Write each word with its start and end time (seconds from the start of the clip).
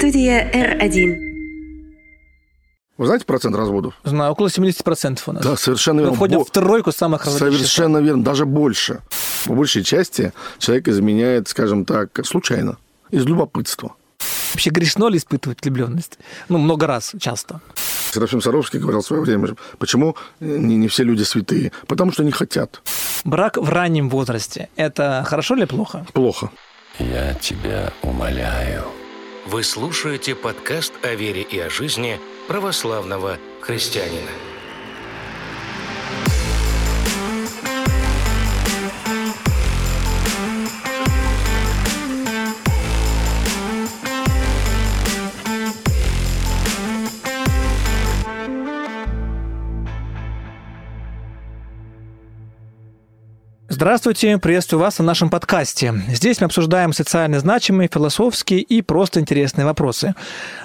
Студия 0.00 0.50
R1. 0.50 1.14
Вы 2.96 3.04
знаете 3.06 3.26
процент 3.26 3.54
разводов? 3.54 4.00
Знаю, 4.02 4.32
около 4.32 4.46
70% 4.46 5.20
у 5.26 5.32
нас. 5.32 5.44
Да, 5.44 5.56
совершенно 5.58 5.98
верно. 6.00 6.12
Мы 6.12 6.16
входим 6.16 6.38
Бо- 6.38 6.44
в 6.46 6.50
тройку 6.50 6.90
самых 6.90 7.26
разводящихся. 7.26 7.58
Совершенно 7.58 7.98
верно, 7.98 8.24
даже 8.24 8.46
больше. 8.46 9.02
По 9.44 9.52
большей 9.52 9.84
части 9.84 10.32
человек 10.58 10.88
изменяет, 10.88 11.48
скажем 11.48 11.84
так, 11.84 12.18
случайно, 12.24 12.78
из 13.10 13.26
любопытства. 13.26 13.92
Вообще 14.54 14.70
грешно 14.70 15.08
ли 15.08 15.18
испытывать 15.18 15.62
влюбленность? 15.62 16.18
Ну, 16.48 16.56
много 16.56 16.86
раз, 16.86 17.12
часто. 17.20 17.60
Серафим 18.10 18.40
Саровский 18.40 18.78
говорил 18.80 19.02
в 19.02 19.06
свое 19.06 19.20
время, 19.20 19.54
почему 19.78 20.16
не, 20.40 20.76
не 20.76 20.88
все 20.88 21.02
люди 21.04 21.24
святые? 21.24 21.72
Потому 21.86 22.10
что 22.10 22.24
не 22.24 22.32
хотят. 22.32 22.80
Брак 23.24 23.58
в 23.58 23.68
раннем 23.68 24.08
возрасте– 24.08 24.70
это 24.76 25.26
хорошо 25.26 25.56
или 25.56 25.66
плохо? 25.66 26.06
Плохо. 26.14 26.50
Я 26.98 27.34
тебя 27.34 27.92
умоляю. 28.00 28.84
Вы 29.50 29.64
слушаете 29.64 30.36
подкаст 30.36 30.92
о 31.02 31.12
вере 31.16 31.42
и 31.42 31.58
о 31.58 31.68
жизни 31.68 32.20
православного 32.46 33.36
христианина. 33.60 34.30
Здравствуйте, 53.80 54.36
приветствую 54.36 54.78
вас 54.78 54.98
на 54.98 55.06
нашем 55.06 55.30
подкасте. 55.30 55.94
Здесь 56.08 56.38
мы 56.38 56.44
обсуждаем 56.44 56.92
социально 56.92 57.40
значимые, 57.40 57.88
философские 57.90 58.60
и 58.60 58.82
просто 58.82 59.20
интересные 59.20 59.64
вопросы. 59.64 60.14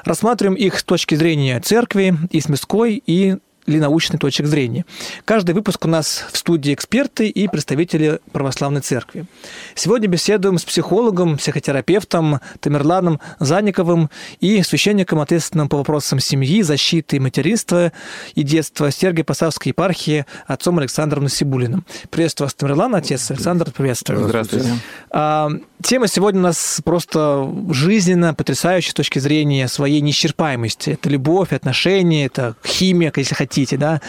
Рассматриваем 0.03 0.57
их 0.57 0.77
с 0.77 0.83
точки 0.83 1.15
зрения 1.15 1.61
церкви 1.61 2.13
и 2.29 2.41
с 2.41 2.49
мирской, 2.49 3.01
и 3.05 3.37
или 3.65 3.79
научной 3.79 4.17
точек 4.17 4.45
зрения. 4.45 4.85
Каждый 5.25 5.55
выпуск 5.55 5.85
у 5.85 5.87
нас 5.87 6.25
в 6.31 6.37
студии 6.37 6.73
эксперты 6.73 7.27
и 7.27 7.47
представители 7.47 8.19
православной 8.31 8.81
церкви. 8.81 9.25
Сегодня 9.73 10.07
беседуем 10.07 10.57
с 10.57 10.65
психологом, 10.65 11.37
психотерапевтом 11.37 12.39
Тамерланом 12.59 13.19
Заниковым 13.39 14.09
и 14.39 14.61
священником, 14.61 15.19
ответственным 15.19 15.69
по 15.69 15.77
вопросам 15.77 16.19
семьи, 16.19 16.61
защиты, 16.61 17.19
материнства 17.19 17.91
и 18.35 18.43
детства 18.43 18.91
Сергия 18.91 19.23
Посадской 19.23 19.71
епархии 19.71 20.25
отцом 20.47 20.79
Александром 20.79 21.23
Насибулиным. 21.23 21.85
Приветствую 22.09 22.47
вас, 22.47 22.53
Тамерлан, 22.53 22.95
отец 22.95 23.29
Александр, 23.31 23.71
приветствую. 23.71 24.25
Здравствуйте. 24.25 24.73
А, 25.09 25.49
Тема 25.85 26.07
сегодня 26.07 26.39
у 26.39 26.43
нас 26.43 26.81
просто 26.83 27.47
жизненно 27.69 28.33
потрясающая 28.33 28.89
с 28.89 28.93
точки 28.95 29.19
зрения 29.19 29.67
своей 29.67 30.01
неисчерпаемости. 30.01 30.91
Это 30.91 31.09
любовь, 31.09 31.53
отношения, 31.53 32.25
это 32.25 32.55
химия, 32.65 33.13
если 33.15 33.35
хотите, 33.35 33.54
да, 33.77 34.01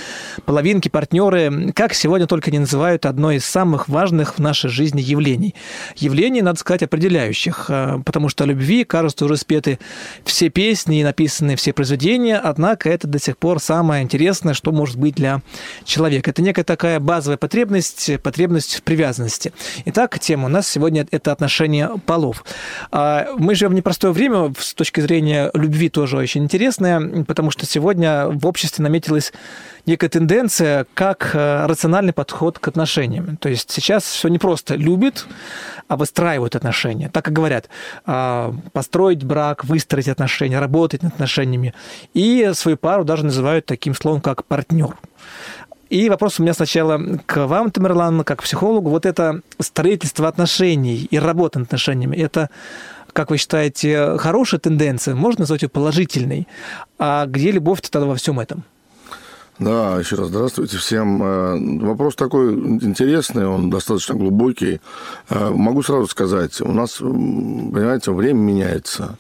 половинки, 0.44 0.88
партнеры. 0.88 1.72
Как 1.72 1.94
сегодня 1.94 2.26
только 2.26 2.50
не 2.50 2.58
называют 2.58 3.06
одно 3.06 3.30
из 3.30 3.44
самых 3.44 3.88
важных 3.88 4.36
в 4.36 4.38
нашей 4.40 4.70
жизни 4.70 5.00
явлений. 5.00 5.54
Явлений, 5.96 6.42
надо 6.42 6.58
сказать, 6.58 6.82
определяющих, 6.82 7.66
а, 7.68 8.00
потому 8.04 8.28
что 8.28 8.44
любви, 8.44 8.84
кажется, 8.84 9.24
уже 9.24 9.36
спеты 9.36 9.78
все 10.24 10.48
песни 10.48 11.00
и 11.00 11.04
написаны 11.04 11.54
все 11.56 11.72
произведения, 11.72 12.38
однако 12.38 12.90
это 12.90 13.06
до 13.06 13.20
сих 13.20 13.38
пор 13.38 13.60
самое 13.60 14.02
интересное, 14.02 14.54
что 14.54 14.72
может 14.72 14.96
быть 14.98 15.14
для 15.14 15.42
человека. 15.84 16.30
Это 16.30 16.42
некая 16.42 16.64
такая 16.64 16.98
базовая 16.98 17.36
потребность, 17.36 18.20
потребность 18.22 18.74
в 18.74 18.82
привязанности. 18.82 19.52
Итак, 19.84 20.18
тема 20.18 20.46
у 20.46 20.48
нас 20.48 20.68
сегодня 20.68 21.06
это 21.10 21.30
отношения 21.30 21.90
полов. 22.04 22.44
А, 22.90 23.28
Мы 23.38 23.54
живем 23.54 23.72
в 23.72 23.74
непростое 23.74 24.12
время 24.12 24.52
с 24.58 24.74
точки 24.74 25.00
зрения 25.00 25.50
любви 25.54 25.88
тоже 25.88 26.16
очень 26.16 26.42
интересное, 26.44 27.24
потому 27.24 27.50
что 27.50 27.64
сегодня 27.66 28.26
в 28.28 28.46
обществе 28.46 28.82
наметилась 28.82 29.32
некая 29.86 30.08
тенденция 30.08 30.86
как 30.94 31.30
э, 31.32 31.66
рациональный 31.66 32.12
подход 32.12 32.58
к 32.58 32.68
отношениям. 32.68 33.36
То 33.36 33.48
есть 33.48 33.70
сейчас 33.70 34.04
все 34.04 34.28
не 34.28 34.38
просто 34.38 34.74
любит, 34.74 35.26
а 35.88 35.96
выстраивают 35.96 36.56
отношения. 36.56 37.08
Так 37.08 37.28
и 37.28 37.30
говорят, 37.30 37.68
а, 38.04 38.52
построить 38.72 39.24
брак, 39.24 39.64
выстроить 39.64 40.08
отношения, 40.08 40.58
работать 40.58 41.02
над 41.02 41.14
отношениями. 41.14 41.74
И 42.12 42.50
свою 42.54 42.76
пару 42.76 43.04
даже 43.04 43.24
называют 43.24 43.66
таким 43.66 43.94
словом, 43.94 44.20
как 44.20 44.44
партнер. 44.44 44.96
И 45.88 46.10
вопрос 46.10 46.40
у 46.40 46.42
меня 46.42 46.52
сначала 46.52 47.00
к 47.26 47.46
вам, 47.46 47.70
Тамерлан, 47.70 48.24
как 48.24 48.42
психологу. 48.42 48.90
Вот 48.90 49.06
это 49.06 49.42
строительство 49.60 50.26
отношений 50.26 51.06
и 51.08 51.18
работа 51.18 51.60
над 51.60 51.68
отношениями, 51.68 52.16
это, 52.16 52.50
как 53.12 53.30
вы 53.30 53.36
считаете, 53.36 54.16
хорошая 54.18 54.58
тенденция? 54.58 55.14
Можно 55.14 55.42
назвать 55.42 55.62
ее 55.62 55.68
положительной? 55.68 56.48
А 56.98 57.26
где 57.26 57.52
любовь-то 57.52 57.88
тогда 57.88 58.08
во 58.08 58.16
всем 58.16 58.40
этом? 58.40 58.64
Да, 59.58 59.98
еще 59.98 60.16
раз 60.16 60.28
здравствуйте 60.28 60.76
всем. 60.76 61.22
Э, 61.22 61.86
Вопрос 61.86 62.14
такой 62.14 62.52
интересный, 62.52 63.46
он 63.46 63.70
достаточно 63.70 64.14
глубокий. 64.14 64.80
Э, 65.30 65.48
Могу 65.50 65.82
сразу 65.82 66.06
сказать, 66.08 66.60
у 66.60 66.72
нас, 66.72 66.98
понимаете, 66.98 68.12
время 68.12 68.38
меняется. 68.38 69.18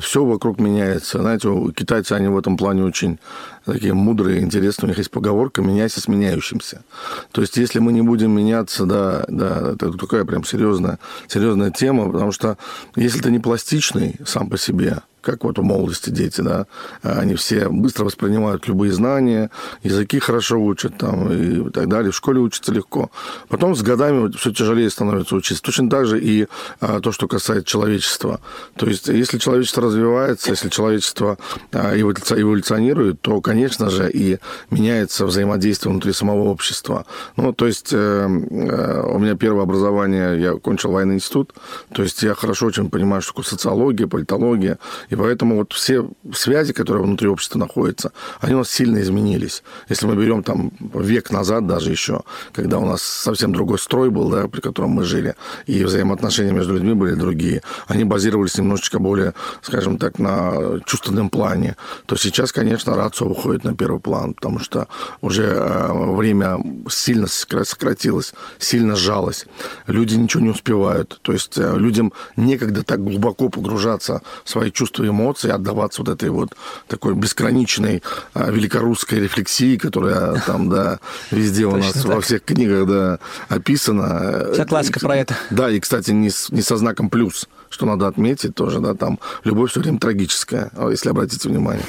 Все 0.00 0.24
вокруг 0.24 0.58
меняется. 0.58 1.20
Знаете, 1.20 1.48
китайцы, 1.76 2.14
они 2.14 2.26
в 2.26 2.36
этом 2.36 2.56
плане 2.56 2.82
очень 2.82 3.20
такие 3.64 3.94
мудрые, 3.94 4.40
интересные. 4.40 4.86
У 4.86 4.88
них 4.88 4.98
есть 4.98 5.12
поговорка 5.12 5.62
«меняйся 5.62 6.00
с 6.00 6.08
меняющимся». 6.08 6.82
То 7.30 7.40
есть, 7.40 7.56
если 7.56 7.78
мы 7.78 7.92
не 7.92 8.02
будем 8.02 8.32
меняться, 8.32 8.84
да, 8.84 9.24
да, 9.28 9.74
это 9.74 9.92
такая 9.92 10.24
прям 10.24 10.42
серьезная, 10.42 10.98
серьезная 11.28 11.70
тема, 11.70 12.10
потому 12.10 12.32
что 12.32 12.58
если 12.96 13.20
ты 13.20 13.30
не 13.30 13.38
пластичный 13.38 14.16
сам 14.26 14.50
по 14.50 14.58
себе, 14.58 15.02
как 15.20 15.44
вот 15.44 15.58
в 15.58 15.62
молодости 15.62 16.10
дети, 16.10 16.40
да, 16.40 16.66
они 17.02 17.34
все 17.34 17.68
быстро 17.68 18.04
воспринимают 18.04 18.66
любые 18.68 18.92
знания, 18.92 19.50
языки 19.82 20.18
хорошо 20.18 20.58
учат 20.58 20.96
там 20.98 21.32
и 21.32 21.70
так 21.70 21.88
далее, 21.88 22.12
в 22.12 22.16
школе 22.16 22.40
учатся 22.40 22.72
легко. 22.72 23.10
Потом 23.48 23.74
с 23.74 23.82
годами 23.82 24.30
все 24.36 24.52
тяжелее 24.52 24.90
становится 24.90 25.36
учиться. 25.36 25.62
Точно 25.62 25.88
так 25.88 26.06
же 26.06 26.20
и 26.20 26.46
а, 26.80 27.00
то, 27.00 27.12
что 27.12 27.28
касается 27.28 27.64
человечества. 27.66 28.40
То 28.76 28.86
есть, 28.86 29.08
если 29.08 29.38
человечество 29.38 29.82
развивается, 29.82 30.50
если 30.50 30.68
человечество 30.68 31.38
а, 31.72 31.96
эволюци- 31.96 32.40
эволюционирует, 32.40 33.20
то, 33.20 33.40
конечно 33.40 33.90
же, 33.90 34.10
и 34.10 34.38
меняется 34.70 35.26
взаимодействие 35.26 35.92
внутри 35.92 36.12
самого 36.12 36.48
общества. 36.48 37.06
Ну, 37.36 37.52
то 37.52 37.66
есть, 37.66 37.92
э, 37.92 37.96
э, 37.96 39.02
у 39.02 39.18
меня 39.18 39.34
первое 39.36 39.62
образование, 39.62 40.40
я 40.40 40.52
кончил 40.52 40.92
военный 40.92 41.16
институт, 41.16 41.54
то 41.92 42.02
есть, 42.02 42.22
я 42.22 42.34
хорошо 42.34 42.66
очень 42.66 42.90
понимаю, 42.90 43.22
что 43.22 43.32
такое 43.32 43.44
социология, 43.44 44.06
политология, 44.06 44.78
и 45.10 45.16
поэтому 45.16 45.56
вот 45.56 45.72
все 45.72 46.08
связи, 46.32 46.72
которые 46.72 47.04
внутри 47.04 47.28
общества 47.28 47.58
находятся, 47.58 48.12
они 48.40 48.54
у 48.54 48.58
нас 48.58 48.70
сильно 48.70 49.00
изменились. 49.00 49.62
Если 49.88 50.06
мы 50.06 50.14
берем 50.16 50.42
там 50.42 50.70
век 50.94 51.30
назад 51.30 51.66
даже 51.66 51.90
еще, 51.90 52.22
когда 52.52 52.78
у 52.78 52.86
нас 52.86 53.02
совсем 53.02 53.52
другой 53.52 53.78
строй 53.78 54.10
был, 54.10 54.30
да, 54.30 54.48
при 54.48 54.60
котором 54.60 54.90
мы 54.90 55.04
жили, 55.04 55.34
и 55.66 55.84
взаимоотношения 55.84 56.52
между 56.52 56.74
людьми 56.74 56.94
были 56.94 57.14
другие, 57.14 57.62
они 57.88 58.04
базировались 58.04 58.56
немножечко 58.56 58.98
более, 58.98 59.34
скажем 59.62 59.98
так, 59.98 60.18
на 60.18 60.80
чувственном 60.86 61.28
плане, 61.28 61.76
то 62.06 62.16
сейчас, 62.16 62.52
конечно, 62.52 62.94
рацио 62.94 63.28
выходит 63.28 63.64
на 63.64 63.74
первый 63.74 64.00
план, 64.00 64.34
потому 64.34 64.60
что 64.60 64.86
уже 65.20 65.42
э, 65.42 66.14
время 66.14 66.58
сильно 66.88 67.26
сокра- 67.26 67.64
сократилось, 67.64 68.32
сильно 68.58 68.94
сжалось. 68.94 69.46
Люди 69.86 70.14
ничего 70.14 70.42
не 70.42 70.50
успевают. 70.50 71.18
То 71.22 71.32
есть 71.32 71.58
э, 71.58 71.76
людям 71.76 72.12
некогда 72.36 72.84
так 72.84 73.02
глубоко 73.02 73.48
погружаться 73.48 74.22
в 74.44 74.50
свои 74.50 74.70
чувства 74.70 74.99
и 75.02 75.08
эмоции, 75.08 75.50
отдаваться 75.50 76.02
вот 76.02 76.10
этой 76.10 76.30
вот 76.30 76.50
такой 76.88 77.14
бесконечной 77.14 78.02
э, 78.34 78.52
великорусской 78.52 79.20
рефлексии, 79.20 79.76
которая 79.76 80.40
там, 80.46 80.68
да, 80.68 81.00
везде 81.30 81.66
у 81.66 81.76
нас 81.76 82.04
во 82.04 82.20
всех 82.20 82.44
книгах, 82.44 82.86
да, 82.86 83.18
описана. 83.48 84.52
Вся 84.52 84.66
классика 84.66 85.00
про 85.00 85.16
это. 85.16 85.36
Да, 85.50 85.70
и, 85.70 85.80
кстати, 85.80 86.10
не, 86.10 86.30
со 86.30 86.76
знаком 86.76 87.10
плюс, 87.10 87.48
что 87.68 87.86
надо 87.86 88.06
отметить 88.06 88.54
тоже, 88.54 88.80
да, 88.80 88.94
там 88.94 89.18
любовь 89.44 89.70
все 89.70 89.80
время 89.80 89.98
трагическая, 89.98 90.70
а 90.76 90.90
если 90.90 91.10
обратите 91.10 91.48
внимание. 91.48 91.84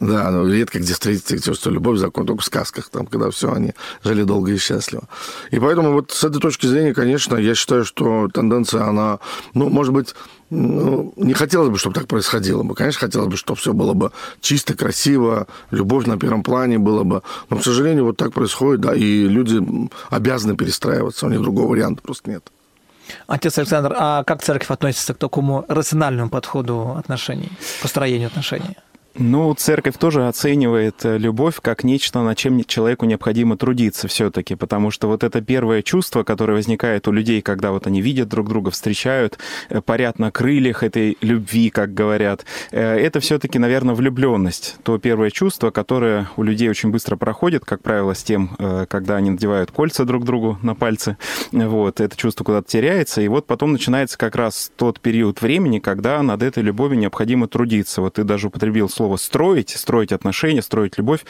Да, 0.00 0.30
ну, 0.30 0.46
редко 0.46 0.78
где 0.78 0.92
встретите, 0.92 1.54
что 1.54 1.70
любовь 1.70 1.98
закон, 1.98 2.26
только 2.26 2.42
в 2.42 2.44
сказках, 2.44 2.88
там, 2.90 3.06
когда 3.06 3.30
все 3.30 3.52
они 3.52 3.72
жили 4.04 4.24
долго 4.24 4.52
и 4.52 4.58
счастливо. 4.58 5.08
И 5.50 5.58
поэтому 5.58 5.92
вот 5.92 6.10
с 6.10 6.22
этой 6.24 6.40
точки 6.40 6.66
зрения, 6.66 6.92
конечно, 6.92 7.36
я 7.36 7.54
считаю, 7.54 7.84
что 7.84 8.28
тенденция, 8.28 8.84
она, 8.84 9.20
ну, 9.54 9.68
может 9.70 9.94
быть, 9.94 10.14
ну, 10.50 11.12
не 11.16 11.34
хотелось 11.34 11.70
бы, 11.70 11.78
чтобы 11.78 11.94
так 11.94 12.06
происходило 12.06 12.62
бы. 12.62 12.74
Конечно, 12.74 13.00
хотелось 13.00 13.28
бы, 13.28 13.36
чтобы 13.36 13.58
все 13.58 13.72
было 13.72 13.94
бы 13.94 14.12
чисто, 14.40 14.74
красиво, 14.74 15.46
любовь 15.70 16.06
на 16.06 16.18
первом 16.18 16.42
плане 16.42 16.78
было 16.78 17.02
бы. 17.02 17.22
Но, 17.50 17.58
к 17.58 17.64
сожалению, 17.64 18.04
вот 18.04 18.16
так 18.16 18.32
происходит, 18.32 18.80
да, 18.80 18.94
и 18.94 19.26
люди 19.26 19.60
обязаны 20.10 20.56
перестраиваться, 20.56 21.26
у 21.26 21.30
них 21.30 21.40
другого 21.40 21.70
варианта 21.70 22.02
просто 22.02 22.30
нет. 22.30 22.50
Отец 23.26 23.58
Александр, 23.58 23.94
а 23.96 24.24
как 24.24 24.42
церковь 24.42 24.70
относится 24.70 25.14
к 25.14 25.18
такому 25.18 25.64
рациональному 25.68 26.28
подходу 26.28 26.96
отношений, 26.98 27.50
построению 27.82 28.28
отношений? 28.28 28.76
Ну, 29.18 29.54
церковь 29.54 29.96
тоже 29.96 30.28
оценивает 30.28 31.04
э, 31.04 31.16
любовь 31.16 31.60
как 31.62 31.84
нечто, 31.84 32.22
над 32.22 32.36
чем 32.36 32.62
человеку 32.64 33.06
необходимо 33.06 33.56
трудиться 33.56 34.08
все-таки, 34.08 34.56
потому 34.56 34.90
что 34.90 35.08
вот 35.08 35.24
это 35.24 35.40
первое 35.40 35.80
чувство, 35.80 36.22
которое 36.22 36.52
возникает 36.52 37.08
у 37.08 37.12
людей, 37.12 37.40
когда 37.40 37.70
вот 37.70 37.86
они 37.86 38.02
видят 38.02 38.28
друг 38.28 38.48
друга, 38.48 38.70
встречают, 38.70 39.38
э, 39.70 39.80
парят 39.80 40.18
на 40.18 40.30
крыльях 40.30 40.82
этой 40.82 41.16
любви, 41.22 41.70
как 41.70 41.94
говорят, 41.94 42.44
э, 42.72 42.80
это 42.82 43.20
все-таки, 43.20 43.58
наверное, 43.58 43.94
влюбленность. 43.94 44.76
То 44.82 44.98
первое 44.98 45.30
чувство, 45.30 45.70
которое 45.70 46.28
у 46.36 46.42
людей 46.42 46.68
очень 46.68 46.90
быстро 46.90 47.16
проходит, 47.16 47.64
как 47.64 47.82
правило, 47.82 48.14
с 48.14 48.22
тем, 48.22 48.50
когда 48.88 49.16
они 49.16 49.30
надевают 49.30 49.70
кольца 49.70 50.04
друг 50.04 50.24
другу 50.24 50.58
на 50.62 50.74
пальцы, 50.74 51.16
вот, 51.52 52.00
это 52.00 52.16
чувство 52.16 52.44
куда-то 52.44 52.68
теряется, 52.68 53.22
и 53.22 53.28
вот 53.28 53.46
потом 53.46 53.72
начинается 53.72 54.18
как 54.18 54.36
раз 54.36 54.70
тот 54.76 55.00
период 55.00 55.40
времени, 55.40 55.78
когда 55.78 56.22
над 56.22 56.42
этой 56.42 56.62
любовью 56.62 56.98
необходимо 56.98 57.48
трудиться. 57.48 58.00
Вот 58.02 58.14
ты 58.14 58.24
даже 58.24 58.48
употребил 58.48 58.88
слово 58.88 59.05
слово 59.06 59.16
строить, 59.18 59.70
строить 59.70 60.12
отношения, 60.12 60.62
строить 60.62 60.98
любовь. 60.98 61.20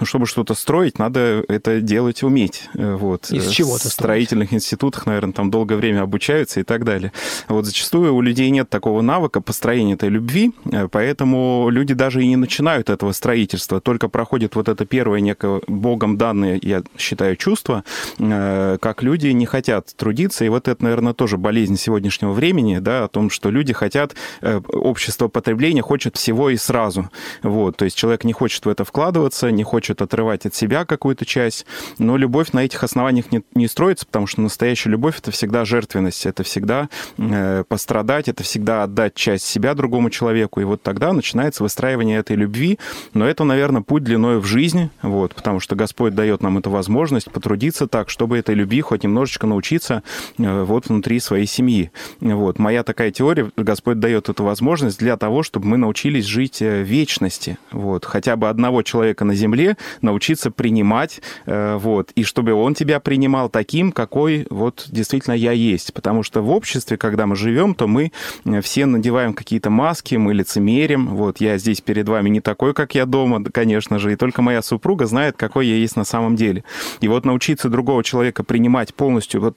Но 0.00 0.06
чтобы 0.06 0.26
что-то 0.26 0.54
строить, 0.54 0.98
надо 0.98 1.44
это 1.48 1.82
делать 1.82 2.22
уметь. 2.22 2.62
Э, 2.74 2.94
вот. 2.94 3.30
Из 3.30 3.48
чего-то 3.48 3.88
В 3.88 3.92
строительных 3.92 4.54
институтах, 4.54 5.06
наверное, 5.06 5.34
там 5.34 5.50
долгое 5.50 5.76
время 5.76 6.02
обучаются 6.02 6.60
и 6.60 6.62
так 6.62 6.84
далее. 6.84 7.12
Вот 7.48 7.66
зачастую 7.66 8.14
у 8.14 8.22
людей 8.22 8.48
нет 8.50 8.70
такого 8.70 9.02
навыка 9.02 9.42
построения 9.42 9.94
этой 9.94 10.08
любви, 10.08 10.52
э, 10.72 10.88
поэтому 10.90 11.68
люди 11.70 11.92
даже 11.92 12.22
и 12.22 12.26
не 12.26 12.36
начинают 12.36 12.88
этого 12.88 13.12
строительства, 13.12 13.80
только 13.80 14.08
проходит 14.08 14.56
вот 14.56 14.68
это 14.68 14.86
первое 14.86 15.20
некое 15.20 15.60
Богом 15.66 16.16
данное, 16.16 16.58
я 16.62 16.82
считаю, 16.96 17.36
чувство, 17.36 17.84
э, 18.18 18.78
как 18.80 19.02
люди 19.02 19.28
не 19.28 19.44
хотят 19.44 19.94
трудиться, 19.96 20.44
и 20.44 20.48
вот 20.48 20.68
это, 20.68 20.82
наверное, 20.82 21.12
тоже 21.12 21.36
болезнь 21.36 21.76
сегодняшнего 21.76 22.32
времени, 22.32 22.78
да, 22.78 23.04
о 23.04 23.08
том, 23.08 23.28
что 23.28 23.50
люди 23.50 23.74
хотят, 23.74 24.14
общество 24.42 25.28
потребления 25.28 25.82
хочет 25.82 26.16
всего 26.16 26.48
и 26.50 26.56
сразу. 26.56 27.10
Вот, 27.42 27.76
то 27.76 27.84
есть 27.84 27.96
человек 27.96 28.24
не 28.24 28.32
хочет 28.32 28.64
в 28.64 28.68
это 28.68 28.84
вкладываться, 28.84 29.50
не 29.50 29.62
хочет 29.62 30.02
отрывать 30.02 30.46
от 30.46 30.54
себя 30.54 30.84
какую-то 30.84 31.24
часть, 31.24 31.66
но 31.98 32.16
любовь 32.16 32.52
на 32.52 32.64
этих 32.64 32.82
основаниях 32.82 33.32
не, 33.32 33.42
не 33.54 33.68
строится, 33.68 34.06
потому 34.06 34.26
что 34.26 34.40
настоящая 34.40 34.90
любовь— 34.90 35.18
это 35.18 35.30
всегда 35.30 35.64
жертвенность, 35.64 36.26
это 36.26 36.42
всегда 36.42 36.88
э, 37.18 37.64
пострадать, 37.68 38.28
это 38.28 38.42
всегда 38.42 38.84
отдать 38.84 39.14
часть 39.14 39.44
себя 39.44 39.74
другому 39.74 40.10
человеку, 40.10 40.60
и 40.60 40.64
вот 40.64 40.82
тогда 40.82 41.12
начинается 41.12 41.62
выстраивание 41.62 42.18
этой 42.18 42.36
любви, 42.36 42.78
но 43.14 43.26
это, 43.26 43.44
наверное, 43.44 43.82
путь 43.82 44.04
длиной 44.04 44.38
в 44.38 44.44
жизни, 44.44 44.90
вот, 45.02 45.34
потому 45.34 45.60
что 45.60 45.76
Господь 45.76 46.14
дает 46.14 46.42
нам 46.42 46.58
эту 46.58 46.70
возможность 46.70 47.30
потрудиться 47.30 47.86
так, 47.86 48.10
чтобы 48.10 48.38
этой 48.38 48.54
любви 48.54 48.80
хоть 48.80 49.04
немножечко 49.04 49.46
научиться 49.46 50.02
э, 50.38 50.62
вот 50.62 50.88
внутри 50.88 51.20
своей 51.20 51.46
семьи. 51.46 51.90
Вот, 52.20 52.58
моя 52.58 52.82
такая 52.82 53.10
теория, 53.10 53.50
Господь 53.56 54.00
дает 54.00 54.28
эту 54.28 54.44
возможность 54.44 54.98
для 54.98 55.16
того, 55.16 55.42
чтобы 55.42 55.66
мы 55.66 55.76
научились 55.76 56.24
жить 56.24 56.60
э, 56.60 56.82
вечно, 56.82 57.05
личности, 57.06 57.56
вот, 57.70 58.04
хотя 58.04 58.34
бы 58.34 58.48
одного 58.48 58.82
человека 58.82 59.24
на 59.24 59.34
Земле 59.36 59.76
научиться 60.02 60.50
принимать, 60.50 61.20
э, 61.46 61.76
вот, 61.76 62.10
и 62.16 62.24
чтобы 62.24 62.52
он 62.52 62.74
тебя 62.74 62.98
принимал 62.98 63.48
таким, 63.48 63.92
какой 63.92 64.48
вот 64.50 64.86
действительно 64.88 65.34
я 65.34 65.52
есть, 65.52 65.94
потому 65.94 66.24
что 66.24 66.42
в 66.42 66.50
обществе, 66.50 66.96
когда 66.96 67.26
мы 67.26 67.36
живем, 67.36 67.76
то 67.76 67.86
мы 67.86 68.10
э, 68.44 68.60
все 68.60 68.86
надеваем 68.86 69.34
какие-то 69.34 69.70
маски, 69.70 70.16
мы 70.16 70.34
лицемерим, 70.34 71.14
вот, 71.14 71.40
я 71.40 71.58
здесь 71.58 71.80
перед 71.80 72.08
вами 72.08 72.28
не 72.28 72.40
такой, 72.40 72.74
как 72.74 72.96
я 72.96 73.06
дома, 73.06 73.44
конечно 73.44 74.00
же, 74.00 74.12
и 74.12 74.16
только 74.16 74.42
моя 74.42 74.60
супруга 74.62 75.06
знает, 75.06 75.36
какой 75.36 75.68
я 75.68 75.76
есть 75.76 75.94
на 75.94 76.04
самом 76.04 76.34
деле. 76.34 76.64
И 77.00 77.06
вот 77.06 77.24
научиться 77.24 77.68
другого 77.68 78.02
человека 78.02 78.42
принимать 78.42 78.94
полностью 78.94 79.40
вот 79.40 79.56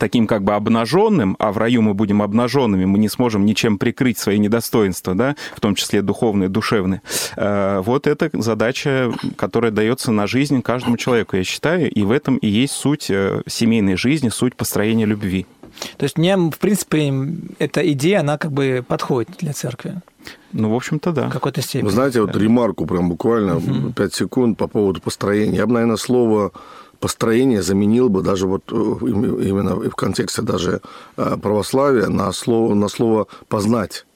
таким 0.00 0.26
как 0.26 0.42
бы 0.42 0.54
обнаженным, 0.54 1.36
а 1.38 1.52
в 1.52 1.58
раю 1.58 1.82
мы 1.82 1.94
будем 1.94 2.22
обнаженными, 2.22 2.86
мы 2.86 2.98
не 2.98 3.08
сможем 3.08 3.44
ничем 3.44 3.78
прикрыть 3.78 4.18
свои 4.18 4.38
недостоинства, 4.38 5.14
да, 5.14 5.36
в 5.54 5.60
том 5.60 5.74
числе 5.76 6.02
духовные, 6.02 6.48
душевные. 6.48 7.02
Э, 7.36 7.82
вот 7.84 8.06
это 8.06 8.30
задача, 8.32 9.12
которая 9.36 9.70
дается 9.70 10.10
на 10.10 10.26
жизнь 10.26 10.62
каждому 10.62 10.96
человеку, 10.96 11.36
я 11.36 11.44
считаю, 11.44 11.90
и 11.90 12.02
в 12.02 12.10
этом 12.10 12.38
и 12.38 12.48
есть 12.48 12.72
суть 12.72 13.10
э, 13.10 13.42
семейной 13.46 13.96
жизни, 13.96 14.30
суть 14.30 14.56
построения 14.56 15.04
любви. 15.04 15.46
То 15.98 16.04
есть 16.04 16.18
мне, 16.18 16.36
в 16.36 16.58
принципе, 16.58 17.12
эта 17.58 17.92
идея, 17.92 18.20
она 18.20 18.38
как 18.38 18.52
бы 18.52 18.84
подходит 18.86 19.30
для 19.38 19.52
церкви. 19.52 20.00
Ну, 20.52 20.70
в 20.70 20.74
общем-то, 20.74 21.12
да. 21.12 21.28
В 21.28 21.32
какой-то 21.32 21.62
степени. 21.62 21.86
Вы 21.86 21.92
знаете, 21.92 22.20
вот 22.20 22.34
ремарку 22.36 22.86
прям 22.86 23.08
буквально 23.08 23.58
угу. 23.58 23.92
5 23.92 24.14
секунд 24.14 24.58
по 24.58 24.66
поводу 24.66 25.00
построения. 25.00 25.56
Я 25.56 25.66
бы, 25.66 25.74
наверное, 25.74 25.96
слово 25.96 26.52
построение 27.00 27.62
заменил 27.62 28.08
бы 28.08 28.22
даже 28.22 28.46
вот 28.46 28.62
э, 28.70 28.74
именно 28.74 29.74
в 29.76 29.96
контексте 29.96 30.42
даже 30.42 30.80
э, 31.16 31.36
православия 31.42 32.08
на 32.08 32.30
слово, 32.32 32.74
на 32.74 32.88
слово 32.88 33.26
«познать». 33.48 34.06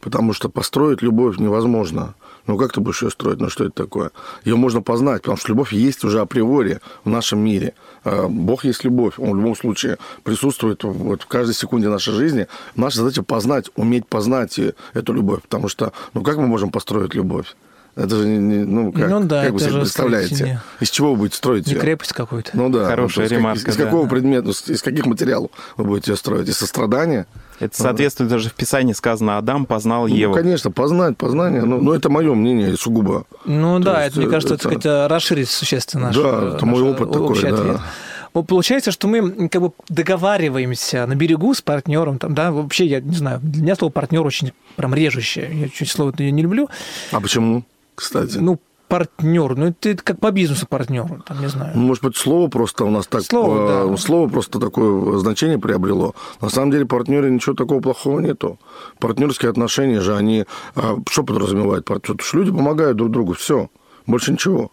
Потому 0.00 0.32
что 0.32 0.48
построить 0.48 1.00
любовь 1.00 1.38
невозможно. 1.38 2.16
Ну, 2.48 2.56
как 2.58 2.72
ты 2.72 2.80
будешь 2.80 3.02
ее 3.02 3.10
строить? 3.10 3.38
Ну, 3.38 3.48
что 3.48 3.66
это 3.66 3.84
такое? 3.84 4.10
Ее 4.44 4.56
можно 4.56 4.82
познать, 4.82 5.22
потому 5.22 5.38
что 5.38 5.50
любовь 5.50 5.72
есть 5.72 6.02
уже 6.02 6.18
априори 6.18 6.80
в 7.04 7.08
нашем 7.08 7.38
мире. 7.38 7.74
Э, 8.04 8.26
Бог 8.28 8.64
есть 8.64 8.82
любовь. 8.82 9.14
Он 9.18 9.30
в 9.30 9.36
любом 9.36 9.54
случае 9.54 9.98
присутствует 10.24 10.82
вот 10.82 11.22
в 11.22 11.26
каждой 11.26 11.54
секунде 11.54 11.88
нашей 11.88 12.14
жизни. 12.14 12.48
Наша 12.74 12.98
задача 12.98 13.22
познать, 13.22 13.70
уметь 13.76 14.06
познать 14.08 14.58
эту 14.92 15.12
любовь. 15.12 15.42
Потому 15.42 15.68
что, 15.68 15.92
ну, 16.14 16.22
как 16.22 16.36
мы 16.36 16.48
можем 16.48 16.70
построить 16.70 17.14
любовь? 17.14 17.54
Это 17.94 18.16
же 18.16 18.26
не, 18.26 18.64
ну 18.64 18.90
как, 18.90 19.10
ну, 19.10 19.20
да, 19.24 19.44
как 19.44 19.52
вы 19.52 19.60
себе 19.60 19.80
представляете? 19.80 20.44
Не... 20.44 20.60
Из 20.80 20.90
чего 20.90 21.10
вы 21.10 21.18
будете 21.18 21.36
строить 21.36 21.66
не 21.66 21.74
ее? 21.74 21.80
крепость 21.80 22.14
какую-то. 22.14 22.50
Ну 22.54 22.70
да. 22.70 22.86
Хорошая 22.86 23.28
ну, 23.28 23.36
ремарка. 23.36 23.60
Из, 23.60 23.74
из 23.74 23.76
да. 23.76 23.84
какого 23.84 24.08
предмета, 24.08 24.50
из 24.50 24.82
каких 24.82 25.04
материалов 25.04 25.50
вы 25.76 25.84
будете 25.84 26.12
ее 26.12 26.16
строить? 26.16 26.48
Из 26.48 26.56
сострадания? 26.56 27.26
Это 27.60 27.76
соответствует 27.76 28.30
ну, 28.30 28.36
даже 28.36 28.48
в 28.48 28.54
Писании 28.54 28.94
сказано, 28.94 29.36
Адам 29.36 29.66
познал 29.66 30.08
ну, 30.08 30.14
Еву. 30.14 30.34
конечно, 30.34 30.70
познать, 30.70 31.18
познание, 31.18 31.62
ну, 31.62 31.80
ну 31.80 31.92
это 31.92 32.08
мое 32.08 32.34
мнение 32.34 32.76
сугубо. 32.76 33.26
Ну 33.44 33.78
То 33.78 33.84
да, 33.84 34.04
есть, 34.04 34.16
это, 34.16 34.20
мне 34.22 34.30
кажется, 34.30 34.54
это, 34.54 34.70
это 34.70 35.06
расширит 35.08 35.50
существенно 35.50 36.06
наш 36.06 36.16
Да, 36.16 36.54
это 36.56 36.64
мой 36.64 36.82
опыт 36.82 37.12
такой, 37.12 37.40
да. 37.42 37.82
Получается, 38.32 38.90
что 38.92 39.08
мы 39.08 39.48
как 39.50 39.60
бы 39.60 39.72
договариваемся 39.90 41.04
на 41.06 41.14
берегу 41.14 41.52
с 41.52 41.60
партнером, 41.60 42.18
там, 42.18 42.34
да, 42.34 42.50
вообще, 42.50 42.86
я 42.86 43.00
не 43.02 43.14
знаю, 43.14 43.40
для 43.42 43.62
меня 43.62 43.76
слово 43.76 43.92
партнер 43.92 44.26
очень 44.26 44.52
прям 44.76 44.94
режущее, 44.94 45.50
я 45.52 45.68
чуть 45.68 45.90
слово 45.90 46.10
это 46.10 46.22
не 46.22 46.42
люблю. 46.42 46.70
А 47.10 47.20
почему? 47.20 47.62
Кстати. 48.02 48.38
Ну, 48.38 48.58
партнер, 48.88 49.56
ну 49.56 49.68
это 49.68 49.96
как 50.02 50.20
по 50.20 50.30
бизнесу 50.30 50.66
партнер, 50.66 51.22
там 51.26 51.40
не 51.40 51.48
знаю. 51.48 51.72
Ну, 51.74 51.80
может 51.80 52.04
быть, 52.04 52.16
слово 52.16 52.48
просто 52.48 52.84
у 52.84 52.90
нас 52.90 53.06
так, 53.06 53.22
слово, 53.22 53.88
да. 53.88 53.96
слово 53.96 54.28
просто 54.28 54.58
такое 54.58 55.16
значение 55.16 55.58
приобрело. 55.58 56.14
На 56.42 56.50
самом 56.50 56.72
деле 56.72 56.84
партнеры 56.84 57.30
ничего 57.30 57.54
такого 57.54 57.80
плохого 57.80 58.20
нету. 58.20 58.58
Партнерские 58.98 59.50
отношения 59.50 60.00
же 60.00 60.14
они 60.14 60.44
а, 60.74 60.98
что 61.08 61.22
подразумевают? 61.22 61.86
Потому 61.86 62.18
что 62.20 62.36
люди 62.36 62.50
помогают 62.50 62.98
друг 62.98 63.10
другу, 63.10 63.32
все, 63.32 63.70
больше 64.06 64.32
ничего. 64.32 64.70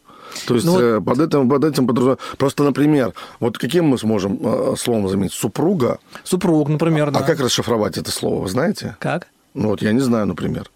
То 0.48 0.56
есть 0.56 0.66
ну. 0.66 0.80
Э, 0.80 1.02
под 1.02 1.20
этим, 1.22 1.50
под 1.50 1.64
этим 1.64 1.88
подразумевается... 1.88 2.36
Просто, 2.38 2.64
например, 2.64 3.14
вот 3.40 3.58
каким 3.58 3.86
мы 3.86 3.98
сможем 3.98 4.38
э, 4.42 4.76
словом 4.78 5.08
заменить? 5.08 5.32
Супруга? 5.32 6.00
Супруг, 6.26 6.68
например, 6.68 7.08
а, 7.08 7.12
да. 7.12 7.20
А 7.20 7.24
как 7.24 7.40
расшифровать 7.40 7.98
это 7.98 8.12
слово, 8.12 8.42
вы 8.44 8.50
знаете? 8.50 8.98
Как? 9.00 9.28
Ну 9.54 9.70
вот 9.70 9.82
я 9.82 9.94
не 9.94 10.02
знаю, 10.02 10.28
например. 10.28 10.70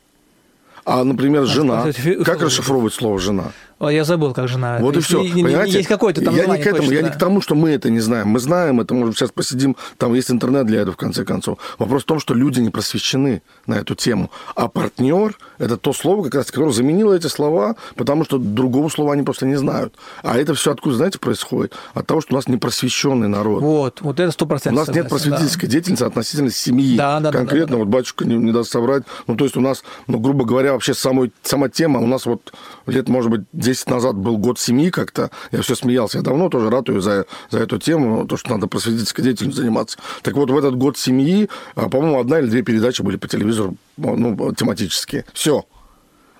А, 0.85 1.03
например, 1.03 1.45
жена. 1.45 1.85
Как 2.25 2.41
расшифровывать 2.41 2.93
слово 2.93 3.19
жена? 3.19 3.51
Я 3.80 4.03
забыл, 4.03 4.34
как 4.34 4.48
жена. 4.48 4.77
Вот 4.80 4.98
и 4.98 5.00
все. 5.00 5.20
Понимаете? 5.24 5.77
Есть 5.77 5.89
какой-то 5.89 6.24
там 6.24 6.36
Я 6.36 6.46
не 6.46 6.58
к 6.58 6.68
этому, 6.68 6.92
я 6.92 7.01
не 7.01 7.10
к 7.10 7.18
тому, 7.18 7.42
что 7.42 7.56
мы 7.56 7.72
это 7.72 7.89
не 7.89 8.00
знаем. 8.00 8.27
Мы 8.27 8.39
знаем 8.39 8.80
это, 8.80 8.94
может, 8.94 9.18
сейчас 9.18 9.32
посидим, 9.32 9.75
там 9.98 10.13
есть 10.13 10.32
интернет 10.32 10.65
для 10.65 10.82
этого, 10.82 10.94
в 10.94 10.98
конце 10.98 11.25
концов. 11.25 11.58
Вопрос 11.77 12.03
в 12.03 12.06
том, 12.06 12.20
что 12.20 12.34
люди 12.34 12.60
не 12.60 12.70
просвещены 12.70 13.42
на 13.68 13.75
эту 13.75 13.96
тему. 13.96 14.32
А 14.56 14.68
партнер– 14.68 15.38
это 15.58 15.77
то 15.77 15.94
слово, 15.94 16.24
как 16.24 16.36
раз, 16.36 16.51
которое 16.51 16.72
заменило 16.72 17.13
эти 17.13 17.27
слова, 17.27 17.75
потому 17.96 18.25
что 18.25 18.38
другого 18.38 18.89
слова 18.89 19.13
они 19.13 19.24
просто 19.24 19.46
не 19.46 19.56
знают. 19.56 19.96
А 20.22 20.38
это 20.38 20.53
все 20.53 20.72
откуда, 20.72 20.96
знаете, 20.96 21.20
происходит? 21.20 21.74
От 21.94 22.08
того, 22.08 22.22
что 22.22 22.34
у 22.34 22.36
нас 22.36 22.48
непросвещенный 22.48 23.27
народ. 23.27 23.62
Вот, 23.62 24.01
вот 24.01 24.20
это 24.20 24.32
сто 24.32 24.46
процентов. 24.46 24.84
У 24.84 24.86
нас 24.88 24.96
нет 24.96 25.10
просветительской 25.10 25.68
да. 25.68 25.72
деятельности 25.74 26.03
относительно 26.03 26.51
семьи. 26.51 26.98
Да, 26.98 27.20
да, 27.20 27.32
Конкретно, 27.32 27.60
да, 27.60 27.65
да, 27.65 27.72
да. 27.72 27.77
вот 27.77 27.88
батюшка 27.88 28.25
не, 28.25 28.36
не 28.36 28.51
даст 28.51 28.72
соврать. 28.72 29.03
Ну, 29.27 29.36
то 29.36 29.44
есть 29.46 29.58
у 29.58 29.62
нас, 29.62 29.84
ну, 30.08 30.20
грубо 30.20 30.46
говоря, 30.46 30.74
вообще 30.74 30.94
самой, 30.94 31.32
сама 31.44 31.70
тема, 31.70 32.00
у 32.00 32.08
нас 32.08 32.25
вот 32.25 32.53
лет, 32.88 33.10
может 33.10 33.32
быть, 33.32 33.42
10 33.53 33.73
назад 33.86 34.15
был 34.15 34.38
год 34.38 34.60
семьи 34.60 34.89
как-то, 34.89 35.32
я 35.51 35.62
все 35.62 35.75
смеялся, 35.75 36.18
я 36.18 36.24
давно 36.24 36.50
тоже 36.50 36.70
ратую 36.70 37.01
за, 37.01 37.25
за 37.50 37.60
эту 37.60 37.77
тему, 37.77 38.25
то, 38.27 38.38
что 38.38 38.51
надо 38.51 38.68
просветительской 38.68 39.24
деятельностью 39.24 39.63
заниматься. 39.63 39.98
Так 40.22 40.36
вот, 40.36 40.50
в 40.50 40.58
этот 40.58 40.75
год 40.75 40.98
семьи, 40.98 41.50
а, 41.75 41.89
по-моему, 41.89 42.20
одна 42.20 42.39
или 42.39 42.48
две 42.48 42.62
передачи 42.62 43.01
были 43.01 43.18
по 43.18 43.27
телевизору, 43.27 43.75
ну, 43.98 44.53
тематические. 44.53 45.25
Все. 45.34 45.65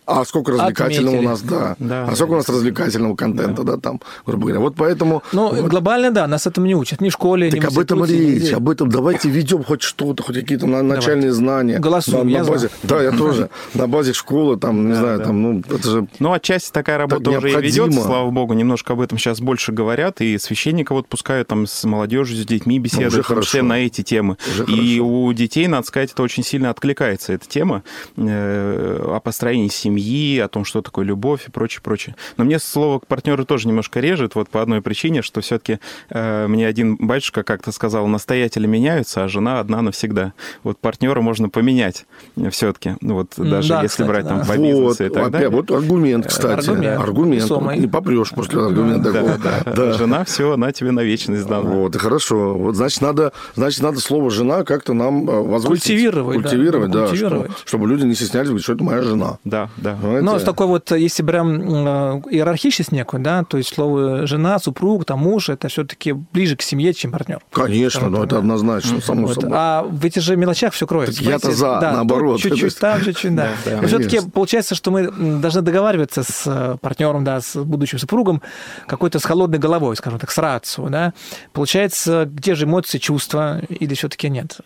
А 0.06 0.26
сколько 0.26 0.52
развлекательного 0.52 1.18
Отметили. 1.18 1.26
у 1.26 1.30
нас, 1.30 1.42
да. 1.42 1.76
да. 1.80 2.08
А 2.10 2.16
сколько 2.16 2.32
у 2.32 2.36
нас 2.36 2.50
развлекательного 2.50 3.16
контента, 3.16 3.64
да, 3.64 3.74
да 3.74 3.78
там, 3.78 4.02
грубо 4.26 4.44
говоря. 4.44 4.60
Вот 4.60 4.76
поэтому... 4.76 5.24
Ну, 5.32 5.54
вот. 5.54 5.70
глобально, 5.70 6.12
да, 6.12 6.28
нас 6.28 6.46
этому 6.46 6.68
не 6.68 6.76
учат. 6.76 7.02
Ни 7.02 7.10
в 7.10 7.14
школе, 7.14 7.50
так 7.50 7.62
ни 7.62 7.66
в 7.66 7.68
об 7.70 7.80
этом 7.80 8.04
речь, 8.06 8.52
об 8.52 8.70
этом. 8.70 8.90
Давайте 8.90 9.30
ведем 9.30 9.64
хоть 9.64 9.82
что-то, 9.82 10.24
хоть 10.24 10.36
какие-то 10.36 10.68
начальные 10.68 11.32
знания. 11.32 11.80
Голосуем, 11.80 12.28
на, 12.28 12.32
я 12.32 12.44
на 12.44 12.50
базе, 12.50 12.70
Да, 12.84 13.02
я 13.02 13.12
тоже. 13.12 13.50
На 13.74 13.88
базе 13.88 14.14
школы, 14.14 14.58
там, 14.58 14.90
не 14.90 14.96
знаю, 14.96 15.20
там, 15.20 15.42
ну, 15.42 15.60
это 15.60 15.90
же... 15.90 16.08
Ну, 16.20 16.32
отчасти 16.32 16.72
такая 16.72 16.98
работа 16.98 17.32
уже 17.32 17.52
и 17.52 17.62
ведется, 17.62 18.02
слава 18.02 18.30
богу. 18.30 18.54
Немножко 18.54 18.94
об 18.94 19.02
этом 19.02 19.18
сейчас 19.18 19.40
больше 19.42 19.72
говорят, 19.72 20.22
и 20.22 20.38
священника 20.38 20.94
вот 20.94 21.08
пускают 21.08 21.48
там 21.48 21.66
с 21.66 21.84
молодежью, 21.84 22.38
с 22.38 22.46
детьми 22.46 22.80
беседуют, 22.80 23.26
в 23.26 23.28
том 23.28 23.42
числе 23.42 23.62
на 23.62 23.80
эти 23.80 24.02
темы. 24.04 24.38
И 24.68 25.00
у 25.00 25.32
детей, 25.34 25.68
надо 25.68 25.88
сказать, 25.88 26.12
это 26.12 26.24
очень 26.24 26.44
сильно 26.44 26.70
откликается, 26.70 27.34
эта 27.34 27.48
тема 27.48 27.84
э, 28.18 29.06
о 29.08 29.20
построении 29.20 29.70
семьи 29.70 29.93
семьи, 29.98 30.40
о 30.40 30.48
том, 30.48 30.66
что 30.66 30.82
такое 30.82 31.06
любовь 31.06 31.48
и 31.48 31.52
прочее, 31.52 31.82
прочее. 31.84 32.16
Но 32.38 32.44
мне 32.44 32.60
слово 32.60 33.00
к 33.00 33.08
партнеру 33.08 33.46
тоже 33.46 33.68
немножко 33.68 34.00
режет, 34.00 34.36
вот 34.36 34.50
по 34.50 34.62
одной 34.62 34.82
причине, 34.82 35.22
что 35.22 35.42
все-таки 35.42 35.80
э, 36.10 36.48
мне 36.48 36.68
один 36.68 36.96
батюшка 36.96 37.44
как-то 37.44 37.72
сказал, 37.72 38.08
настоятели 38.08 38.66
меняются, 38.68 39.24
а 39.24 39.28
жена 39.28 39.60
одна 39.60 39.82
навсегда. 39.82 40.34
Вот 40.64 40.78
партнера 40.80 41.22
можно 41.22 41.50
поменять 41.50 42.06
все-таки, 42.50 42.96
ну 43.02 43.16
вот 43.16 43.34
даже 43.38 43.70
Да, 43.70 43.76
если 43.84 43.88
кстати, 44.04 44.08
брать 44.08 44.28
там 44.28 44.40
да. 44.40 44.46
по 44.46 44.58
бизнесу 44.58 44.82
Вот, 44.82 45.02
и 45.02 45.10
так 45.10 45.18
опять, 45.18 45.32
далее. 45.32 45.50
вот 45.50 45.72
аргумент, 45.72 46.28
кстати. 46.28 46.68
аргумент. 46.70 47.00
Аргумент. 47.02 47.44
Весомый. 47.44 47.78
Не 47.80 47.88
попрешь 47.88 48.30
после 48.32 48.62
аргумента 48.62 49.12
Да, 49.12 49.20
такого. 49.22 49.38
да. 49.38 49.74
Да. 49.74 49.94
Жена 49.94 50.24
все, 50.26 50.54
она 50.54 50.72
тебе 50.72 50.92
на 50.92 51.02
вечность 51.02 51.46
дана. 51.48 51.70
Вот, 51.70 51.96
и 51.96 52.00
хорошо. 52.00 52.54
Вот, 52.56 52.76
значит, 52.76 53.02
надо, 53.02 53.32
значит, 53.56 53.82
надо 53.82 54.00
слово 54.00 54.30
«жена» 54.32 54.64
как-то 54.64 54.94
нам 54.94 55.30
э, 55.30 55.42
возвысить. 55.42 55.84
Культивировать, 55.86 56.38
да. 56.38 56.42
Культивировать, 56.50 56.92
да. 56.92 57.08
Культивировать. 57.08 57.52
что- 57.58 57.68
чтобы 57.68 57.88
люди 57.88 58.06
не 58.06 58.16
стеснялись 58.16 58.48
говорить, 58.48 58.64
что 58.64 58.74
это 58.74 58.84
моя 58.84 59.02
жена. 59.02 59.38
Да, 59.44 59.70
да. 59.84 59.96
Понимаете? 59.96 60.26
Но 60.26 60.40
с 60.40 60.44
такой 60.44 60.68
вот, 60.68 60.92
если 60.92 61.24
прям 61.24 61.62
э, 61.62 62.22
иерархичность 62.32 62.92
некую, 62.92 63.22
да, 63.22 63.44
то 63.44 63.58
есть 63.58 63.74
слово 63.74 64.26
жена, 64.26 64.58
супруг, 64.60 65.06
там 65.06 65.20
муж, 65.20 65.50
это 65.50 65.68
все-таки 65.68 66.14
ближе 66.14 66.56
к 66.56 66.62
семье, 66.62 66.94
чем 66.94 67.12
партнер. 67.12 67.42
Конечно, 67.52 68.10
но 68.10 68.24
это 68.24 68.38
однозначно, 68.38 69.02
само 69.02 69.28
Вот. 69.28 69.36
собой. 69.36 69.52
А 69.54 69.84
в 69.84 70.04
этих 70.06 70.22
же 70.22 70.36
мелочах 70.36 70.74
все 70.74 70.88
кроется. 70.88 71.20
Так 71.20 71.28
я-то 71.28 71.52
за, 71.52 71.80
да, 71.80 71.92
наоборот. 71.94 72.40
Чуть-чуть 72.40 72.80
там, 72.80 73.02
чуть-чуть, 73.02 73.36
да. 73.36 73.44
Да, 73.66 73.72
да. 73.72 73.82
Но 73.82 73.88
все-таки 73.88 74.22
получается, 74.22 74.74
что 74.74 74.90
мы 74.90 75.12
должны 75.12 75.62
договариваться 75.62 76.24
с 76.24 76.78
партнером, 76.82 77.24
да, 77.24 77.42
с 77.42 77.62
будущим 77.62 78.00
супругом, 78.00 78.42
какой-то 78.88 79.20
с 79.20 79.26
холодной 79.26 79.60
головой, 79.60 79.96
скажем 79.96 80.20
так, 80.20 80.32
с 80.32 80.38
рацио, 80.38 80.90
да. 80.90 81.14
Получается, 81.52 82.26
где 82.26 82.56
же 82.56 82.66
эмоции, 82.66 82.98
чувства, 82.98 83.60
или 83.70 83.94
все-таки 83.94 84.30
нет? 84.30 84.60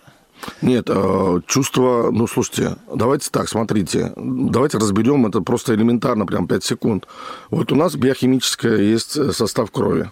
Нет, 0.62 0.86
э, 0.90 1.40
чувство, 1.48 2.10
ну, 2.12 2.28
слушайте, 2.28 2.76
давайте 2.94 3.30
так, 3.32 3.50
смотрите, 3.50 4.14
давайте 4.16 4.78
разберем 4.78 5.26
это 5.26 5.42
просто 5.42 5.74
элементарно, 5.76 6.26
прям 6.26 6.48
5 6.48 6.64
секунд. 6.64 7.08
Вот 7.50 7.72
у 7.72 7.76
нас 7.76 7.96
биохимическое 7.96 8.78
есть 8.78 9.18
э, 9.18 9.32
состав 9.32 9.72
крови. 9.72 10.12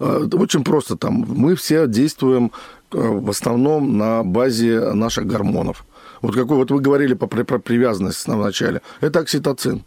Э, 0.00 0.28
Очень 0.32 0.64
просто 0.64 0.96
там. 0.96 1.24
Мы 1.28 1.54
все 1.54 1.86
действуем 1.86 2.50
в 2.90 3.28
основном 3.30 3.98
на 3.98 4.22
базе 4.24 4.92
наших 4.94 5.26
гормонов. 5.26 5.84
Вот 6.22 6.34
какой 6.34 6.56
вот 6.56 6.70
вы 6.70 6.80
говорили 6.80 7.14
по- 7.14 7.26
про 7.26 7.58
привязанность 7.58 8.26
в 8.26 8.34
начале. 8.36 8.80
Это 9.00 9.20
окситоцин. 9.20 9.84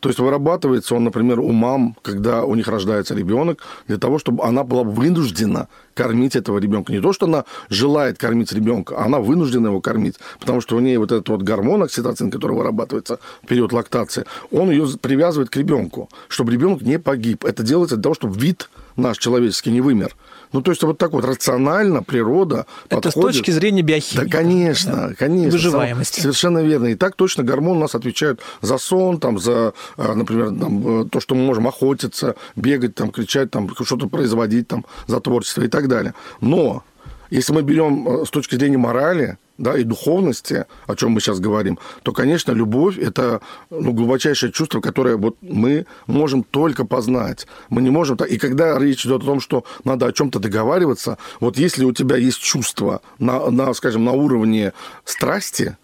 То 0.00 0.08
есть 0.08 0.18
вырабатывается 0.18 0.94
он, 0.94 1.04
например, 1.04 1.40
у 1.40 1.52
мам, 1.52 1.96
когда 2.02 2.44
у 2.44 2.54
них 2.54 2.68
рождается 2.68 3.14
ребенок, 3.14 3.62
для 3.86 3.98
того, 3.98 4.18
чтобы 4.18 4.44
она 4.44 4.64
была 4.64 4.82
вынуждена 4.82 5.68
кормить 5.94 6.36
этого 6.36 6.58
ребенка. 6.58 6.92
Не 6.92 7.00
то, 7.00 7.12
что 7.12 7.26
она 7.26 7.44
желает 7.68 8.18
кормить 8.18 8.52
ребенка, 8.52 8.96
а 8.96 9.06
она 9.06 9.18
вынуждена 9.18 9.68
его 9.68 9.80
кормить. 9.80 10.16
Потому 10.38 10.60
что 10.60 10.76
у 10.76 10.80
нее 10.80 10.98
вот 10.98 11.10
этот 11.10 11.28
вот 11.28 11.42
гормон 11.42 11.82
окситоцин, 11.82 12.30
который 12.30 12.56
вырабатывается 12.56 13.18
в 13.42 13.46
период 13.46 13.72
лактации, 13.72 14.24
он 14.52 14.70
ее 14.70 14.86
привязывает 15.00 15.50
к 15.50 15.56
ребенку, 15.56 16.08
чтобы 16.28 16.52
ребенок 16.52 16.82
не 16.82 16.98
погиб. 16.98 17.44
Это 17.44 17.62
делается 17.62 17.96
для 17.96 18.02
того, 18.04 18.14
чтобы 18.14 18.38
вид 18.38 18.70
наш 18.96 19.18
человеческий 19.18 19.72
не 19.72 19.80
вымер. 19.80 20.14
Ну, 20.52 20.62
то 20.62 20.70
есть 20.70 20.82
вот 20.82 20.98
так 20.98 21.12
вот 21.12 21.24
рационально 21.24 22.02
природа 22.02 22.66
Это 22.88 23.10
с 23.10 23.14
подходит. 23.14 23.38
точки 23.38 23.50
зрения 23.50 23.82
биохимии. 23.82 24.24
Да, 24.24 24.30
конечно, 24.30 25.14
конечно. 25.18 25.50
Выживаемости. 25.50 26.20
Совершенно 26.20 26.58
верно. 26.60 26.86
И 26.86 26.94
так 26.94 27.14
точно 27.16 27.44
гормоны 27.44 27.78
у 27.78 27.82
нас 27.82 27.94
отвечают 27.94 28.40
за 28.62 28.78
сон, 28.78 29.18
там, 29.20 29.38
за, 29.38 29.72
э, 29.96 30.12
например, 30.14 30.48
там, 30.48 31.02
э, 31.02 31.04
то, 31.08 31.20
что 31.20 31.34
мы 31.34 31.44
можем 31.44 31.68
охотиться, 31.68 32.34
бегать, 32.56 32.94
там, 32.94 33.10
кричать, 33.10 33.50
там, 33.50 33.70
что-то 33.82 34.08
производить, 34.08 34.68
там, 34.68 34.84
за 35.06 35.20
творчество 35.20 35.62
и 35.62 35.68
так 35.68 35.88
далее. 35.88 36.14
Но 36.40 36.82
если 37.30 37.52
мы 37.52 37.62
берем 37.62 38.08
э, 38.08 38.24
с 38.24 38.30
точки 38.30 38.54
зрения 38.54 38.78
морали, 38.78 39.38
да, 39.58 39.76
и 39.76 39.82
духовности, 39.82 40.66
о 40.86 40.94
чем 40.94 41.10
мы 41.10 41.20
сейчас 41.20 41.40
говорим, 41.40 41.78
то, 42.02 42.12
конечно, 42.12 42.52
любовь– 42.52 42.96
это 43.00 43.40
ну, 43.70 43.92
глубочайшее 43.92 44.52
чувство, 44.52 44.80
которое 44.80 45.16
вот 45.16 45.36
мы 45.42 45.86
можем 46.06 46.44
только 46.44 46.86
познать. 46.86 47.46
Мы 47.68 47.82
не 47.82 47.90
можем... 47.90 48.16
И 48.16 48.38
когда 48.38 48.78
речь 48.78 49.04
идет 49.04 49.22
о 49.22 49.26
том, 49.26 49.40
что 49.40 49.64
надо 49.84 50.06
о 50.06 50.12
чем-то 50.12 50.38
договариваться, 50.38 51.18
вот 51.40 51.58
если 51.58 51.84
у 51.84 51.92
тебя 51.92 52.16
есть 52.16 52.38
чувство 52.38 53.02
на, 53.18 53.50
на 53.50 53.74
скажем, 53.74 54.04
на 54.04 54.12
уровне 54.12 54.72
страсти, 55.04 55.76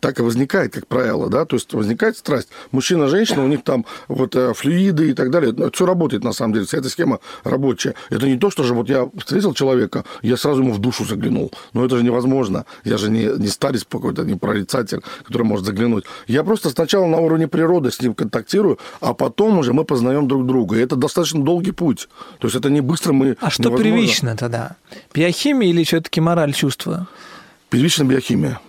так 0.00 0.18
и 0.18 0.22
возникает, 0.22 0.72
как 0.72 0.86
правило, 0.86 1.28
да, 1.28 1.44
то 1.44 1.56
есть 1.56 1.72
возникает 1.72 2.16
страсть. 2.16 2.48
Мужчина, 2.72 3.08
женщина, 3.08 3.44
у 3.44 3.48
них 3.48 3.62
там 3.62 3.84
вот 4.08 4.34
э, 4.34 4.52
флюиды 4.54 5.10
и 5.10 5.12
так 5.14 5.30
далее, 5.30 5.54
все 5.72 5.86
работает 5.86 6.24
на 6.24 6.32
самом 6.32 6.54
деле, 6.54 6.66
вся 6.66 6.78
эта 6.78 6.88
схема 6.88 7.20
рабочая. 7.44 7.94
Это 8.08 8.26
не 8.26 8.38
то, 8.38 8.50
что 8.50 8.62
же 8.62 8.74
вот 8.74 8.88
я 8.88 9.08
встретил 9.18 9.54
человека, 9.54 10.04
я 10.22 10.36
сразу 10.36 10.62
ему 10.62 10.72
в 10.72 10.78
душу 10.78 11.04
заглянул. 11.04 11.52
Но 11.72 11.84
это 11.84 11.96
же 11.96 12.04
невозможно. 12.04 12.64
Я 12.84 12.96
же 12.96 13.10
не, 13.10 13.24
не 13.38 13.48
старец 13.48 13.84
какой-то, 13.88 14.24
не 14.24 14.36
прорицатель, 14.36 15.00
который 15.24 15.42
может 15.42 15.66
заглянуть. 15.66 16.04
Я 16.26 16.44
просто 16.44 16.70
сначала 16.70 17.06
на 17.06 17.18
уровне 17.18 17.48
природы 17.48 17.90
с 17.90 18.00
ним 18.00 18.14
контактирую, 18.14 18.78
а 19.00 19.14
потом 19.14 19.58
уже 19.58 19.72
мы 19.72 19.84
познаем 19.84 20.28
друг 20.28 20.46
друга. 20.46 20.76
И 20.76 20.80
это 20.80 20.96
достаточно 20.96 21.42
долгий 21.44 21.72
путь. 21.72 22.08
То 22.38 22.46
есть 22.46 22.56
это 22.56 22.70
не 22.70 22.80
быстро 22.80 23.12
мы... 23.12 23.36
А 23.40 23.50
что 23.50 23.64
невозможно. 23.64 23.84
первично 23.84 24.36
тогда? 24.36 24.76
Биохимия 25.14 25.68
или 25.68 25.84
все-таки 25.84 26.20
мораль, 26.20 26.54
чувства? 26.54 27.06
Первичная 27.68 28.06
биохимия. 28.06 28.60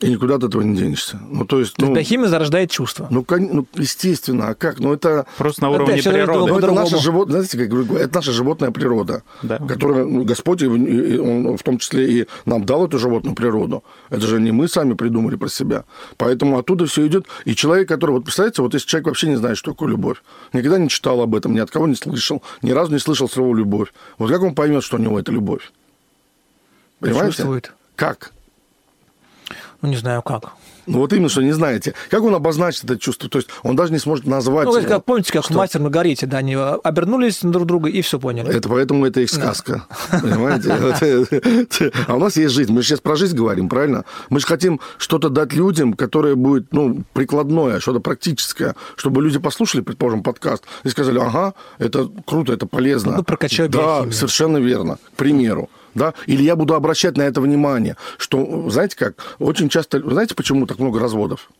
И 0.00 0.10
никуда 0.10 0.34
от 0.34 0.44
этого 0.44 0.60
не 0.60 0.76
денешься. 0.76 1.18
Ну, 1.30 1.46
то 1.46 1.58
есть... 1.58 1.74
То 1.74 1.82
есть 1.82 1.90
ну, 1.90 1.94
биохимия 1.94 2.28
зарождает 2.28 2.70
чувства. 2.70 3.08
Ну, 3.10 3.24
кон- 3.24 3.48
ну, 3.50 3.66
естественно, 3.76 4.48
а 4.48 4.54
как? 4.54 4.78
Ну, 4.78 4.92
это... 4.92 5.24
Просто 5.38 5.62
на 5.62 5.68
Это 5.68 5.84
уровне 5.84 6.02
равно 6.02 6.12
природы. 6.12 6.52
Ну, 6.52 6.58
это 6.58 6.72
наша, 6.72 6.98
живот... 6.98 7.30
Знаете, 7.30 7.56
как 7.56 7.68
говорю, 7.68 7.96
это 7.96 8.14
наша 8.14 8.32
животная 8.32 8.70
природа, 8.70 9.22
Да. 9.42 9.56
которую 9.56 10.06
ну, 10.06 10.24
Господь, 10.24 10.62
он 10.62 11.56
в 11.56 11.62
том 11.62 11.78
числе 11.78 12.10
и 12.10 12.26
нам 12.44 12.66
дал 12.66 12.86
эту 12.86 12.98
животную 12.98 13.34
природу. 13.34 13.84
Это 14.10 14.26
же 14.26 14.38
не 14.38 14.52
мы 14.52 14.68
сами 14.68 14.92
придумали 14.92 15.36
про 15.36 15.48
себя. 15.48 15.84
Поэтому 16.18 16.58
оттуда 16.58 16.84
все 16.84 17.06
идет. 17.06 17.26
И 17.46 17.54
человек, 17.54 17.88
который... 17.88 18.10
Вот 18.10 18.24
представляете, 18.24 18.60
вот 18.60 18.74
если 18.74 18.86
человек 18.86 19.06
вообще 19.06 19.28
не 19.28 19.36
знает, 19.36 19.56
что 19.56 19.72
такое 19.72 19.88
любовь, 19.88 20.18
никогда 20.52 20.76
не 20.76 20.90
читал 20.90 21.22
об 21.22 21.34
этом, 21.34 21.54
ни 21.54 21.58
от 21.58 21.70
кого 21.70 21.86
не 21.86 21.94
слышал, 21.94 22.42
ни 22.60 22.70
разу 22.72 22.92
не 22.92 22.98
слышал 22.98 23.30
слово 23.30 23.56
«любовь», 23.56 23.94
вот 24.18 24.30
как 24.30 24.42
он 24.42 24.54
поймет, 24.54 24.84
что 24.84 24.96
у 24.96 25.00
него 25.00 25.18
это 25.18 25.32
любовь? 25.32 25.72
Понимаете? 27.00 27.36
Чувствует. 27.36 27.72
Как? 27.94 28.32
Ну, 29.82 29.88
не 29.88 29.96
знаю 29.96 30.22
как. 30.22 30.52
Ну, 30.86 30.98
вот 30.98 31.12
именно, 31.12 31.28
что 31.28 31.42
не 31.42 31.52
знаете. 31.52 31.94
Как 32.10 32.22
он 32.22 32.34
обозначит 32.34 32.84
это 32.84 32.96
чувство? 32.96 33.28
То 33.28 33.38
есть 33.38 33.48
он 33.62 33.74
даже 33.74 33.92
не 33.92 33.98
сможет 33.98 34.26
назвать... 34.26 34.66
Ну, 34.66 34.82
как, 34.82 35.04
помните, 35.04 35.32
как 35.32 35.44
Что? 35.44 35.54
в 35.54 35.56
«Мастер 35.56 35.80
Маргарите», 35.80 36.26
да, 36.26 36.38
они 36.38 36.54
обернулись 36.54 37.40
друг 37.42 37.66
друга 37.66 37.88
и 37.88 38.00
все 38.02 38.20
поняли. 38.20 38.54
Это 38.54 38.68
поэтому 38.68 39.04
это 39.04 39.20
их 39.20 39.30
сказка. 39.30 39.84
Понимаете? 40.10 40.68
Это- 40.70 41.92
А 42.06 42.14
у 42.14 42.18
нас 42.20 42.36
есть 42.36 42.54
жизнь. 42.54 42.72
Мы 42.72 42.82
же 42.82 42.88
сейчас 42.88 43.00
про 43.00 43.16
жизнь 43.16 43.36
говорим, 43.36 43.68
правильно? 43.68 44.04
Мы 44.30 44.38
же 44.38 44.46
хотим 44.46 44.80
что-то 44.98 45.28
дать 45.28 45.52
людям, 45.52 45.94
которое 45.94 46.36
будет 46.36 46.72
ну, 46.72 47.02
прикладное, 47.12 47.80
что-то 47.80 48.00
практическое, 48.00 48.76
чтобы 48.94 49.22
люди 49.22 49.38
послушали, 49.38 49.80
предположим, 49.82 50.22
подкаст 50.22 50.64
и 50.84 50.88
сказали, 50.88 51.18
ага, 51.18 51.54
это 51.78 52.08
круто, 52.26 52.52
это 52.52 52.66
полезно. 52.66 53.16
Ну, 53.16 53.24
прокачаю 53.24 53.68
Да, 53.68 54.10
совершенно 54.12 54.58
верно. 54.58 54.98
К 55.14 55.16
примеру. 55.16 55.68
Да? 55.96 56.12
Или 56.26 56.42
я 56.42 56.56
буду 56.56 56.74
обращать 56.74 57.16
на 57.16 57.22
это 57.22 57.40
внимание, 57.40 57.96
что, 58.18 58.68
знаете 58.68 58.96
как, 58.96 59.14
очень 59.38 59.70
часто... 59.70 59.98
Знаете, 59.98 60.34
почему 60.34 60.66
так 60.66 60.78
много 60.78 61.00
разводов? 61.00 61.50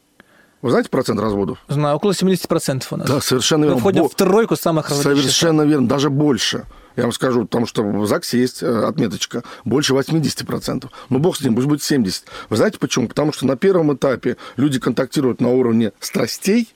Вы 0.60 0.70
знаете 0.70 0.90
процент 0.90 1.18
разводов? 1.20 1.58
Знаю, 1.68 1.96
около 1.96 2.12
70% 2.12 2.84
у 2.90 2.96
нас. 2.96 3.08
Да, 3.08 3.20
совершенно 3.20 3.62
Мы 3.62 3.66
верно. 3.68 3.80
входим 3.80 4.02
Бо- 4.02 4.08
в 4.10 4.14
тройку 4.14 4.56
самых 4.56 4.90
разводящихся. 4.90 5.22
Совершенно 5.22 5.62
верно, 5.62 5.88
даже 5.88 6.10
больше. 6.10 6.66
Я 6.96 7.04
вам 7.04 7.12
скажу, 7.12 7.42
потому 7.42 7.66
что 7.66 7.82
в 7.82 8.06
ЗАГСе 8.06 8.38
есть 8.38 8.62
э, 8.62 8.84
отметочка 8.84 9.42
больше 9.64 9.94
80%. 9.94 10.88
Ну, 11.08 11.18
бог 11.18 11.36
с 11.36 11.40
ним, 11.40 11.54
пусть 11.54 11.66
будет 11.66 11.80
70%. 11.80 12.24
Вы 12.50 12.56
знаете 12.56 12.78
почему? 12.78 13.08
Потому 13.08 13.32
что 13.32 13.46
на 13.46 13.56
первом 13.56 13.94
этапе 13.94 14.36
люди 14.56 14.78
контактируют 14.78 15.40
на 15.40 15.48
уровне 15.50 15.92
страстей, 16.00 16.74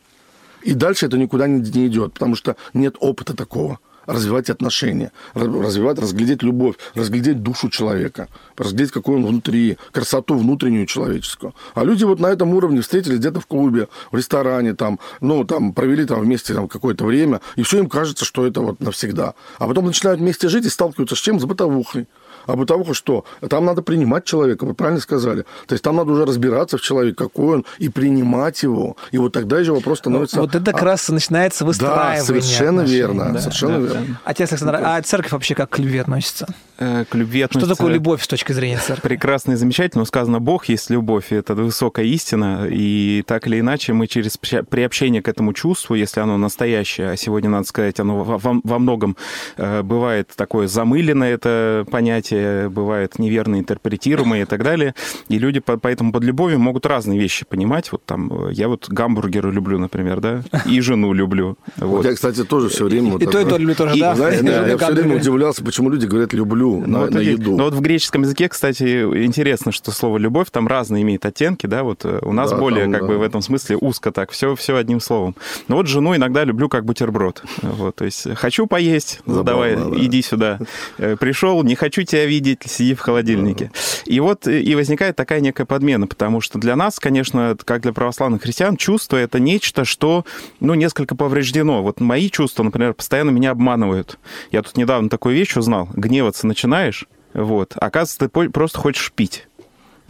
и 0.62 0.73
дальше 0.73 1.07
это 1.07 1.19
никуда 1.19 1.47
не 1.47 1.87
идет, 1.87 2.14
потому 2.14 2.37
что 2.37 2.57
нет 2.75 2.97
опыта 3.00 3.35
такого 3.37 3.79
развивать 4.11 4.50
отношения, 4.50 5.12
раз- 5.35 5.47
развивать, 5.47 5.99
разглядеть 5.99 6.43
любовь, 6.43 6.76
разглядеть 6.95 7.43
душу 7.43 7.69
человека, 7.69 8.29
разглядеть, 8.57 8.93
какой 8.93 9.17
он 9.17 9.26
внутри, 9.26 9.79
красоту 9.93 10.37
внутреннюю 10.37 10.87
человеческую. 10.87 11.55
А 11.75 11.85
люди 11.85 12.05
вот 12.05 12.21
на 12.21 12.26
этом 12.26 12.55
уровне 12.55 12.81
встретились 12.81 13.19
где-то 13.19 13.40
в 13.40 13.47
клубе, 13.47 13.88
в 14.12 14.17
ресторане, 14.17 14.75
там, 14.75 14.99
ну, 15.21 15.45
там, 15.45 15.73
провели 15.73 16.05
там 16.05 16.21
вместе 16.21 16.55
там, 16.55 16.69
какое-то 16.69 17.05
время, 17.05 17.40
и 17.57 17.62
все 17.62 17.79
им 17.79 17.88
кажется, 17.88 18.25
что 18.25 18.47
это 18.47 18.61
вот 18.61 18.81
навсегда. 18.81 19.35
А 19.59 19.67
потом 19.67 19.87
начинают 19.87 20.21
вместе 20.21 20.49
жить 20.49 20.67
и 20.67 20.69
сталкиваются 20.69 21.17
с 21.17 21.19
чем? 21.19 21.40
С 21.40 21.45
бытовухой. 21.45 22.07
А 22.47 22.56
бытовуха 22.56 22.94
что? 22.94 23.25
Там 23.49 23.64
надо 23.64 23.82
принимать 23.82 24.25
человека, 24.25 24.64
вы 24.64 24.75
правильно 24.75 25.00
сказали. 25.00 25.42
То 25.66 25.73
есть 25.75 25.82
там 25.85 25.97
надо 25.97 26.12
уже 26.12 26.25
разбираться 26.25 26.76
в 26.78 26.80
человеке, 26.80 27.16
какой 27.16 27.56
он, 27.59 27.64
и 27.78 27.88
принимать 27.88 28.62
его. 28.62 28.97
И 29.12 29.18
вот 29.18 29.32
тогда 29.32 29.62
же 29.64 29.73
вопрос 29.73 29.99
становится... 29.99 30.40
Вот 30.40 30.54
это 30.54 30.73
как 30.73 30.82
раз 30.82 31.09
начинается 31.09 31.64
выстраивание 31.64 32.18
Да, 32.18 32.25
совершенно 32.25 32.82
отношений. 32.82 32.97
верно, 32.97 33.30
Да. 33.32 33.40
совершенно 33.40 33.80
да, 33.80 33.94
верно. 33.99 34.20
Отец 34.25 34.50
Александр, 34.52 34.78
а 34.82 35.02
церковь 35.02 35.32
вообще 35.32 35.54
как 35.54 35.70
к 35.70 35.78
любви 35.78 35.99
относится? 35.99 36.47
Э, 36.78 37.04
К 37.09 37.14
любви 37.14 37.40
Что 37.40 37.47
относится... 37.59 37.75
такое 37.76 37.92
любовь 37.92 38.23
с 38.23 38.28
точки 38.28 38.52
зрения 38.52 38.78
церкви? 38.78 39.09
Прекрасно 39.09 39.52
и 39.52 39.56
замечательно. 39.56 40.04
Сказано, 40.06 40.40
Бог 40.40 40.64
есть 40.66 40.88
любовь, 40.90 41.26
и 41.30 41.35
это 41.35 41.54
высокая 41.54 42.06
истина. 42.06 42.66
И 42.70 43.23
так 43.26 43.47
или 43.47 43.61
иначе 43.61 43.92
мы 43.92 44.06
через 44.06 44.38
при- 44.38 44.62
приобщение 44.62 45.20
к 45.23 45.28
этому 45.28 45.52
чувству, 45.52 45.94
если 45.94 46.20
оно 46.20 46.38
настоящее, 46.38 47.11
а 47.11 47.16
сегодня, 47.16 47.50
надо 47.50 47.66
сказать, 47.66 48.00
оно 48.00 48.25
во, 48.25 48.38
во- 48.38 48.61
во 48.64 48.78
многом 48.78 49.16
э, 49.59 49.82
бывает 49.82 50.30
такое 50.35 50.68
замыленное 50.68 51.35
это 51.35 51.85
понятие, 51.90 52.29
понятия 52.30 52.68
бывают 52.68 53.18
неверно 53.18 53.58
интерпретируемые 53.58 54.42
и 54.42 54.44
так 54.44 54.62
далее. 54.62 54.94
И 55.28 55.38
люди 55.38 55.60
по- 55.60 55.76
поэтому 55.76 56.12
под 56.12 56.25
любовью 56.25 56.58
могут 56.58 56.87
разные 56.87 57.18
вещи 57.18 57.44
понимать. 57.49 57.92
Вот 57.92 58.04
там, 58.04 58.49
э, 58.49 58.52
я 58.52 58.68
вот 58.68 58.88
гамбургеры 58.88 59.52
люблю, 59.52 59.78
например, 59.78 60.20
да, 60.20 60.42
и 60.66 60.80
жену 60.80 61.12
люблю. 61.12 61.56
Вот 61.76 62.04
я, 62.04 62.14
кстати, 62.14 62.44
тоже 62.44 62.68
все 62.68 62.84
время... 62.84 63.12
вот 63.12 63.22
И 63.22 63.26
то, 63.26 63.40
и 63.40 63.44
то 63.44 63.56
люблю 63.56 63.75
тоже, 63.75 63.96
И, 63.96 64.00
да? 64.00 64.14
Знаете, 64.14 64.42
Да, 64.42 64.66
я, 64.66 64.76
все 64.78 64.92
время 64.92 65.16
удивлялся, 65.16 65.64
почему 65.64 65.90
люди 65.90 66.06
говорят 66.06 66.32
«люблю» 66.32 66.80
Ну, 66.80 66.87
на, 66.87 66.99
вот 67.00 67.10
на 67.10 67.18
видите, 67.18 67.40
еду. 67.42 67.56
ну, 67.56 67.64
вот 67.64 67.75
в 67.75 67.80
греческом 67.80 68.22
языке, 68.22 68.49
кстати, 68.49 69.02
интересно, 69.25 69.72
что 69.72 69.90
слово 69.90 70.18
«любовь» 70.18 70.49
там 70.50 70.66
разные 70.68 71.02
имеет 71.02 71.25
оттенки, 71.26 71.66
да, 71.66 71.82
вот 71.82 72.04
э, 72.04 72.18
у 72.22 72.32
нас 72.32 72.50
Да, 72.50 72.56
более, 72.58 72.82
там, 72.84 72.92
как 72.92 73.02
да. 73.02 73.06
бы, 73.08 73.18
в 73.18 73.22
этом 73.22 73.42
смысле 73.42 73.76
узко 73.76 74.12
так, 74.12 74.30
все, 74.30 74.54
все 74.56 74.76
одним 74.76 75.00
словом. 75.00 75.34
Но 75.68 75.76
вот 75.76 75.87
жену 75.87 76.14
иногда 76.16 76.44
люблю 76.44 76.68
как 76.68 76.84
бутерброд. 76.84 77.42
Вот, 77.62 77.96
то 77.96 78.04
есть 78.04 78.26
хочу 78.37 78.66
поесть, 78.66 79.20
Забавно, 79.26 79.44
давай, 79.44 79.76
да. 79.76 79.82
иди 79.96 80.22
сюда. 80.22 80.58
Э, 80.99 81.16
Пришел, 81.18 81.62
не 81.62 81.75
хочу 81.75 82.02
тебя 82.02 82.20
видеть, 82.27 82.62
сиди 82.67 82.95
в 82.95 83.00
холодильнике. 83.00 83.71
И 84.05 84.21
вот 84.21 84.47
э, 84.47 84.61
и 84.61 84.75
возникает 84.75 85.17
такая 85.17 85.41
некая 85.41 85.65
подмена, 85.65 86.07
потому 86.07 86.41
что 86.41 86.59
для 86.59 86.77
нас, 86.77 86.99
конечно, 86.99 87.57
как 87.65 87.83
для 87.83 87.93
православных 87.93 88.43
христиан, 88.43 88.77
чувство— 88.77 89.17
это 89.19 89.39
нечто, 89.39 89.85
что, 89.85 90.25
ну, 90.61 90.75
несколько 90.75 91.15
повреждено. 91.15 91.83
Вот 91.83 92.00
мои 92.00 92.31
чувства, 92.31 92.62
например, 92.62 92.95
постоянно 92.95 93.31
меня 93.31 93.50
обманывают. 93.50 94.19
Я 94.50 94.62
тут 94.62 94.77
недавно 94.77 95.09
такую 95.09 95.35
вещь 95.35 95.57
узнал. 95.57 95.89
Гневаться 95.93 96.47
начинаешь, 96.47 97.07
вот. 97.33 97.75
Оказывается, 97.77 98.29
ты 98.29 98.50
просто 98.50 98.79
хочешь 98.79 99.12
пить. 99.12 99.47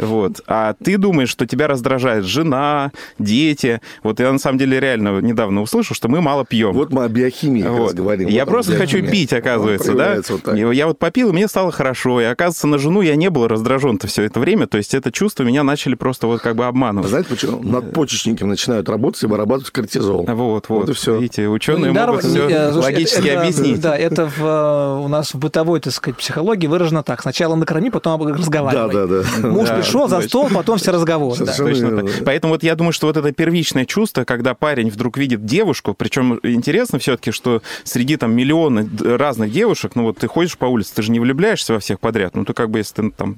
Вот. 0.00 0.40
А 0.46 0.74
ты 0.82 0.98
думаешь, 0.98 1.28
что 1.28 1.46
тебя 1.46 1.66
раздражает 1.68 2.24
жена, 2.24 2.90
дети. 3.18 3.80
Вот 4.02 4.20
я 4.20 4.32
на 4.32 4.38
самом 4.38 4.58
деле 4.58 4.80
реально 4.80 5.20
недавно 5.20 5.62
услышал, 5.62 5.94
что 5.94 6.08
мы 6.08 6.20
мало 6.20 6.44
пьем. 6.44 6.72
Вот 6.72 6.90
мы 6.92 7.04
о 7.04 7.08
биохимии 7.08 7.62
Вот. 7.62 7.94
говорим. 7.94 8.28
Я 8.28 8.44
Вот 8.44 8.50
просто 8.52 8.76
хочу 8.76 9.02
пить, 9.06 9.32
оказывается, 9.32 9.94
да. 9.94 10.16
вот 10.28 10.42
так. 10.42 10.56
Я 10.56 10.86
вот 10.86 10.98
попил, 10.98 11.30
и 11.30 11.32
мне 11.32 11.48
стало 11.48 11.72
хорошо. 11.72 12.20
И 12.20 12.24
оказывается, 12.24 12.66
на 12.66 12.78
жену 12.78 13.00
я 13.02 13.16
не 13.16 13.30
был 13.30 13.46
раздражен-то 13.48 14.06
все 14.06 14.22
это 14.24 14.40
время. 14.40 14.66
То 14.66 14.78
есть 14.78 14.94
это 14.94 15.10
чувство 15.12 15.42
меня 15.44 15.62
начали 15.62 15.94
просто 15.94 16.26
вот 16.26 16.40
как 16.40 16.56
бы 16.56 16.66
обманывать. 16.66 17.08
знаете 17.10 17.28
почему? 17.30 17.62
Надпочечники 17.62 18.42
начинают 18.44 18.88
работать 18.88 19.22
и 19.22 19.26
вырабатывать 19.26 19.70
кортизол. 19.70 20.24
Вот, 20.26 20.68
вот. 20.68 20.68
Вот 20.68 20.88
и 20.88 20.92
всё. 20.92 21.16
Видите, 21.16 21.48
ученые 21.48 21.92
Ну, 21.92 22.06
могут 22.06 22.24
все 22.24 22.48
э, 22.48 22.72
слушай, 22.72 22.84
логически 22.94 23.28
это- 23.28 23.40
объяснить. 23.42 23.80
Да, 23.80 23.96
это 23.96 24.26
в, 24.26 24.40
э, 24.44 25.04
у 25.04 25.08
нас 25.08 25.34
в 25.34 25.38
бытовой, 25.38 25.80
так 25.80 25.92
сказать, 25.92 26.16
психологии 26.18 26.66
выражено 26.66 27.02
так. 27.02 27.22
Сначала 27.22 27.54
накорми, 27.54 27.90
потом 27.90 28.22
разговаривай. 28.26 28.92
Да, 28.92 29.06
да, 29.06 29.22
да. 29.40 29.48
Муж 29.48 29.68
Да, 29.68 29.74
пришел 29.76 29.89
за 30.08 30.16
точно. 30.16 30.28
стол, 30.28 30.48
потом 30.52 30.78
все 30.78 30.92
разговоры. 30.92 31.44
да. 31.44 31.54
Точно 31.54 32.02
так. 32.02 32.24
Поэтому 32.24 32.54
вот 32.54 32.62
я 32.62 32.74
думаю, 32.74 32.92
что 32.92 33.06
вот 33.06 33.16
это 33.16 33.32
первичное 33.32 33.84
чувство, 33.84 34.24
когда 34.24 34.54
парень 34.54 34.90
вдруг 34.90 35.16
видит 35.16 35.44
девушку, 35.44 35.94
причем 35.94 36.40
интересно 36.42 36.98
все-таки, 36.98 37.30
что 37.30 37.62
среди 37.84 38.16
там 38.16 38.32
миллиона 38.32 38.88
разных 39.02 39.52
девушек, 39.52 39.92
ну 39.94 40.04
вот 40.04 40.18
ты 40.18 40.28
ходишь 40.28 40.56
по 40.56 40.66
улице, 40.66 40.94
ты 40.94 41.02
же 41.02 41.10
не 41.10 41.20
влюбляешься 41.20 41.74
во 41.74 41.80
всех 41.80 42.00
подряд. 42.00 42.34
Ну 42.34 42.44
ты 42.44 42.52
как 42.52 42.70
бы, 42.70 42.78
если 42.78 42.94
ты 42.94 43.10
там 43.10 43.36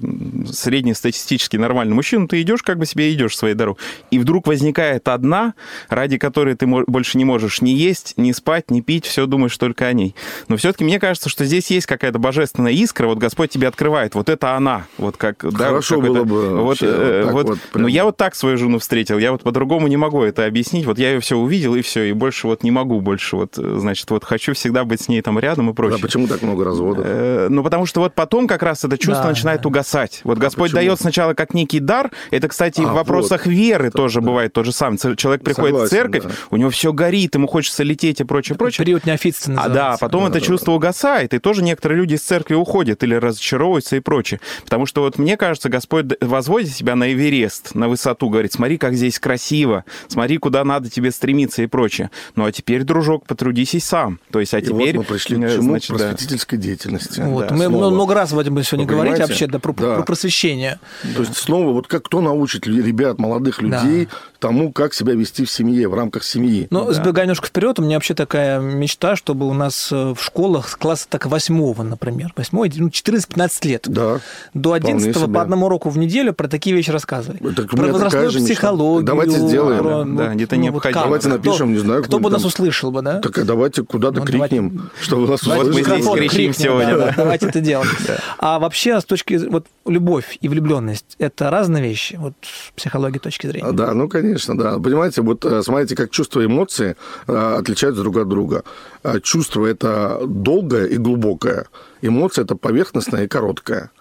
среднестатистический 0.51 1.57
нормальный 1.57 1.93
мужчина, 1.93 2.27
ты 2.27 2.41
идешь 2.41 2.61
как 2.63 2.77
бы 2.77 2.85
себе 2.85 3.13
идешь 3.13 3.37
своей 3.37 3.55
дорогой. 3.55 3.79
И 4.11 4.19
вдруг 4.19 4.47
возникает 4.47 5.07
одна, 5.07 5.53
ради 5.89 6.17
которой 6.17 6.55
ты 6.55 6.67
больше 6.67 7.17
не 7.17 7.25
можешь 7.25 7.61
ни 7.61 7.71
есть, 7.71 8.13
ни 8.17 8.31
спать, 8.31 8.71
ни 8.71 8.81
пить, 8.81 9.05
все 9.05 9.25
думаешь 9.25 9.57
только 9.57 9.87
о 9.87 9.93
ней. 9.93 10.15
Но 10.47 10.57
все-таки 10.57 10.83
мне 10.83 10.99
кажется, 10.99 11.29
что 11.29 11.45
здесь 11.45 11.71
есть 11.71 11.87
какая-то 11.87 12.19
божественная 12.19 12.71
искра, 12.71 13.07
вот 13.07 13.17
Господь 13.17 13.49
тебе 13.49 13.67
открывает, 13.67 14.15
вот 14.15 14.29
это 14.29 14.55
она, 14.55 14.85
вот 14.97 15.17
как... 15.17 15.37
да, 15.51 15.67
Хорошо 15.67 15.99
вот 15.99 16.07
было 16.07 16.23
бы 16.23 16.42
Вот, 16.49 16.65
вообще 16.65 16.85
э, 16.87 17.23
вот 17.23 17.25
так 17.25 17.33
вот, 17.33 17.45
вот 17.47 17.57
ну 17.73 17.79
прям. 17.79 17.87
я 17.87 18.03
вот 18.05 18.17
так 18.17 18.35
свою 18.35 18.57
жену 18.57 18.79
встретил, 18.79 19.17
я 19.17 19.31
вот 19.31 19.43
по-другому 19.43 19.87
не 19.87 19.97
могу 19.97 20.23
это 20.23 20.45
объяснить. 20.45 20.85
Вот 20.85 20.97
я 20.99 21.11
ее 21.13 21.19
все 21.19 21.37
увидел, 21.37 21.75
и 21.75 21.81
все, 21.81 22.03
и 22.03 22.13
больше 22.13 22.47
вот 22.47 22.63
не 22.63 22.71
могу 22.71 23.01
больше. 23.01 23.35
Вот, 23.35 23.57
э, 23.57 23.75
значит, 23.79 24.09
вот 24.11 24.23
хочу 24.23 24.53
всегда 24.53 24.83
быть 24.83 25.01
с 25.01 25.07
ней 25.07 25.21
там 25.21 25.39
рядом 25.39 25.65
и 25.69 25.73
Да, 25.73 25.75
прочее. 25.75 25.99
почему 25.99 26.27
так 26.27 26.41
много 26.41 26.63
разводов? 26.65 27.05
Э, 27.07 27.47
Ну, 27.49 27.63
потому 27.63 27.85
что 27.85 28.01
вот 28.01 28.13
потом 28.15 28.47
как 28.47 28.63
раз 28.63 28.83
это 28.83 28.97
чувство 28.97 29.23
Да, 29.23 29.29
начинает 29.29 29.61
да. 29.61 29.69
угасать. 29.69 30.21
Вот 30.23 30.37
Господь 30.37 30.71
почему? 30.71 30.75
дает 30.81 30.99
сначала 30.99 31.33
как 31.33 31.53
некий 31.53 31.79
дар. 31.79 32.11
Это, 32.31 32.47
кстати, 32.47 32.81
и 32.81 32.85
в 32.85 32.89
А, 32.89 32.93
вопросах 32.93 33.45
веры 33.47 33.89
тоже 33.91 34.21
бывает 34.21 34.53
то 34.53 34.63
же 34.63 34.71
самое. 34.71 34.97
Человек 35.15 35.43
приходит 35.43 35.75
в 35.75 35.87
Согласен, 35.87 35.97
церковь, 35.97 36.23
да. 36.23 36.29
у 36.51 36.57
него 36.57 36.69
все 36.69 36.93
горит, 36.93 37.35
ему 37.35 37.47
хочется 37.47 37.83
лететь 37.83 38.21
и 38.21 38.23
прочее, 38.23 38.57
прочее. 38.57 38.85
Период 38.85 39.05
неофитства 39.05 39.53
А 39.53 39.55
да, 39.55 39.67
называется. 39.67 39.99
потом 40.05 40.25
это 40.25 40.41
чувство 40.41 40.71
угасает, 40.73 41.33
и 41.33 41.39
тоже 41.39 41.63
некоторые 41.63 41.97
люди 41.99 42.15
из 42.15 42.21
церкви 42.21 42.55
уходят 42.55 43.03
или 43.03 43.15
разочаровываются 43.15 43.95
и 43.95 43.99
прочее. 43.99 44.39
Потому 44.63 44.85
что 44.85 45.01
вот 45.01 45.17
мне 45.17 45.37
кажется, 45.37 45.69
Господь 45.69 46.05
возводит 46.27 46.73
себя 46.73 46.95
на 46.95 47.11
Эверест, 47.13 47.75
на 47.75 47.87
высоту, 47.87 48.29
говорит, 48.29 48.53
смотри, 48.53 48.77
как 48.77 48.93
здесь 48.95 49.19
красиво, 49.19 49.85
смотри, 50.07 50.37
куда 50.37 50.63
надо 50.63 50.89
тебе 50.89 51.11
стремиться 51.11 51.63
и 51.63 51.67
прочее. 51.67 52.11
Ну 52.35 52.45
а 52.45 52.51
теперь, 52.51 52.83
дружок, 52.83 53.25
потрудись 53.25 53.75
и 53.75 53.79
сам. 53.79 54.19
То 54.31 54.39
есть, 54.39 54.53
а 54.53 54.59
И 54.59 54.61
теперь... 54.61 54.95
вот 54.97 55.01
мы 55.01 55.03
пришли 55.03 55.37
к 55.37 55.43
э, 55.43 55.55
чему? 55.55 55.63
значит, 55.63 55.89
к 55.95 55.97
да. 55.97 56.09
просветительской 56.09 56.57
деятельности. 56.57 57.21
Вот. 57.21 57.47
Да, 57.47 57.55
Мы 57.55 57.65
снова. 57.65 57.89
много 57.89 58.13
раз, 58.13 58.31
Вадим, 58.31 58.61
сегодня 58.63 58.85
Вы 58.85 58.93
говорить 58.93 59.19
вообще 59.19 59.47
да, 59.47 59.59
про, 59.59 59.73
Да. 59.73 59.95
про 59.95 60.03
просвещение. 60.03 60.79
То 61.15 61.21
есть 61.21 61.37
снова, 61.37 61.71
вот 61.71 61.87
как 61.87 62.03
кто 62.05 62.21
научит 62.21 62.67
ребят, 62.67 63.19
молодых 63.19 63.61
людей 63.61 64.07
тому, 64.43 64.73
как 64.73 64.93
себя 64.93 65.13
вести 65.13 65.45
в 65.45 65.49
семье, 65.49 65.87
в 65.87 65.93
рамках 65.93 66.23
семьи? 66.25 66.67
Но 66.69 66.85
Да. 66.85 66.91
сбегая 66.93 67.23
немножко 67.25 67.47
вперед, 67.47 67.79
у 67.79 67.81
меня 67.81 67.95
вообще 67.95 68.13
такая 68.13 68.59
мечта, 68.59 69.15
чтобы 69.15 69.47
у 69.47 69.53
нас 69.53 69.89
э, 69.91 70.13
в 70.13 70.21
школах 70.21 70.67
с 70.69 70.75
класса 70.75 71.07
так 71.09 71.25
восьмого, 71.27 71.81
например, 71.83 72.33
восьмой, 72.35 72.69
ну, 72.75 72.89
14-15 72.89 73.65
лет, 73.65 73.85
Да. 73.87 74.19
до 74.53 74.73
11 74.73 75.15
себе. 75.15 75.27
по 75.33 75.41
одному 75.41 75.67
уроку 75.67 75.89
в 75.89 75.97
неделю 75.97 76.33
про 76.33 76.47
такие 76.49 76.75
вещи 76.75 76.91
рассказывали. 76.91 77.37
Так 77.53 77.69
про 77.69 77.87
возрастную 77.87 78.29
психологию. 78.31 79.05
Давайте 79.05 79.39
сделаем. 79.39 79.79
про, 79.83 80.03
Да, 80.03 80.33
где-то 80.33 80.57
необходимо. 80.57 80.93
как? 80.93 81.03
Давайте 81.05 81.27
Кто- 81.29 81.37
напишем, 81.37 81.71
не 81.71 81.79
знаю, 81.79 82.03
Кто 82.03 82.17
бы 82.19 82.23
какой-нибудь 82.29 82.31
нас 82.33 82.41
там- 82.41 82.47
услышал 82.49 82.91
бы, 82.91 83.01
да? 83.01 83.19
Так 83.19 83.37
а 83.37 83.43
давайте 83.45 83.83
куда-то 83.83 84.19
Ну, 84.19 84.25
крикнем, 84.25 84.69
давайте- 84.69 84.95
чтобы 85.01 85.27
нас 85.27 85.41
Давайте 85.43 85.65
мы 85.71 85.81
здесь 85.83 85.99
услышали. 86.05 86.27
крикнем, 86.27 86.53
сегодня, 86.53 86.97
да, 86.97 87.05
да. 87.07 87.13
Давайте 87.15 87.47
это 87.47 87.61
делать. 87.61 87.87
А 88.39 88.59
вообще, 88.59 88.99
с 88.99 89.05
точки 89.05 89.35
вот 89.49 89.67
любовь 89.85 90.37
и 90.41 90.49
влюбленность 90.49 91.15
это 91.19 91.49
разные 91.49 91.81
вещи, 91.83 92.15
вот 92.19 92.33
с 92.41 92.71
психологии 92.75 93.19
точки 93.19 93.47
зрения. 93.47 93.71
Да, 93.71 93.93
ну, 93.93 94.09
конечно, 94.09 94.32
да. 94.55 94.79
Понимаете, 94.79 95.21
вот 95.21 95.45
э, 95.45 95.61
смотрите, 95.63 95.95
как 95.95 96.11
чувства 96.11 96.41
и 96.41 96.45
эмоции 96.45 96.95
э, 97.27 97.55
отличаются 97.59 98.01
друг 98.01 98.17
от 98.17 98.27
друга. 98.27 98.63
А 99.03 99.19
Чувство– 99.19 99.65
это 99.67 100.21
долгое 100.25 100.85
и 100.85 100.97
глубокое. 100.97 101.67
Эмоция– 102.01 102.43
это 102.45 102.55
поверхностная 102.55 103.25
и 103.25 103.27
короткая. 103.27 103.91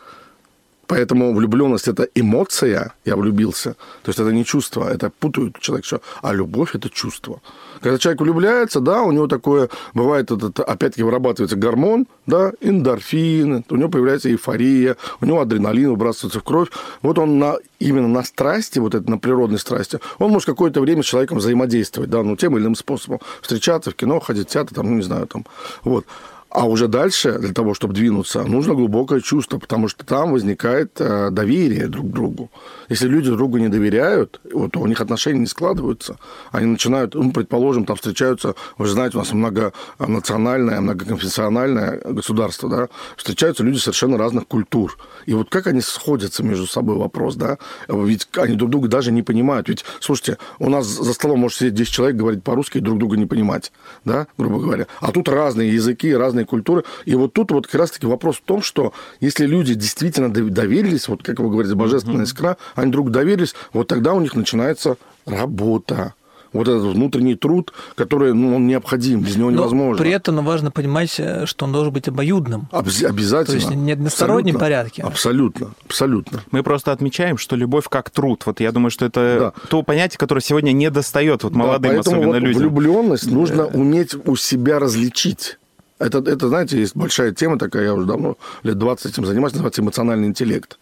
Поэтому 0.93 1.33
влюбленность 1.33 1.89
это 1.89 2.07
эмоция, 2.15 2.93
я 3.07 3.17
влюбился. 3.17 3.77
То 4.03 4.11
есть 4.11 4.19
это 4.19 4.31
не 4.31 4.45
чувство, 4.45 4.93
это 4.93 5.09
путают 5.09 5.59
человек, 5.59 5.87
что, 5.87 6.03
а 6.21 6.35
любовь 6.35 6.75
это 6.75 6.91
чувство. 6.91 7.41
Когда 7.81 7.97
человек 7.97 8.21
влюбляется, 8.21 8.81
да, 8.81 9.01
у 9.01 9.11
него 9.11 9.27
такое, 9.27 9.71
бывает, 9.95 10.31
этот, 10.31 10.61
опять-таки 10.61 11.03
вырабатывается 11.03 11.57
гормон, 11.57 12.07
да, 12.27 12.53
эндорфин, 12.61 13.65
у 13.71 13.77
него 13.77 13.89
появляется 13.89 14.31
эйфория, 14.31 14.99
у 15.23 15.25
него 15.25 15.41
адреналин 15.41 15.89
выбрасывается 15.89 16.41
в 16.41 16.45
кровь. 16.45 16.69
Вот 17.01 17.19
он 17.19 17.39
на, 17.39 17.57
именно 17.79 18.09
на 18.09 18.23
страсти, 18.23 18.79
вот 18.79 18.95
это 18.95 19.11
на 19.11 19.17
природной 19.17 19.61
страсти, 19.61 19.99
он 20.19 20.31
может 20.31 20.45
какое-то 20.45 20.83
время 20.83 21.03
с 21.03 21.07
человеком 21.07 21.39
взаимодействовать, 21.39 22.11
да, 22.11 22.23
ну, 22.23 22.37
тем 22.37 22.55
или 22.55 22.65
иным 22.65 22.75
способом. 22.75 23.21
Встречаться 23.41 23.93
в 23.93 23.95
кино, 23.95 24.21
ходить 24.21 24.51
в 24.51 24.53
театр, 24.53 24.75
там, 24.75 24.91
ну, 24.91 24.97
не 24.97 25.03
знаю, 25.03 25.27
там, 25.27 25.47
вот. 25.85 26.05
А 26.53 26.67
уже 26.67 26.87
дальше, 26.87 27.39
для 27.39 27.55
того, 27.55 27.73
чтобы 27.73 27.95
двинуться, 27.95 28.43
нужно 28.43 28.75
глубокое 28.75 29.21
чувство, 29.21 29.59
потому 29.59 29.89
что 29.89 30.05
там 30.05 30.33
возникает 30.33 31.01
э, 31.01 31.31
доверие 31.31 31.89
друг 31.89 32.11
к 32.11 32.13
другу. 32.13 32.51
Если 32.91 33.09
люди 33.09 33.29
друг 33.29 33.39
другу 33.39 33.57
не 33.57 33.69
доверяют, 33.69 34.39
вот, 34.53 34.77
у 34.77 34.87
них 34.87 35.01
отношения 35.01 35.41
не 35.41 35.47
складываются. 35.47 36.19
Они 36.51 36.67
начинают, 36.67 37.15
ну, 37.15 37.33
предположим, 37.33 37.87
там 37.87 37.97
встречаются, 37.97 38.55
вы 38.77 38.85
же 38.85 38.93
знаете, 38.93 39.17
у 39.17 39.21
нас 39.21 39.33
многонациональное, 39.33 40.83
многоконфессиональное 40.83 42.03
государство, 42.05 42.69
да, 42.69 42.89
встречаются 43.17 43.65
люди 43.65 43.79
совершенно 43.79 44.19
разных 44.19 44.47
культур. 44.47 44.99
И 45.25 45.33
вот 45.33 45.49
как 45.49 45.69
они 45.69 45.81
сходятся 45.81 46.43
между 46.43 46.67
собой, 46.67 46.97
вопрос, 46.97 47.35
да? 47.35 47.57
Ведь 47.89 48.29
они 48.37 48.57
друг 48.57 48.69
друга 48.69 48.89
даже 48.89 49.11
не 49.11 49.23
понимают. 49.23 49.71
Ведь, 49.71 49.87
слушайте, 50.01 50.37
у 50.59 50.69
нас 50.69 50.87
за 50.87 51.15
столом 51.15 51.41
может 51.41 51.57
сидеть 51.57 51.75
10 51.75 51.91
человек, 51.91 52.17
говорить 52.17 52.45
по-русски 52.45 52.77
и 52.77 52.83
друг 52.83 52.99
друга 52.99 53.17
не 53.17 53.25
понимать, 53.25 53.73
да, 54.05 54.27
грубо 54.37 54.59
говоря. 54.59 54.87
А 55.01 55.13
тут 55.13 55.31
разные 55.31 55.73
языки, 55.73 56.15
разные 56.15 56.42
культуры. 56.45 56.85
И 57.05 57.15
вот 57.15 57.33
тут 57.33 57.51
вот 57.51 57.67
как 57.67 57.81
раз-таки 57.81 58.07
вопрос 58.07 58.37
в 58.37 58.43
том, 58.43 58.63
что 58.63 58.93
если 59.21 59.47
люди 59.47 59.75
действительно 59.75 60.27
дов- 60.27 60.51
доверились, 60.51 61.09
вот 61.09 61.23
как 61.23 61.39
вы 61.41 61.51
говорите, 61.51 61.75
божественная 61.75 62.25
искра, 62.25 62.57
они 62.75 62.91
друг 62.93 63.11
доверились, 63.11 63.55
вот 63.73 63.89
тогда 63.89 64.13
у 64.15 64.21
них 64.21 64.35
начинается 64.35 64.97
работа. 65.27 66.15
Вот 66.53 66.69
этот 66.69 66.83
внутренний 66.83 67.35
труд, 67.35 67.73
который 67.95 68.35
ну, 68.35 68.57
он 68.57 68.67
необходим, 68.67 69.23
без 69.23 69.37
него 69.37 69.49
Но 69.51 69.57
невозможно. 69.57 70.03
при 70.03 70.11
этом 70.13 70.45
важно 70.45 70.71
понимать, 70.71 71.15
э, 71.19 71.47
что 71.47 71.65
он 71.65 71.73
должен 71.73 71.95
быть 71.95 72.09
обоюдным. 72.09 72.69
Обяз- 72.71 73.03
обязательно. 73.09 73.59
То 73.59 73.65
есть 73.67 73.71
не 73.75 73.93
в 73.93 73.97
одностороннем 73.97 74.59
порядке. 74.59 75.03
Абсолютно, 75.03 75.71
абсолютно. 75.87 76.43
Мы 76.51 76.63
просто 76.63 76.93
отмечаем, 76.93 77.39
что 77.39 77.57
любовь 77.57 77.87
как 77.89 78.11
труд. 78.11 78.43
Вот 78.45 78.61
я 78.61 78.71
думаю, 78.71 78.91
что 78.91 79.07
это 79.07 79.53
Да. 79.57 79.67
то 79.69 79.83
понятие, 79.83 80.19
которое 80.19 80.43
сегодня 80.43 80.73
не 80.73 80.91
достает 80.91 81.43
вот 81.43 81.55
Да, 81.55 81.59
молодым 81.59 81.93
поэтому 81.93 82.17
особенно 82.17 82.33
вот 82.35 82.43
людям. 82.43 82.61
влюбленность 82.61 83.31
нужно 83.31 83.67
уметь 83.67 84.15
у 84.27 84.37
себя 84.37 84.79
различить. 84.79 85.57
Это, 86.03 86.19
это, 86.19 86.49
знаете, 86.49 86.79
есть 86.79 86.97
большая 86.97 87.33
тема 87.33 87.59
такая, 87.59 87.85
я 87.85 87.95
уже 87.95 88.07
давно, 88.07 88.37
лет 88.65 88.77
20 88.77 89.07
этим 89.07 89.25
занимаюсь, 89.25 89.53
называется 89.53 89.83
эмоциональный 89.83 90.27
интеллект. 90.27 90.79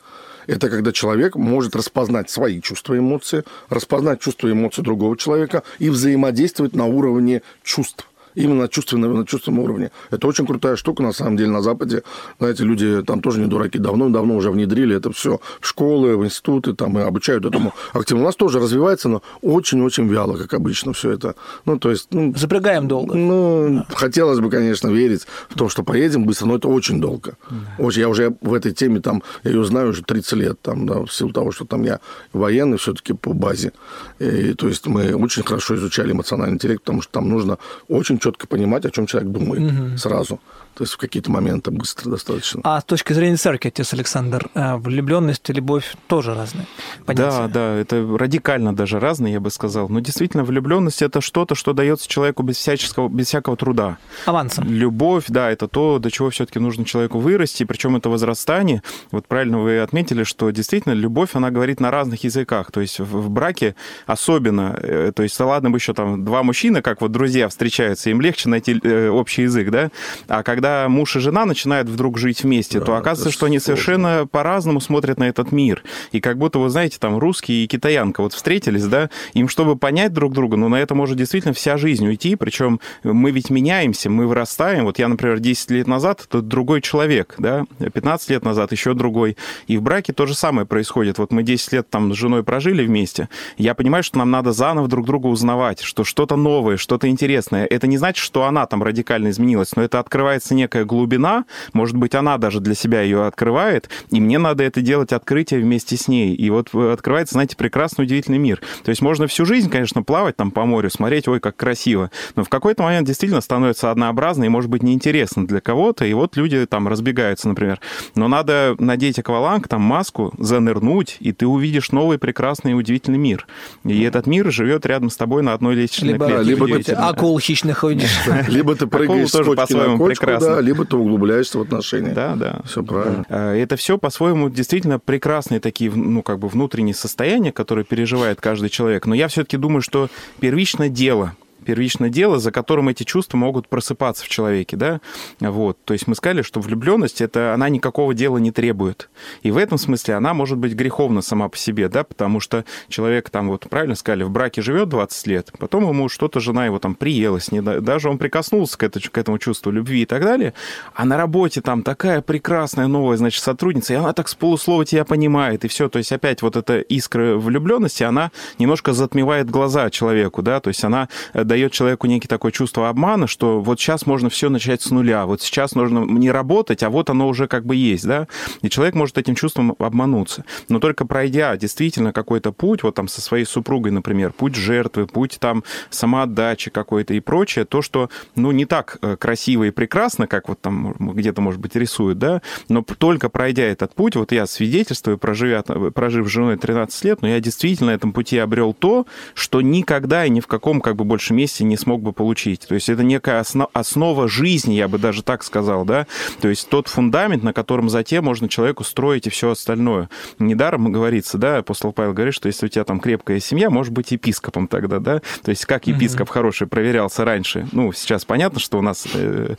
Это 0.46 0.70
когда 0.70 0.92
человек 0.92 1.37
может 1.37 1.76
распознать 1.76 2.30
свои 2.30 2.61
чувства 2.61 2.94
и 2.94 2.98
эмоции, 2.98 3.44
распознать 3.68 4.20
чувства 4.20 4.48
и 4.48 4.52
эмоции 4.52 4.83
другого 4.83 5.16
человека 5.16 5.62
и 5.78 5.90
взаимодействовать 5.90 6.74
на 6.74 6.87
уровне 6.87 7.42
чувств. 7.62 8.10
Именно 8.34 8.62
на 8.62 8.68
чувственном, 8.68 9.14
на 9.14 9.26
чувственном 9.26 9.60
уровне. 9.60 9.90
Это 10.10 10.26
очень 10.26 10.46
крутая 10.46 10.76
штука, 10.76 11.02
на 11.02 11.12
самом 11.12 11.36
деле, 11.36 11.50
на 11.50 11.62
Западе. 11.62 12.02
Знаете, 12.38 12.64
люди 12.64 13.02
там 13.02 13.20
тоже 13.20 13.40
не 13.40 13.46
дураки. 13.46 13.78
Давно-давно 13.78 14.36
уже 14.36 14.50
внедрили 14.50 14.96
это 14.96 15.10
все 15.12 15.40
в 15.60 15.66
школы, 15.66 16.16
в 16.16 16.24
институты, 16.24 16.74
там, 16.74 16.98
и 16.98 17.02
обучают 17.02 17.44
этому 17.44 17.74
активно. 17.92 18.22
У 18.22 18.26
нас 18.26 18.36
тоже 18.36 18.60
развивается, 18.60 19.08
но 19.08 19.22
очень-очень 19.42 20.08
вяло, 20.08 20.36
как 20.36 20.54
обычно, 20.54 20.92
все 20.92 21.10
это. 21.10 21.34
Ну, 21.64 21.78
то 21.78 21.90
есть... 21.90 22.08
Ну, 22.12 22.34
Запрягаем 22.36 22.88
долго. 22.88 23.14
Ну, 23.14 23.84
хотелось 23.94 24.40
бы, 24.40 24.50
конечно, 24.50 24.88
верить 24.88 25.26
в 25.48 25.58
то, 25.58 25.68
что 25.68 25.82
поедем 25.82 26.24
быстро, 26.24 26.46
но 26.46 26.56
это 26.56 26.68
очень 26.68 27.00
долго. 27.00 27.36
Да. 27.50 27.84
Очень, 27.84 28.00
я 28.00 28.08
уже 28.08 28.34
в 28.40 28.54
этой 28.54 28.72
теме, 28.72 29.00
там, 29.00 29.22
я 29.44 29.50
ее 29.50 29.64
знаю 29.64 29.90
уже 29.90 30.02
30 30.02 30.32
лет, 30.34 30.60
там, 30.62 30.86
да, 30.86 31.00
в 31.00 31.12
силу 31.12 31.32
того, 31.32 31.52
что 31.52 31.64
там 31.64 31.82
я 31.82 32.00
военный 32.32 32.78
все-таки 32.78 33.12
по 33.12 33.32
базе. 33.32 33.72
И, 34.18 34.54
то 34.54 34.68
есть 34.68 34.86
мы 34.86 35.14
очень 35.14 35.42
хорошо 35.42 35.74
изучали 35.76 36.12
эмоциональный 36.12 36.54
интеллект, 36.54 36.82
потому 36.82 37.02
что 37.02 37.12
там 37.12 37.28
нужно 37.28 37.58
очень 37.88 38.18
четко 38.20 38.46
понимать, 38.46 38.85
о 38.85 38.90
чем 38.90 39.06
человек 39.06 39.30
думает 39.30 39.62
угу. 39.62 39.96
сразу. 39.98 40.40
То 40.74 40.85
есть 40.85 40.94
в 40.94 40.96
какие-то 40.96 41.30
моменты 41.30 41.70
быстро 41.70 42.11
достаточно. 42.11 42.61
А 42.64 42.80
с 42.80 42.85
точки 42.85 43.12
зрения 43.12 43.37
церкви, 43.37 43.68
отец 43.68 43.92
Александр, 43.92 44.48
э, 44.54 44.76
влюбленность 44.76 45.48
и 45.50 45.52
любовь 45.52 45.94
тоже 46.06 46.35
разные 46.35 46.66
понятия? 47.04 47.30
Да, 47.30 47.48
да, 47.48 47.74
это 47.74 48.06
радикально 48.18 48.74
даже 48.74 48.98
разные, 49.00 49.35
я 49.35 49.40
бы 49.40 49.50
сказал. 49.50 49.88
Но 49.88 50.00
действительно, 50.00 50.44
влюбленность 50.44 51.02
это 51.02 51.20
что-то, 51.20 51.54
что 51.54 51.72
дается 51.72 52.09
человеку 52.09 52.42
без, 52.42 52.56
всяческого, 52.56 53.09
без 53.09 53.26
всякого 53.26 53.56
труда. 53.56 53.98
Авансом. 54.26 54.64
Любовь, 54.64 55.24
да, 55.28 55.50
это 55.50 55.68
то, 55.68 55.98
до 55.98 56.11
чего 56.11 56.30
все-таки 56.30 56.59
нужно 56.59 56.85
человеку 56.85 57.18
вырасти, 57.18 57.64
причем 57.64 57.96
это 57.96 58.09
возрастание. 58.09 58.83
Вот 59.11 59.26
правильно 59.26 59.59
вы 59.59 59.80
отметили, 59.80 60.24
что 60.24 60.50
действительно 60.50 60.92
любовь, 60.92 61.30
она 61.35 61.50
говорит 61.50 61.80
на 61.80 61.90
разных 61.90 62.24
языках. 62.24 62.72
То 62.72 62.80
есть 62.80 63.00
в 63.00 63.28
браке 63.28 63.74
особенно, 64.06 64.78
э, 64.80 65.12
то 65.14 65.22
есть 65.22 65.38
ладно 65.40 65.70
бы 65.70 65.78
еще 65.78 65.94
там 65.94 66.24
два 66.24 66.42
мужчины, 66.42 66.83
как 66.83 67.00
вот 67.00 67.12
друзья 67.12 67.48
встречаются, 67.48 68.11
им 68.11 68.20
легче 68.20 68.48
найти 68.48 68.78
э, 68.83 69.09
общий 69.09 69.42
язык, 69.42 69.70
да, 69.70 69.90
а 70.28 70.42
когда 70.42 70.60
когда 70.61 70.90
муж 70.90 71.16
и 71.16 71.20
жена 71.20 71.46
начинают 71.46 71.88
вдруг 71.88 72.18
жить 72.18 72.42
вместе, 72.42 72.81
да, 72.81 72.85
то 72.85 72.96
оказывается, 72.96 73.35
что 73.35 73.46
они 73.46 73.59
сложно. 73.59 73.83
совершенно 73.83 74.27
по-разному 74.27 74.79
смотрят 74.83 75.18
на 75.18 75.25
этот 75.25 75.53
мир. 75.53 75.83
И 76.12 76.20
как 76.20 76.37
будто, 76.37 76.59
вы 76.59 76.68
знаете, 76.68 76.99
там 77.01 77.16
русский 77.16 77.64
и 77.64 77.66
китаянка 77.66 78.20
вот 78.20 78.35
встретились, 78.35 78.85
да, 78.85 79.09
им, 79.33 79.49
чтобы 79.49 79.77
понять 79.77 80.12
друг 80.12 80.35
друга, 80.35 80.59
ну, 80.59 80.68
на 80.68 80.75
это 80.77 80.94
может 80.94 81.16
действительно 81.16 81.55
вся 81.55 81.79
жизнь 81.79 82.07
уйти, 82.07 82.37
причем 82.37 82.79
мы 83.03 83.31
ведь 83.31 83.49
меняемся, 83.49 84.11
мы 84.11 84.27
вырастаем. 84.27 84.85
Вот 84.85 84.99
я, 84.99 85.09
например, 85.09 85.38
10 85.38 85.70
лет 85.70 85.87
назад, 85.87 86.27
это 86.29 86.42
другой 86.42 86.83
человек, 86.83 87.37
да, 87.38 87.64
15 87.79 88.29
лет 88.29 88.44
назад 88.44 88.70
еще 88.73 88.92
другой. 88.92 89.38
И 89.66 89.79
в 89.79 89.83
браке 89.83 90.12
то 90.12 90.27
же 90.27 90.35
самое 90.35 90.66
происходит. 90.66 91.16
Вот 91.16 91.33
мы 91.33 91.42
10 91.42 91.73
лет 91.73 91.88
там 91.88 92.12
с 92.12 92.18
женой 92.18 92.44
прожили 92.44 92.85
вместе, 92.85 93.31
я 93.57 93.73
понимаю, 93.73 94.05
что 94.05 94.18
нам 94.18 94.31
надо 94.31 94.53
заново 94.53 94.88
друг 94.88 95.07
друга 95.07 95.29
узнавать, 95.29 95.81
что 95.81 96.05
что-то 96.05 96.37
новое, 96.37 96.77
что-то 96.77 97.09
интересное. 97.09 97.64
Это 97.64 97.87
не 97.87 97.96
значит, 97.96 98.23
что 98.23 98.44
она 98.44 98.66
там 98.66 98.83
радикально 98.83 99.31
изменилась, 99.31 99.75
но 99.75 99.83
это 99.83 99.99
открывается 100.01 100.49
появляется 100.50 100.54
некая 100.54 100.84
глубина, 100.84 101.44
может 101.72 101.96
быть, 101.96 102.14
она 102.14 102.38
даже 102.38 102.60
для 102.60 102.74
себя 102.74 103.02
ее 103.02 103.26
открывает, 103.26 103.88
и 104.10 104.20
мне 104.20 104.38
надо 104.38 104.64
это 104.64 104.80
делать 104.80 105.12
открытие 105.12 105.60
вместе 105.60 105.96
с 105.96 106.08
ней. 106.08 106.34
И 106.34 106.50
вот 106.50 106.68
э, 106.74 106.92
открывается, 106.92 107.34
знаете, 107.34 107.56
прекрасный, 107.56 108.04
удивительный 108.04 108.38
мир. 108.38 108.60
То 108.84 108.90
есть 108.90 109.02
можно 109.02 109.26
всю 109.26 109.46
жизнь, 109.46 109.70
конечно, 109.70 110.02
плавать 110.02 110.36
там 110.36 110.50
по 110.50 110.64
морю, 110.64 110.90
смотреть, 110.90 111.28
ой, 111.28 111.40
как 111.40 111.56
красиво, 111.56 112.10
но 112.36 112.44
в 112.44 112.48
какой-то 112.48 112.82
момент 112.82 113.06
действительно 113.06 113.40
становится 113.40 113.90
однообразно 113.90 114.44
и, 114.44 114.48
может 114.48 114.70
быть, 114.70 114.82
неинтересно 114.82 115.46
для 115.46 115.60
кого-то, 115.60 116.04
и 116.04 116.12
вот 116.12 116.36
люди 116.36 116.66
там 116.66 116.88
разбегаются, 116.88 117.48
например. 117.48 117.80
Но 118.14 118.28
надо 118.28 118.74
надеть 118.78 119.18
акваланг, 119.18 119.68
там 119.68 119.82
маску, 119.82 120.32
занырнуть, 120.38 121.16
и 121.20 121.32
ты 121.32 121.46
увидишь 121.46 121.92
новый 121.92 122.18
прекрасный 122.18 122.72
и 122.72 122.74
удивительный 122.74 123.18
мир. 123.18 123.46
И 123.84 124.02
этот 124.02 124.26
мир 124.26 124.50
живет 124.52 124.86
рядом 124.86 125.10
с 125.10 125.16
тобой 125.16 125.42
на 125.42 125.52
одной 125.52 125.74
лестничной 125.74 126.12
либо, 126.12 126.26
клетке. 126.26 126.50
Либо 126.50 126.82
ты 126.82 126.92
акул 126.92 127.38
хищных 127.38 127.84
увидишь. 127.84 128.20
Либо 128.48 128.74
ты 128.74 128.86
прыгаешь 128.86 129.30
тоже 129.30 129.52
по-своему 129.52 129.98
прекрасно 130.40 130.57
да, 130.57 130.61
либо 130.61 130.85
ты 130.85 130.96
углубляешься 130.96 131.59
в 131.59 131.62
отношения. 131.62 132.12
Да, 132.12 132.35
да. 132.37 132.61
Все 132.64 132.83
правильно. 132.83 133.24
А, 133.29 133.55
это 133.55 133.76
все 133.76 133.98
по-своему 133.98 134.50
действительно 134.50 134.98
прекрасные 134.98 135.61
такие, 135.61 135.90
ну, 135.90 136.22
как 136.22 136.38
бы 136.38 136.48
внутренние 136.48 136.94
состояния, 136.94 137.53
которые 137.53 137.85
переживает 137.85 138.40
каждый 138.40 138.68
человек. 138.68 139.07
Но 139.07 139.14
я 139.14 139.29
все-таки 139.29 139.57
думаю, 139.57 139.83
что 139.83 140.09
первично 140.40 140.88
дело– 140.88 141.35
первичное 141.64 142.11
дело, 142.11 142.38
за 142.38 142.53
которым 142.53 142.88
эти 142.88 143.05
чувства 143.05 143.37
могут 143.37 143.68
просыпаться 143.68 144.25
в 144.25 144.29
человеке, 144.29 144.77
да, 144.77 145.01
вот, 145.40 145.79
то 145.85 145.92
есть 145.92 146.07
мы 146.07 146.14
сказали, 146.14 146.42
что 146.42 146.61
влюбленность, 146.61 147.20
это 147.20 147.55
она 147.55 147.68
никакого 147.68 148.14
дела 148.14 148.38
не 148.38 148.51
требует, 148.51 149.11
и 149.42 149.51
в 149.51 149.57
этом 149.57 149.79
смысле 149.79 150.14
она 150.14 150.35
может 150.35 150.59
быть 150.59 150.75
греховна 150.75 151.23
сама 151.23 151.49
по 151.49 151.57
себе, 151.57 151.88
да, 151.88 152.05
потому 152.05 152.40
что 152.40 152.64
человек 152.88 153.31
там, 153.31 153.49
вот 153.49 153.68
правильно 153.68 153.94
сказали, 153.94 154.23
в 154.23 154.31
браке 154.31 154.62
живет 154.62 154.88
20 154.88 155.27
лет, 155.27 155.53
потом 155.59 155.88
ему 155.88 156.09
что-то 156.09 156.40
жена 156.40 156.66
его 156.66 156.79
там 156.79 156.94
приелась, 156.94 157.53
не, 157.53 157.61
даже 157.62 158.09
он 158.09 158.18
прикоснулся 158.18 158.79
к, 158.79 158.83
это, 158.83 159.01
к 159.01 159.18
этому 159.18 159.38
чувству 159.38 159.70
любви 159.70 160.03
и 160.03 160.07
так 160.07 160.23
далее, 160.23 160.55
а 160.94 161.05
на 161.05 161.16
работе 161.16 161.61
там 161.61 161.83
такая 161.83 162.20
прекрасная 162.20 162.87
новая, 162.87 163.16
значит, 163.16 163.42
сотрудница, 163.42 163.92
и 163.94 163.96
она 163.96 164.12
так 164.12 164.29
с 164.29 164.35
полуслова 164.35 164.85
тебя 164.85 165.05
понимает, 165.05 165.64
и 165.64 165.68
все, 165.68 165.88
то 165.88 165.99
есть 165.99 166.12
опять 166.12 166.42
вот 166.42 166.57
эта 166.57 166.81
искра 166.81 167.37
влюбленности, 167.37 168.03
она 168.03 168.31
немножко 168.59 168.92
затмевает 168.92 169.51
глаза 169.51 169.90
человеку, 169.90 170.42
да, 170.42 170.61
то 170.61 170.68
есть 170.68 170.85
она 170.85 171.09
э, 171.33 171.44
дает 171.50 171.72
человеку 171.72 172.06
некий 172.06 172.28
такое 172.28 172.52
чувство 172.52 172.88
обмана, 172.88 173.26
что 173.26 173.60
вот 173.60 173.80
сейчас 173.80 174.06
можно 174.06 174.30
все 174.30 174.48
начать 174.50 174.82
с 174.82 174.90
нуля, 174.90 175.26
вот 175.26 175.42
сейчас 175.42 175.74
нужно 175.74 176.04
не 176.04 176.30
работать, 176.30 176.84
а 176.84 176.90
вот 176.90 177.10
оно 177.10 177.26
уже 177.26 177.48
как 177.48 177.66
бы 177.66 177.74
есть, 177.74 178.06
да, 178.06 178.28
и 178.62 178.70
человек 178.70 178.94
может 178.94 179.18
этим 179.18 179.34
чувством 179.34 179.74
обмануться. 179.80 180.44
Но 180.68 180.78
только 180.78 181.04
пройдя 181.04 181.56
действительно 181.56 182.12
какой-то 182.12 182.52
путь, 182.52 182.84
вот 182.84 182.94
там 182.94 183.08
со 183.08 183.20
своей 183.20 183.44
супругой, 183.44 183.90
например, 183.90 184.32
путь 184.32 184.54
жертвы, 184.54 185.08
путь 185.08 185.38
там 185.40 185.64
самоотдачи 185.90 186.70
какой-то 186.70 187.14
и 187.14 187.20
прочее, 187.20 187.64
то, 187.64 187.82
что, 187.82 188.10
ну, 188.36 188.52
не 188.52 188.64
так 188.64 188.98
э, 189.02 189.16
красиво 189.16 189.64
и 189.64 189.72
прекрасно, 189.72 190.28
как 190.28 190.48
вот 190.48 190.60
там 190.60 190.94
где-то, 191.00 191.40
может 191.40 191.60
быть, 191.60 191.74
рисуют, 191.74 192.18
да, 192.18 192.42
но 192.68 192.82
только 192.82 193.28
пройдя 193.28 193.64
этот 193.64 193.92
путь, 193.96 194.14
вот 194.14 194.30
я 194.30 194.46
свидетельствую, 194.46 195.18
проживя, 195.18 195.62
прожив 195.62 196.28
с 196.28 196.30
женой 196.30 196.58
13 196.58 197.04
лет, 197.04 197.22
но 197.22 197.28
я 197.28 197.40
действительно 197.40 197.90
на 197.90 197.96
этом 197.96 198.12
пути 198.12 198.38
обрел 198.38 198.72
то, 198.72 199.04
что 199.34 199.60
никогда 199.60 200.24
и 200.24 200.30
ни 200.30 200.38
в 200.38 200.46
каком 200.46 200.80
как 200.80 200.94
бы 200.94 201.04
больше 201.04 201.34
месте 201.40 201.64
не 201.64 201.76
смог 201.76 202.03
бы 202.03 202.12
получить. 202.12 202.66
То 202.68 202.74
есть 202.74 202.88
это 202.88 203.03
некая 203.03 203.40
основ, 203.40 203.68
основа 203.72 204.29
жизни, 204.29 204.74
я 204.74 204.88
бы 204.88 204.98
даже 204.98 205.22
так 205.22 205.42
сказал, 205.42 205.85
да, 205.85 206.07
то 206.40 206.48
есть 206.48 206.68
тот 206.68 206.88
фундамент, 206.88 207.42
на 207.42 207.53
котором 207.53 207.88
затем 207.88 208.24
можно 208.24 208.48
человеку 208.48 208.85
строить 208.85 209.26
и 209.26 209.31
все 209.31 209.50
остальное. 209.50 210.09
Недаром 210.38 210.92
говорится, 210.92 211.38
да, 211.38 211.59
апостол 211.59 211.92
Павел 211.92 212.12
говорит, 212.12 212.35
что 212.35 212.46
если 212.46 212.66
у 212.66 212.68
тебя 212.68 212.85
там 212.85 213.00
крепкая 213.00 213.40
семья, 213.40 213.70
может 213.70 213.92
быть 213.92 214.12
епископом 214.12 214.68
тогда, 214.68 214.98
да, 214.98 215.22
то 215.42 215.50
есть 215.50 215.64
как 215.64 215.87
епископ 215.87 216.29
mm-hmm. 216.29 216.33
хороший 216.33 216.66
проверялся 216.66 217.24
раньше, 217.24 217.66
ну, 217.72 217.92
сейчас 217.92 218.24
понятно, 218.24 218.61
что 218.61 218.79
у 218.79 218.83
нас 218.83 219.07
э, 219.14 219.55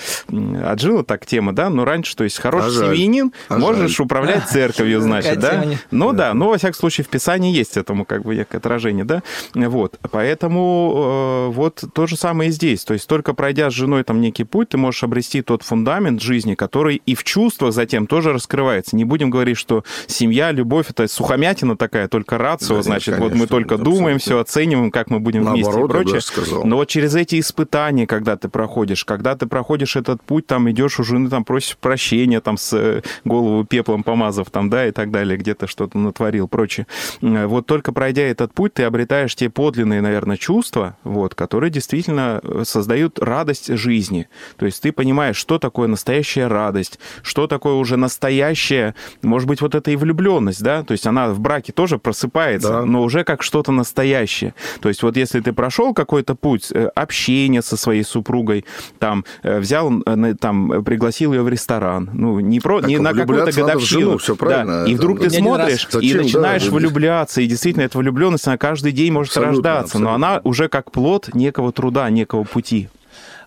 отжила 0.63 1.04
так 1.04 1.26
тема, 1.26 1.54
да, 1.54 1.70
но 1.70 1.86
раньше, 1.86 2.15
то 2.15 2.24
есть 2.24 2.38
хороший 2.38 2.91
а 2.91 2.94
семьянин, 2.94 3.32
а 3.50 3.58
можешь 3.58 3.98
жаль. 3.98 4.06
управлять 4.06 4.48
церковью, 4.50 5.02
значит, 5.02 5.39
да, 5.39 5.65
ну 5.89 6.13
да, 6.13 6.34
но 6.34 6.50
во 6.50 6.58
всяком 6.58 6.76
случае 6.76 7.06
в 7.06 7.10
Писании 7.10 7.54
есть 7.54 7.78
этому 7.78 8.06
как 8.06 8.24
бы 8.24 8.36
некое 8.36 8.58
отражение, 8.58 9.06
да, 9.06 9.24
вот, 9.54 9.98
поэтому 10.12 11.48
э, 11.50 11.54
вот 11.54 11.70
вот 11.71 11.93
то 11.93 12.07
же 12.07 12.15
самое 12.15 12.49
и 12.49 12.53
здесь. 12.53 12.84
То 12.84 12.93
есть 12.93 13.07
только 13.07 13.34
пройдя 13.34 13.69
с 13.69 13.73
женой 13.73 14.03
там 14.03 14.21
некий 14.21 14.43
путь, 14.43 14.69
ты 14.69 14.77
можешь 14.77 15.03
обрести 15.03 15.41
тот 15.41 15.63
фундамент 15.63 16.21
жизни, 16.21 16.55
который 16.55 17.01
и 17.05 17.15
в 17.15 17.23
чувствах 17.23 17.73
затем 17.73 18.07
тоже 18.07 18.34
раскрывается. 18.34 18.95
Не 18.95 19.05
будем 19.05 19.29
говорить, 19.29 19.57
что 19.57 19.84
семья, 20.07 20.51
любовь— 20.51 20.88
это 20.89 21.07
сухомятина 21.07 21.77
такая, 21.77 22.07
только 22.07 22.38
рацио, 22.38 22.77
да, 22.77 22.81
значит, 22.84 23.15
конечно, 23.15 23.29
вот 23.29 23.36
мы 23.39 23.47
только 23.47 23.77
думаем, 23.77 24.19
все 24.19 24.39
оцениваем, 24.39 24.91
как 24.91 25.10
мы 25.10 25.19
будем 25.19 25.43
Наоборот, 25.43 25.91
вместе 25.91 26.34
и 26.34 26.36
прочее. 26.36 26.62
Но 26.65 26.77
вот 26.77 26.88
через 26.88 27.15
эти 27.15 27.39
испытания, 27.39 28.07
когда 28.07 28.36
ты 28.38 28.49
проходишь, 28.49 29.05
когда 29.05 29.36
ты 29.36 29.45
проходишь 29.45 29.95
этот 29.95 30.21
путь, 30.23 30.47
там 30.47 30.69
идешь 30.69 30.99
у 30.99 31.03
жены, 31.03 31.29
там 31.29 31.43
просишь 31.43 31.77
прощения, 31.77 32.41
там 32.41 32.57
с 32.57 32.73
э, 32.73 33.01
голову 33.25 33.65
пеплом 33.65 34.03
помазав, 34.03 34.49
там, 34.49 34.69
да, 34.69 34.88
и 34.88 34.91
так 34.91 35.12
далее, 35.12 35.38
где-то 35.38 35.67
что-то 35.67 35.97
натворил, 35.97 36.47
прочее. 36.47 36.88
Э, 37.21 37.45
вот 37.45 37.65
только 37.65 37.91
пройдя 37.91 38.23
этот 38.23 38.53
путь, 38.53 38.73
ты 38.73 38.84
обретаешь 38.84 39.36
те 39.36 39.49
подлинные, 39.49 40.01
наверное, 40.01 40.38
чувства, 40.38 40.97
вот, 41.03 41.36
которые 41.36 41.61
которые 41.62 41.74
действительно 41.74 42.39
э, 42.41 42.63
создают 42.65 43.19
радость 43.19 43.67
жизни. 43.78 44.28
То 44.58 44.65
есть 44.65 44.82
ты 44.82 44.91
понимаешь, 44.91 45.36
что 45.36 45.60
такое 45.60 45.88
настоящая 45.88 46.47
радость, 46.47 46.97
что 47.21 47.45
такое 47.45 47.76
уже 47.76 47.97
настоящая, 47.97 48.95
может 49.21 49.47
быть, 49.47 49.62
вот 49.62 49.76
эта 49.76 49.91
и 49.91 49.95
влюбленность, 49.95 50.63
да, 50.63 50.82
то 50.82 50.93
есть 50.93 51.06
она 51.06 51.30
в 51.30 51.39
браке 51.39 51.71
тоже 51.71 52.00
просыпается, 52.00 52.69
да. 52.69 52.86
но 52.86 53.04
уже 53.04 53.24
как 53.24 53.43
что-то 53.43 53.71
настоящее. 53.71 54.56
То 54.80 54.89
есть 54.89 55.04
вот 55.04 55.15
если 55.17 55.39
ты 55.39 55.54
прошел 55.54 55.93
какой-то 55.93 56.34
путь 56.34 56.71
э, 56.71 56.89
общения 56.95 57.62
со 57.62 57.78
своей 57.78 58.04
супругой, 58.04 58.65
там, 58.97 59.24
э, 59.43 59.60
взял, 59.60 59.91
там, 60.39 60.84
пригласил 60.84 61.34
ее 61.34 61.43
в 61.43 61.50
ресторан, 61.50 62.10
ну, 62.12 62.39
не, 62.39 62.60
про, 62.60 62.82
не 62.82 62.97
на 62.97 63.13
какую-то 63.13 63.52
годовщину, 63.52 64.02
жену, 64.02 64.17
все 64.17 64.36
правильно. 64.36 64.86
Да, 64.86 64.91
и 64.91 64.95
вдруг 64.95 65.19
ты 65.19 65.30
смотришь 65.30 65.88
и 66.02 66.15
начинаешь 66.15 66.65
да, 66.65 66.71
влюбляться, 66.71 67.39
и 67.41 67.45
действительно 67.45 67.84
эта 67.84 68.00
влюбленность, 68.00 68.47
она 68.47 68.58
каждый 68.58 68.93
день 68.93 69.13
может 69.13 69.38
Абсолютно, 69.38 69.52
рождаться, 69.52 69.97
абсолютно. 69.97 70.10
но 70.10 70.15
она 70.15 70.41
уже 70.43 70.67
как 70.71 70.91
плод 70.91 71.30
не 71.36 71.51
некого 71.52 71.72
труда, 71.72 72.10
некого 72.10 72.44
пути. 72.44 72.88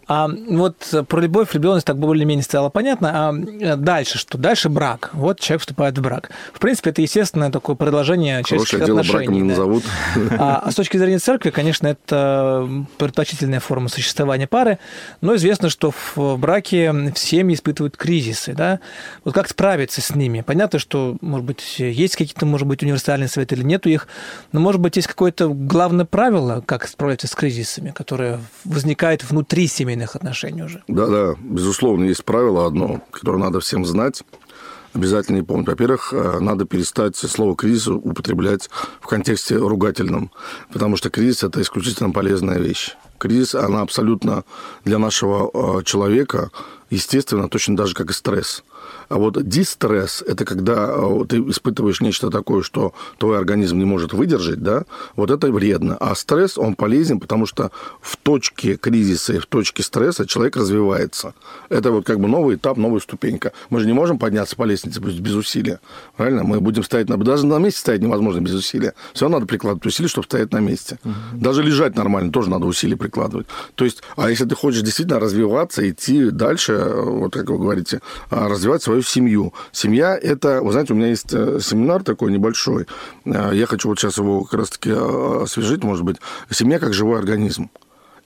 А 0.06 0.28
вот 0.28 0.76
про 1.08 1.20
любовь, 1.20 1.52
влюбленность 1.52 1.86
так 1.86 1.98
более-менее 1.98 2.44
стало 2.44 2.68
понятно. 2.68 3.30
А 3.30 3.76
дальше 3.76 4.18
что? 4.18 4.38
Дальше 4.38 4.68
брак. 4.68 5.10
Вот 5.12 5.40
человек 5.40 5.60
вступает 5.62 5.96
в 5.98 6.02
брак. 6.02 6.30
В 6.52 6.58
принципе, 6.58 6.90
это 6.90 7.02
естественное 7.02 7.50
такое 7.50 7.76
продолжение 7.76 8.42
человеческих 8.44 8.78
Хорошее 8.78 8.86
дело 8.86 9.00
отношений. 9.00 9.26
браком 9.26 9.34
не 9.34 9.40
да. 9.42 9.46
назовут. 9.46 9.84
А, 10.38 10.62
а 10.64 10.70
с 10.70 10.74
точки 10.74 10.96
зрения 10.96 11.18
церкви, 11.18 11.50
конечно, 11.50 11.86
это 11.86 12.68
предпочтительная 12.98 13.60
форма 13.60 13.88
существования 13.88 14.46
пары, 14.46 14.78
но 15.20 15.34
известно, 15.36 15.70
что 15.70 15.92
в 16.14 16.36
браке 16.36 17.12
семьи 17.16 17.54
испытывают 17.54 17.96
кризисы. 17.96 18.52
Да? 18.52 18.80
Вот 19.24 19.34
как 19.34 19.48
справиться 19.48 20.00
с 20.00 20.14
ними? 20.14 20.42
Понятно, 20.42 20.78
что, 20.78 21.16
может 21.20 21.46
быть, 21.46 21.78
есть 21.78 22.16
какие-то, 22.16 22.46
может 22.46 22.66
быть, 22.66 22.82
универсальные 22.82 23.28
советы 23.28 23.54
или 23.54 23.62
нету 23.62 23.88
их, 23.88 24.08
но, 24.52 24.60
может 24.60 24.80
быть, 24.80 24.96
есть 24.96 25.08
какое-то 25.08 25.48
главное 25.48 26.04
правило, 26.04 26.62
как 26.64 26.86
справляться 26.86 27.26
с 27.26 27.34
кризисами, 27.34 27.90
которое 27.90 28.40
возникает 28.64 29.24
внутри 29.24 29.66
семейных 29.94 30.16
отношений 30.16 30.62
уже. 30.62 30.82
Да, 30.88 31.06
да, 31.06 31.34
безусловно, 31.40 32.04
есть 32.04 32.24
правило 32.24 32.66
одно, 32.66 33.00
которое 33.10 33.38
надо 33.38 33.60
всем 33.60 33.84
знать. 33.84 34.22
Обязательно 34.92 35.36
не 35.36 35.42
помнить. 35.42 35.68
Во-первых, 35.68 36.12
э, 36.12 36.38
надо 36.40 36.64
перестать 36.64 37.16
слово 37.16 37.56
кризис 37.56 37.88
употреблять 37.88 38.70
в 39.00 39.06
контексте 39.06 39.56
ругательном, 39.56 40.30
потому 40.72 40.96
что 40.96 41.10
кризис 41.10 41.42
это 41.42 41.60
исключительно 41.60 42.10
полезная 42.10 42.58
вещь. 42.58 42.96
Кризис, 43.18 43.54
она 43.54 43.80
абсолютно 43.80 44.44
для 44.84 44.98
нашего 44.98 45.50
э, 45.52 45.82
человека, 45.84 46.50
естественно, 46.90 47.48
точно 47.48 47.76
даже 47.76 47.94
как 47.94 48.10
и 48.10 48.12
стресс. 48.12 48.62
А 49.14 49.16
вот 49.16 49.40
дистресс– 49.48 50.24
это 50.26 50.44
когда 50.44 50.92
э, 50.92 51.24
ты 51.28 51.36
испытываешь 51.36 52.00
нечто 52.00 52.30
такое, 52.30 52.64
что 52.64 52.94
твой 53.16 53.38
организм 53.38 53.78
не 53.78 53.84
может 53.84 54.12
выдержать, 54.12 54.60
да, 54.60 54.86
вот 55.14 55.30
это 55.30 55.52
вредно. 55.52 55.96
А 56.00 56.16
стресс, 56.16 56.58
он 56.58 56.74
полезен, 56.74 57.20
потому 57.20 57.46
что 57.46 57.70
в 58.00 58.16
точке 58.16 58.76
кризиса 58.76 59.34
и 59.34 59.38
в 59.38 59.46
точке 59.46 59.84
стресса 59.84 60.26
человек 60.26 60.56
развивается. 60.56 61.34
Это 61.68 61.92
вот 61.92 62.04
как 62.04 62.18
бы 62.18 62.26
новый 62.26 62.56
этап, 62.56 62.76
новая 62.76 62.98
ступенька. 62.98 63.52
Мы 63.70 63.78
же 63.78 63.86
не 63.86 63.92
можем 63.92 64.18
подняться 64.18 64.56
по 64.56 64.64
лестнице 64.64 64.98
без 64.98 65.34
усилия, 65.34 65.78
правильно? 66.16 66.42
Мы 66.42 66.60
будем 66.60 66.82
стоять 66.82 67.08
на... 67.08 67.16
Даже 67.16 67.46
на 67.46 67.58
месте 67.58 67.78
стоять 67.78 68.02
невозможно 68.02 68.40
без 68.40 68.54
усилия. 68.54 68.94
Все 69.12 69.26
равно 69.26 69.36
надо 69.36 69.46
прикладывать 69.46 69.86
усилия, 69.86 70.08
чтобы 70.08 70.24
стоять 70.24 70.50
на 70.50 70.58
месте. 70.58 70.98
Угу. 71.04 71.40
Даже 71.40 71.62
лежать 71.62 71.94
нормально 71.94 72.32
тоже 72.32 72.50
надо 72.50 72.66
усилия 72.66 72.96
прикладывать. 72.96 73.46
То 73.76 73.84
есть, 73.84 74.02
а 74.16 74.28
если 74.28 74.44
ты 74.44 74.56
хочешь 74.56 74.82
действительно 74.82 75.20
развиваться, 75.20 75.88
идти 75.88 76.30
дальше, 76.30 76.84
вот 76.96 77.32
как 77.32 77.48
вы 77.48 77.58
говорите, 77.58 78.00
а, 78.28 78.48
развивать 78.48 78.82
свою 78.82 79.03
семью. 79.08 79.52
Семья– 79.72 80.18
это, 80.22 80.60
вы 80.62 80.72
знаете, 80.72 80.92
у 80.92 80.96
меня 80.96 81.08
есть 81.08 81.32
э, 81.32 81.58
семинар 81.60 82.02
такой 82.02 82.32
небольшой. 82.32 82.86
Э, 83.24 83.50
я 83.52 83.66
хочу 83.66 83.88
вот 83.88 83.98
сейчас 83.98 84.18
его 84.18 84.44
как 84.44 84.60
раз-таки 84.60 84.90
э, 84.90 85.42
освежить, 85.42 85.84
может 85.84 86.04
быть. 86.04 86.16
Семья 86.50 86.78
как 86.78 86.94
живой 86.94 87.18
организм. 87.18 87.70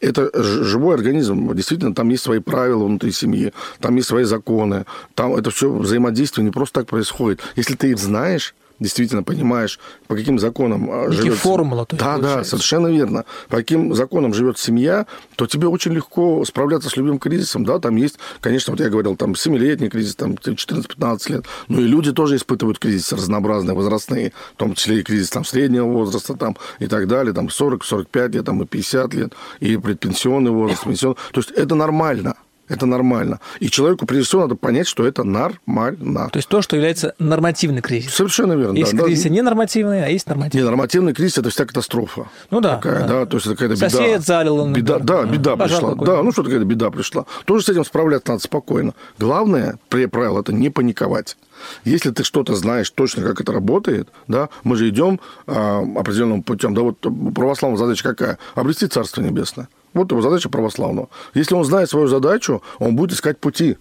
Это 0.01 0.31
живой 0.43 0.95
организм. 0.95 1.55
Действительно, 1.55 1.95
там 1.95 2.09
есть 2.09 2.23
свои 2.23 2.39
правила 2.39 2.85
внутри 2.85 3.11
семьи, 3.11 3.53
там 3.81 3.97
есть 3.97 4.09
свои 4.09 4.25
законы. 4.25 4.87
Там 5.15 5.35
это 5.35 5.51
все 5.51 5.71
взаимодействие 5.73 6.45
не 6.45 6.53
просто 6.53 6.81
так 6.81 6.89
происходит. 6.89 7.41
Если 7.57 7.75
ты 7.75 7.91
их 7.91 7.99
знаешь, 7.99 8.55
действительно 8.81 9.23
понимаешь, 9.23 9.79
по 10.07 10.15
каким 10.15 10.39
законам 10.39 10.85
Некие 10.87 11.13
живет... 11.13 11.39
формула. 11.39 11.87
Да, 11.91 11.97
получается. 11.97 12.37
да, 12.37 12.45
совершенно 12.45 12.87
верно. 12.89 13.25
По 13.49 13.57
каким 13.59 13.95
законам 13.95 14.35
живет 14.35 14.59
семья, 14.59 15.07
то 15.37 15.47
тебе 15.47 15.69
очень 15.69 15.93
легко 15.93 16.45
справляться 16.45 16.89
с 16.89 16.97
любым 16.97 17.19
кризисом. 17.19 17.65
Да, 17.65 17.79
там 17.79 17.97
есть, 17.97 18.19
конечно, 18.41 18.73
вот 18.73 18.81
я 18.81 18.89
говорил, 18.89 19.17
там 19.17 19.33
7-летний 19.33 19.89
кризис, 19.89 20.15
там 20.15 20.33
14-15 20.33 21.33
лет. 21.33 21.45
Но 21.69 21.81
и 21.81 21.85
люди 21.85 22.13
тоже 22.13 22.37
испытывают 22.37 22.79
кризисы 22.79 23.17
разнообразные, 23.17 23.75
возрастные, 23.75 24.33
в 24.55 24.57
том 24.57 24.75
числе 24.75 25.01
и 25.01 25.03
кризис 25.03 25.31
там, 25.31 25.45
среднего 25.45 25.87
возраста 25.87 26.35
там, 26.35 26.57
и 26.79 26.87
так 26.87 27.09
далее, 27.09 27.33
там 27.33 27.47
40-45 27.47 28.33
лет, 28.33 28.45
там, 28.45 28.63
и 28.63 28.67
50 28.67 29.15
лет, 29.15 29.33
и 29.61 29.77
предпенсионный 29.77 30.51
возраст, 30.51 30.85
пенсионный. 30.85 31.17
То 31.33 31.41
есть 31.41 31.51
это 31.51 31.75
нормально. 31.75 32.35
Это 32.69 32.87
нормально. 32.87 33.41
И 33.61 33.69
человеку, 33.69 34.07
прежде 34.07 34.27
всего, 34.27 34.43
надо 34.43 34.55
понять, 34.55 34.87
что 34.87 35.07
это 35.07 35.25
нормально. 35.25 36.29
То 36.31 36.39
есть 36.39 36.49
то, 36.49 36.63
что 36.63 36.77
является 36.77 37.15
нормативный 37.19 37.81
кризис. 37.81 38.15
Совершенно 38.15 38.53
верно. 38.53 38.77
Есть 38.77 38.95
да, 38.95 39.05
кризисы 39.05 39.29
да. 39.29 39.35
ненормативные, 39.35 40.05
а 40.05 40.09
есть 40.09 40.27
нормативные. 40.27 40.63
Ненормативный 40.63 41.15
кризис– 41.15 41.39
это 41.39 41.51
вся 41.51 41.65
катастрофа. 41.65 42.29
Ну 42.51 42.61
да. 42.61 42.77
Такая, 42.77 43.01
да. 43.01 43.07
да. 43.21 43.27
То 43.27 43.37
есть 43.37 43.47
это 43.47 43.57
какая-то 43.57 43.75
беда. 43.77 43.91
Сосед 43.91 44.23
залил. 44.23 44.67
Беда, 44.69 44.99
да, 44.99 45.25
беда 45.25 45.57
Пожар 45.57 45.81
пришла. 45.81 46.07
Да, 46.07 46.23
ну 46.23 46.33
что 46.33 46.43
какая-то 46.43 46.65
беда 46.65 46.91
пришла. 46.91 47.25
Тоже 47.45 47.65
с 47.65 47.69
этим 47.69 47.85
справляться 47.85 48.33
надо 48.33 48.43
спокойно. 48.43 48.95
Главное, 49.19 49.79
правило, 49.89 50.41
это 50.41 50.53
не 50.53 50.71
паниковать. 50.71 51.37
Если 51.85 52.11
ты 52.11 52.25
что-то 52.25 52.55
знаешь 52.55 52.91
точно, 52.91 53.23
как 53.23 53.41
это 53.41 53.53
работает, 53.53 54.09
да, 54.29 54.49
мы 54.63 54.77
же 54.77 54.89
идем 54.89 55.21
а, 55.47 55.83
определенным 55.97 56.43
путем. 56.43 56.75
Да, 56.75 56.83
вот 56.83 56.99
православная 57.35 57.79
задача 57.79 58.03
какая? 58.05 58.39
Обрести 58.55 58.87
Царство 58.87 59.21
Небесное. 59.23 59.69
Вот 59.99 60.13
его 60.13 60.23
задача 60.23 60.49
православного. 60.49 61.09
Если 61.35 61.55
он 61.55 61.65
знает 61.65 61.91
свою 61.91 62.07
задачу, 62.07 62.63
он 62.79 62.95
будет 62.95 63.13
искать 63.13 63.39
пути. 63.39 63.77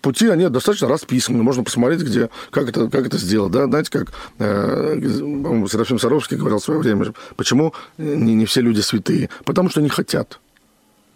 Пути, 0.00 0.28
они 0.28 0.48
достаточно 0.48 0.88
расписаны, 0.88 1.42
можно 1.42 1.62
посмотреть, 1.62 2.00
где, 2.00 2.30
как, 2.50 2.70
это, 2.70 2.88
как 2.88 3.06
это 3.06 3.18
сделать. 3.18 3.52
Да? 3.52 3.66
Знаете, 3.66 3.90
как 3.90 4.12
э, 4.38 4.98
Серафим 5.70 5.98
Саровский 5.98 6.38
говорил 6.38 6.58
в 6.58 6.64
свое 6.64 6.80
время, 6.80 7.12
почему 7.36 7.74
не, 7.98 8.34
не 8.34 8.46
все 8.46 8.62
люди 8.62 8.80
святые? 8.80 9.28
Потому 9.44 9.68
что 9.68 9.80
не 9.82 9.90
хотят. 9.90 10.40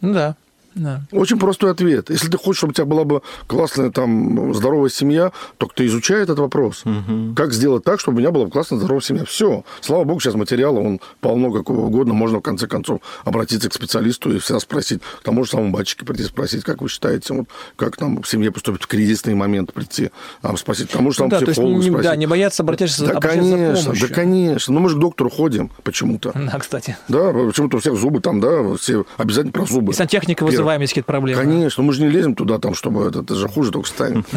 Ну 0.00 0.12
да. 0.12 0.36
Да. 0.74 1.02
Очень 1.12 1.38
простой 1.38 1.70
ответ. 1.70 2.10
Если 2.10 2.28
ты 2.28 2.37
хочешь, 2.37 2.58
чтобы 2.58 2.72
у 2.72 2.74
тебя 2.74 2.84
была 2.84 3.04
бы 3.04 3.22
классная, 3.46 3.90
там, 3.90 4.54
здоровая 4.54 4.90
семья, 4.90 5.32
то 5.58 5.68
ты 5.72 5.87
изучай 5.87 6.22
этот 6.22 6.38
вопрос. 6.38 6.84
Угу. 6.84 7.34
Как 7.37 7.52
сделать 7.52 7.84
так, 7.84 8.00
чтобы 8.00 8.16
у 8.16 8.20
меня 8.20 8.30
была 8.30 8.48
классная, 8.48 8.78
здоровая 8.78 9.02
семья? 9.02 9.24
Все. 9.24 9.64
Слава 9.80 10.04
богу, 10.04 10.20
сейчас 10.20 10.34
материала, 10.34 10.80
он 10.80 11.00
полно 11.20 11.52
какого 11.52 11.87
угодно. 11.87 12.14
Можно, 12.14 12.38
в 12.38 12.42
конце 12.42 12.66
концов, 12.66 13.00
обратиться 13.24 13.68
к 13.68 13.74
специалисту 13.74 14.34
и 14.34 14.38
всегда 14.38 14.60
спросить. 14.60 15.00
К 15.20 15.22
тому 15.22 15.44
же 15.44 15.50
самому 15.50 15.72
батюшке 15.72 16.04
прийти 16.04 16.24
спросить, 16.24 16.64
как 16.64 16.82
вы 16.82 16.88
считаете, 16.88 17.34
вот, 17.34 17.48
как 17.76 18.00
нам 18.00 18.22
в 18.22 18.28
семье 18.28 18.50
поступить 18.50 18.82
в 18.82 18.87
кризисный 18.87 19.34
момент 19.34 19.72
прийти, 19.72 20.10
а, 20.42 20.56
спросить. 20.56 20.88
К 20.88 20.92
тому 20.92 21.10
же 21.10 21.18
самому 21.18 21.30
да, 21.30 21.40
психологу 21.46 21.74
то 21.74 21.76
есть, 21.76 21.88
не, 21.88 21.90
спросить. 21.92 22.10
Да, 22.10 22.16
не 22.16 22.26
бояться 22.26 22.62
обратиться, 22.62 23.04
да, 23.04 23.12
обращаться 23.12 23.40
конечно, 23.40 23.76
за 23.76 23.84
помощью. 23.84 24.08
Да, 24.08 24.14
конечно. 24.14 24.74
Ну, 24.74 24.80
мы 24.80 24.88
же 24.88 24.96
к 24.96 24.98
доктору 24.98 25.30
ходим 25.30 25.70
почему-то. 25.82 26.32
Да, 26.54 26.58
кстати. 26.58 26.96
Да, 27.08 27.32
почему-то 27.32 27.78
у 27.78 27.80
всех 27.80 27.96
зубы 27.96 28.20
там, 28.20 28.38
да, 28.40 28.74
все 28.74 29.06
обязательно 29.16 29.52
про 29.52 29.66
зубы. 29.66 29.92
И 29.92 29.96
сантехника 29.96 30.44
Первое. 30.44 30.63
Вызываем, 30.64 30.81
если 30.81 30.92
какие-то 30.94 31.07
проблемы. 31.07 31.42
Конечно, 31.42 31.83
мы 31.83 31.92
же 31.92 32.03
не 32.03 32.09
лезем 32.09 32.35
туда, 32.35 32.59
там, 32.59 32.74
чтобы 32.74 33.09
это, 33.09 33.20
это 33.20 33.35
же 33.35 33.48
хуже 33.48 33.70
только 33.70 33.88
станет. 33.88 34.27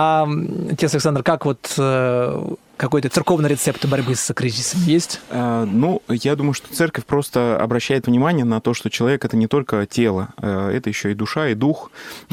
А, 0.00 0.28
отец 0.70 0.94
Александр, 0.94 1.24
как 1.24 1.44
вот 1.44 1.74
э, 1.76 2.44
какой-то 2.78 3.08
церковный 3.10 3.50
рецепт 3.50 3.84
борьбы 3.84 4.14
с 4.14 4.32
кризисом 4.32 4.80
есть? 4.82 5.20
А, 5.28 5.66
ну, 5.66 6.00
я 6.08 6.36
думаю, 6.36 6.54
что 6.54 6.72
церковь 6.72 7.04
просто 7.04 7.58
обращает 7.60 8.06
внимание 8.06 8.44
на 8.44 8.60
то, 8.60 8.72
что 8.72 8.88
человек 8.88 9.24
это 9.24 9.36
не 9.36 9.48
только 9.48 9.84
тело, 9.84 10.28
а, 10.38 10.70
это 10.70 10.88
еще 10.88 11.10
и 11.10 11.14
душа, 11.14 11.48
и 11.48 11.54
дух. 11.54 11.90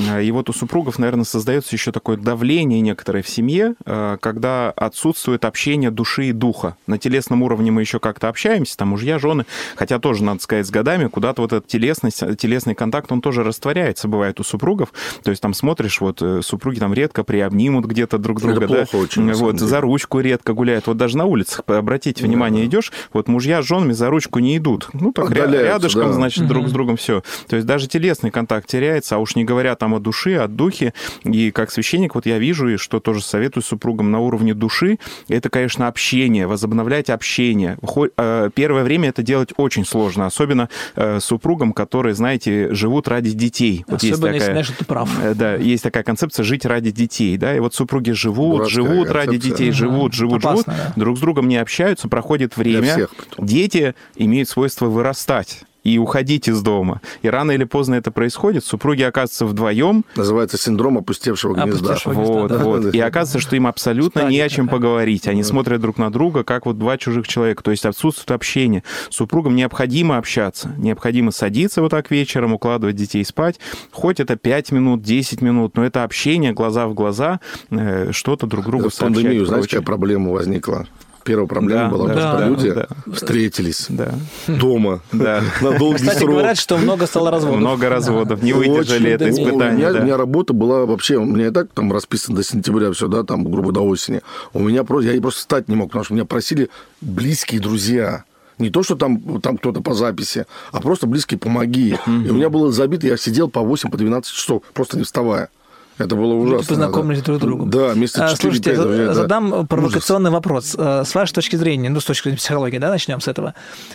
А, 0.09 0.21
и 0.21 0.31
вот 0.31 0.49
у 0.49 0.53
супругов, 0.53 0.99
наверное, 0.99 1.25
создается 1.25 1.75
еще 1.75 1.91
такое 1.91 2.15
давление 2.15 2.79
некоторое 2.81 3.23
в 3.23 3.29
семье, 3.29 3.73
когда 3.85 4.71
отсутствует 4.71 5.45
общение 5.45 5.89
души 5.89 6.25
и 6.25 6.31
духа. 6.31 6.77
На 6.85 6.97
телесном 6.97 7.41
уровне 7.41 7.71
мы 7.71 7.81
еще 7.81 7.99
как-то 7.99 8.29
общаемся, 8.29 8.77
там 8.77 8.89
мужья, 8.89 9.17
жены, 9.17 9.45
хотя 9.75 9.97
тоже, 9.99 10.23
надо 10.23 10.41
сказать, 10.41 10.67
с 10.67 10.69
годами 10.69 11.07
куда-то 11.07 11.41
вот 11.41 11.53
этот 11.53 11.67
телесность, 11.67 12.23
телесный 12.37 12.75
контакт, 12.75 13.11
он 13.11 13.21
тоже 13.21 13.43
растворяется, 13.43 14.07
бывает 14.07 14.39
у 14.39 14.43
супругов. 14.43 14.93
То 15.23 15.31
есть 15.31 15.41
там 15.41 15.53
смотришь, 15.53 16.01
вот 16.01 16.21
э, 16.21 16.41
супруги 16.43 16.79
там 16.79 16.93
редко 16.93 17.23
приобнимут 17.23 17.85
где-то 17.85 18.19
друг 18.19 18.37
Это 18.37 18.47
друга, 18.47 18.67
плохо 18.67 18.89
да, 18.91 18.97
очень, 18.99 19.33
вот 19.33 19.59
за 19.59 19.81
ручку 19.81 20.19
редко 20.19 20.34
гуляют. 20.43 20.87
Вот 20.87 20.97
даже 20.97 21.17
на 21.17 21.25
улицах, 21.25 21.61
обратите 21.67 22.23
внимание, 22.23 22.65
идешь, 22.65 22.91
вот 23.13 23.27
мужья 23.27 23.61
с 23.61 23.65
женами 23.65 23.93
за 23.93 24.09
ручку 24.09 24.39
не 24.39 24.57
идут. 24.57 24.89
Ну, 24.93 25.11
так 25.11 25.25
Отдаляются, 25.31 25.63
рядышком, 25.63 26.07
да. 26.07 26.13
значит, 26.13 26.47
друг 26.47 26.67
с 26.67 26.71
другом 26.71 26.97
все. 26.97 27.23
То 27.47 27.55
есть 27.55 27.67
даже 27.67 27.87
телесный 27.87 28.31
контакт 28.31 28.67
теряется, 28.67 29.15
а 29.15 29.19
уж 29.19 29.35
не 29.35 29.43
говоря 29.45 29.75
там 29.75 29.93
о 29.95 29.99
душе, 29.99 30.37
о 30.37 30.47
духе. 30.47 30.93
И 31.23 31.51
как 31.51 31.71
священник, 31.71 32.15
вот 32.15 32.25
я 32.25 32.37
вижу, 32.39 32.67
и 32.69 32.77
что 32.77 32.99
тоже 32.99 33.21
советую 33.21 33.63
супругам 33.63 34.11
на 34.11 34.19
уровне 34.19 34.53
души, 34.53 34.97
это, 35.29 35.49
конечно, 35.49 35.87
общение, 35.87 36.47
возобновлять 36.47 37.09
общение. 37.09 37.77
Э, 38.17 38.49
Первое 38.53 38.83
время 38.83 39.09
это 39.09 39.23
делать 39.23 39.49
очень 39.57 39.85
сложно, 39.85 40.25
особенно 40.25 40.69
э, 40.95 41.19
супругам, 41.19 41.73
которые, 41.73 42.13
знаете, 42.15 42.73
живут 42.73 43.07
ради 43.07 43.31
детей. 43.31 43.83
Вот 43.87 44.01
есть 44.03 44.13
Особенно, 44.15 44.33
если 44.33 44.39
такая- 44.39 44.53
знаешь, 44.53 44.67
что 44.67 44.77
ты 44.77 44.85
прав. 44.85 45.09
Э, 45.23 45.33
Да, 45.35 45.55
есть 45.55 45.83
такая 45.83 46.03
концепция 46.03 46.43
жить 46.43 46.65
ради 46.65 46.91
детей, 46.91 47.37
да, 47.37 47.55
и 47.55 47.59
вот 47.59 47.73
супруги 47.75 48.11
живут, 48.11 48.57
Дурацкая 48.57 48.83
живут 48.85 49.09
ради 49.11 49.25
концепция. 49.31 49.51
детей, 49.51 49.67
Мгм. 49.69 49.73
живут, 49.75 50.13
живут, 50.13 50.24
живут, 50.29 50.45
Опасно, 50.45 50.73
да. 50.73 50.93
друг 50.95 51.17
с 51.17 51.21
другом 51.21 51.47
не 51.47 51.57
общаются, 51.57 52.07
проходит 52.07 52.57
время, 52.57 53.07
дети 53.37 53.95
имеют 54.15 54.49
свойство 54.49 54.87
вырастать 54.87 55.63
и 55.85 55.99
уходить 55.99 56.49
из 56.49 56.61
дома. 56.61 56.99
И 57.21 57.29
рано 57.29 57.51
или 57.51 57.63
поздно 57.63 57.95
это 57.95 58.11
происходит, 58.11 58.65
супруги 58.65 59.03
оказываются 59.03 59.45
вдвоем, 59.45 60.03
Называется 60.15 60.57
синдром 60.57 60.97
опустевшего 60.97 61.53
гнезда. 61.53 61.93
Опустевшего 61.93 62.13
гнезда, 62.13 62.33
вот, 62.33 62.47
да. 62.49 62.57
вот. 62.57 62.95
И 62.95 62.99
оказывается, 62.99 63.39
что 63.39 63.55
им 63.55 63.67
абсолютно 63.67 64.27
не 64.27 64.41
о 64.41 64.49
чем 64.49 64.67
поговорить. 64.67 65.27
Они 65.27 65.43
смотрят 65.43 65.79
друг 65.79 65.97
на 65.97 66.11
друга, 66.11 66.43
как 66.43 66.65
вот 66.65 66.77
два 66.77 66.97
чужих 66.97 67.27
человека. 67.27 67.63
То 67.63 67.71
есть 67.71 67.85
отсутствует 67.85 68.31
общение. 68.31 68.83
Супругам 69.09 69.55
необходимо 69.55 70.17
общаться. 70.17 70.73
Необходимо 70.77 71.31
садиться 71.31 71.81
вот 71.81 71.91
так 71.91 72.09
вечером, 72.09 72.53
укладывать 72.53 72.95
детей 72.95 73.23
спать. 73.23 73.59
Хоть 73.91 74.19
это 74.19 74.35
5 74.35 74.71
минут, 74.71 75.03
10 75.03 75.41
минут, 75.41 75.77
но 75.77 75.85
это 75.85 76.03
общение 76.03 76.51
глаза 76.51 76.87
в 76.87 76.95
глаза, 76.95 77.39
э, 77.69 78.11
что-то 78.11 78.47
друг 78.47 78.65
другу 78.65 78.89
В 78.89 78.97
пандемию, 78.97 79.45
сообщать, 79.45 79.47
знаете, 79.47 79.61
прочее. 79.61 79.79
какая 79.81 79.85
проблема 79.85 80.31
возникла? 80.31 80.87
Первая 81.25 81.47
проблема 81.47 81.85
Да, 81.85 81.89
была, 81.89 82.07
да, 82.07 82.13
что 82.13 82.37
да, 82.37 82.47
люди 82.47 82.71
да. 82.71 82.87
встретились 83.11 83.87
Да, 83.89 84.13
дома 84.47 85.01
да. 85.11 85.41
на 85.59 85.77
долгий 85.77 85.97
Кстати, 85.97 86.19
срок. 86.19 86.29
говорят, 86.29 86.57
что 86.59 86.77
много 86.77 87.07
стало 87.07 87.31
разводов. 87.31 87.59
Много 87.59 87.89
разводов, 87.89 88.43
не 88.43 88.53
выдержали 88.53 88.99
Очень, 89.05 89.07
это 89.07 89.29
испытание. 89.31 89.69
У 89.73 89.77
меня, 89.77 89.91
да. 89.91 89.99
у 89.99 90.03
меня 90.03 90.17
работа 90.17 90.53
была 90.53 90.85
вообще, 90.85 91.17
у 91.17 91.25
меня 91.25 91.47
и 91.47 91.51
так 91.51 91.69
там 91.73 91.91
расписано 91.91 92.37
до 92.37 92.43
сентября 92.43 92.91
все, 92.91 93.07
да, 93.07 93.23
там, 93.23 93.43
грубо 93.43 93.71
до 93.71 93.81
осени. 93.81 94.21
У 94.53 94.59
меня 94.59 94.83
просто, 94.83 95.11
я 95.11 95.19
просто 95.19 95.39
встать 95.39 95.67
не 95.67 95.75
мог, 95.75 95.87
потому 95.89 96.05
что 96.05 96.13
меня 96.13 96.25
просили 96.25 96.69
близкие 97.01 97.59
друзья. 97.59 98.23
Не 98.59 98.69
то, 98.69 98.83
что 98.83 98.95
там, 98.95 99.41
там 99.41 99.57
кто-то 99.57 99.81
по 99.81 99.95
записи, 99.95 100.45
а 100.71 100.79
просто 100.79 101.07
близкие 101.07 101.39
помоги. 101.39 101.97
И 102.07 102.29
у 102.29 102.33
меня 102.35 102.49
было 102.49 102.71
забито, 102.71 103.07
я 103.07 103.17
сидел 103.17 103.49
по 103.49 103.61
8, 103.61 103.89
по 103.89 103.97
12 103.97 104.31
часов, 104.31 104.61
просто 104.73 104.97
не 104.97 105.03
вставая. 105.03 105.49
Это 105.97 106.15
было 106.15 106.33
ужасно. 106.33 106.67
познакомились 106.67 107.19
да. 107.19 107.25
друг 107.25 107.37
с 107.37 107.41
другом. 107.41 107.69
Да, 107.69 107.91
А, 107.91 107.95
4 107.95 108.35
Слушайте, 108.35 108.75
за- 108.75 109.13
задам 109.13 109.65
провокационный 109.67 110.29
вопрос. 110.29 110.75
Э, 110.77 111.03
С 111.05 111.15
вашей 111.15 111.33
точки 111.33 111.55
зрения, 111.55 111.89
ну, 111.89 111.99
с 111.99 112.05
точки 112.05 112.23
зрения 112.23 112.37
психологии, 112.37 112.77
да, 112.77 112.89
начнем 112.89 113.21
с 113.21 113.27
этого. 113.27 113.53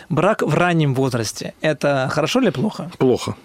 Брак 0.09 0.41
в 0.41 0.53
раннем 0.53 0.95
возрасте– 0.95 1.53
это 1.61 2.09
хорошо 2.11 2.41
или 2.41 2.49
плохо? 2.49 2.91
Плохо. 2.97 3.35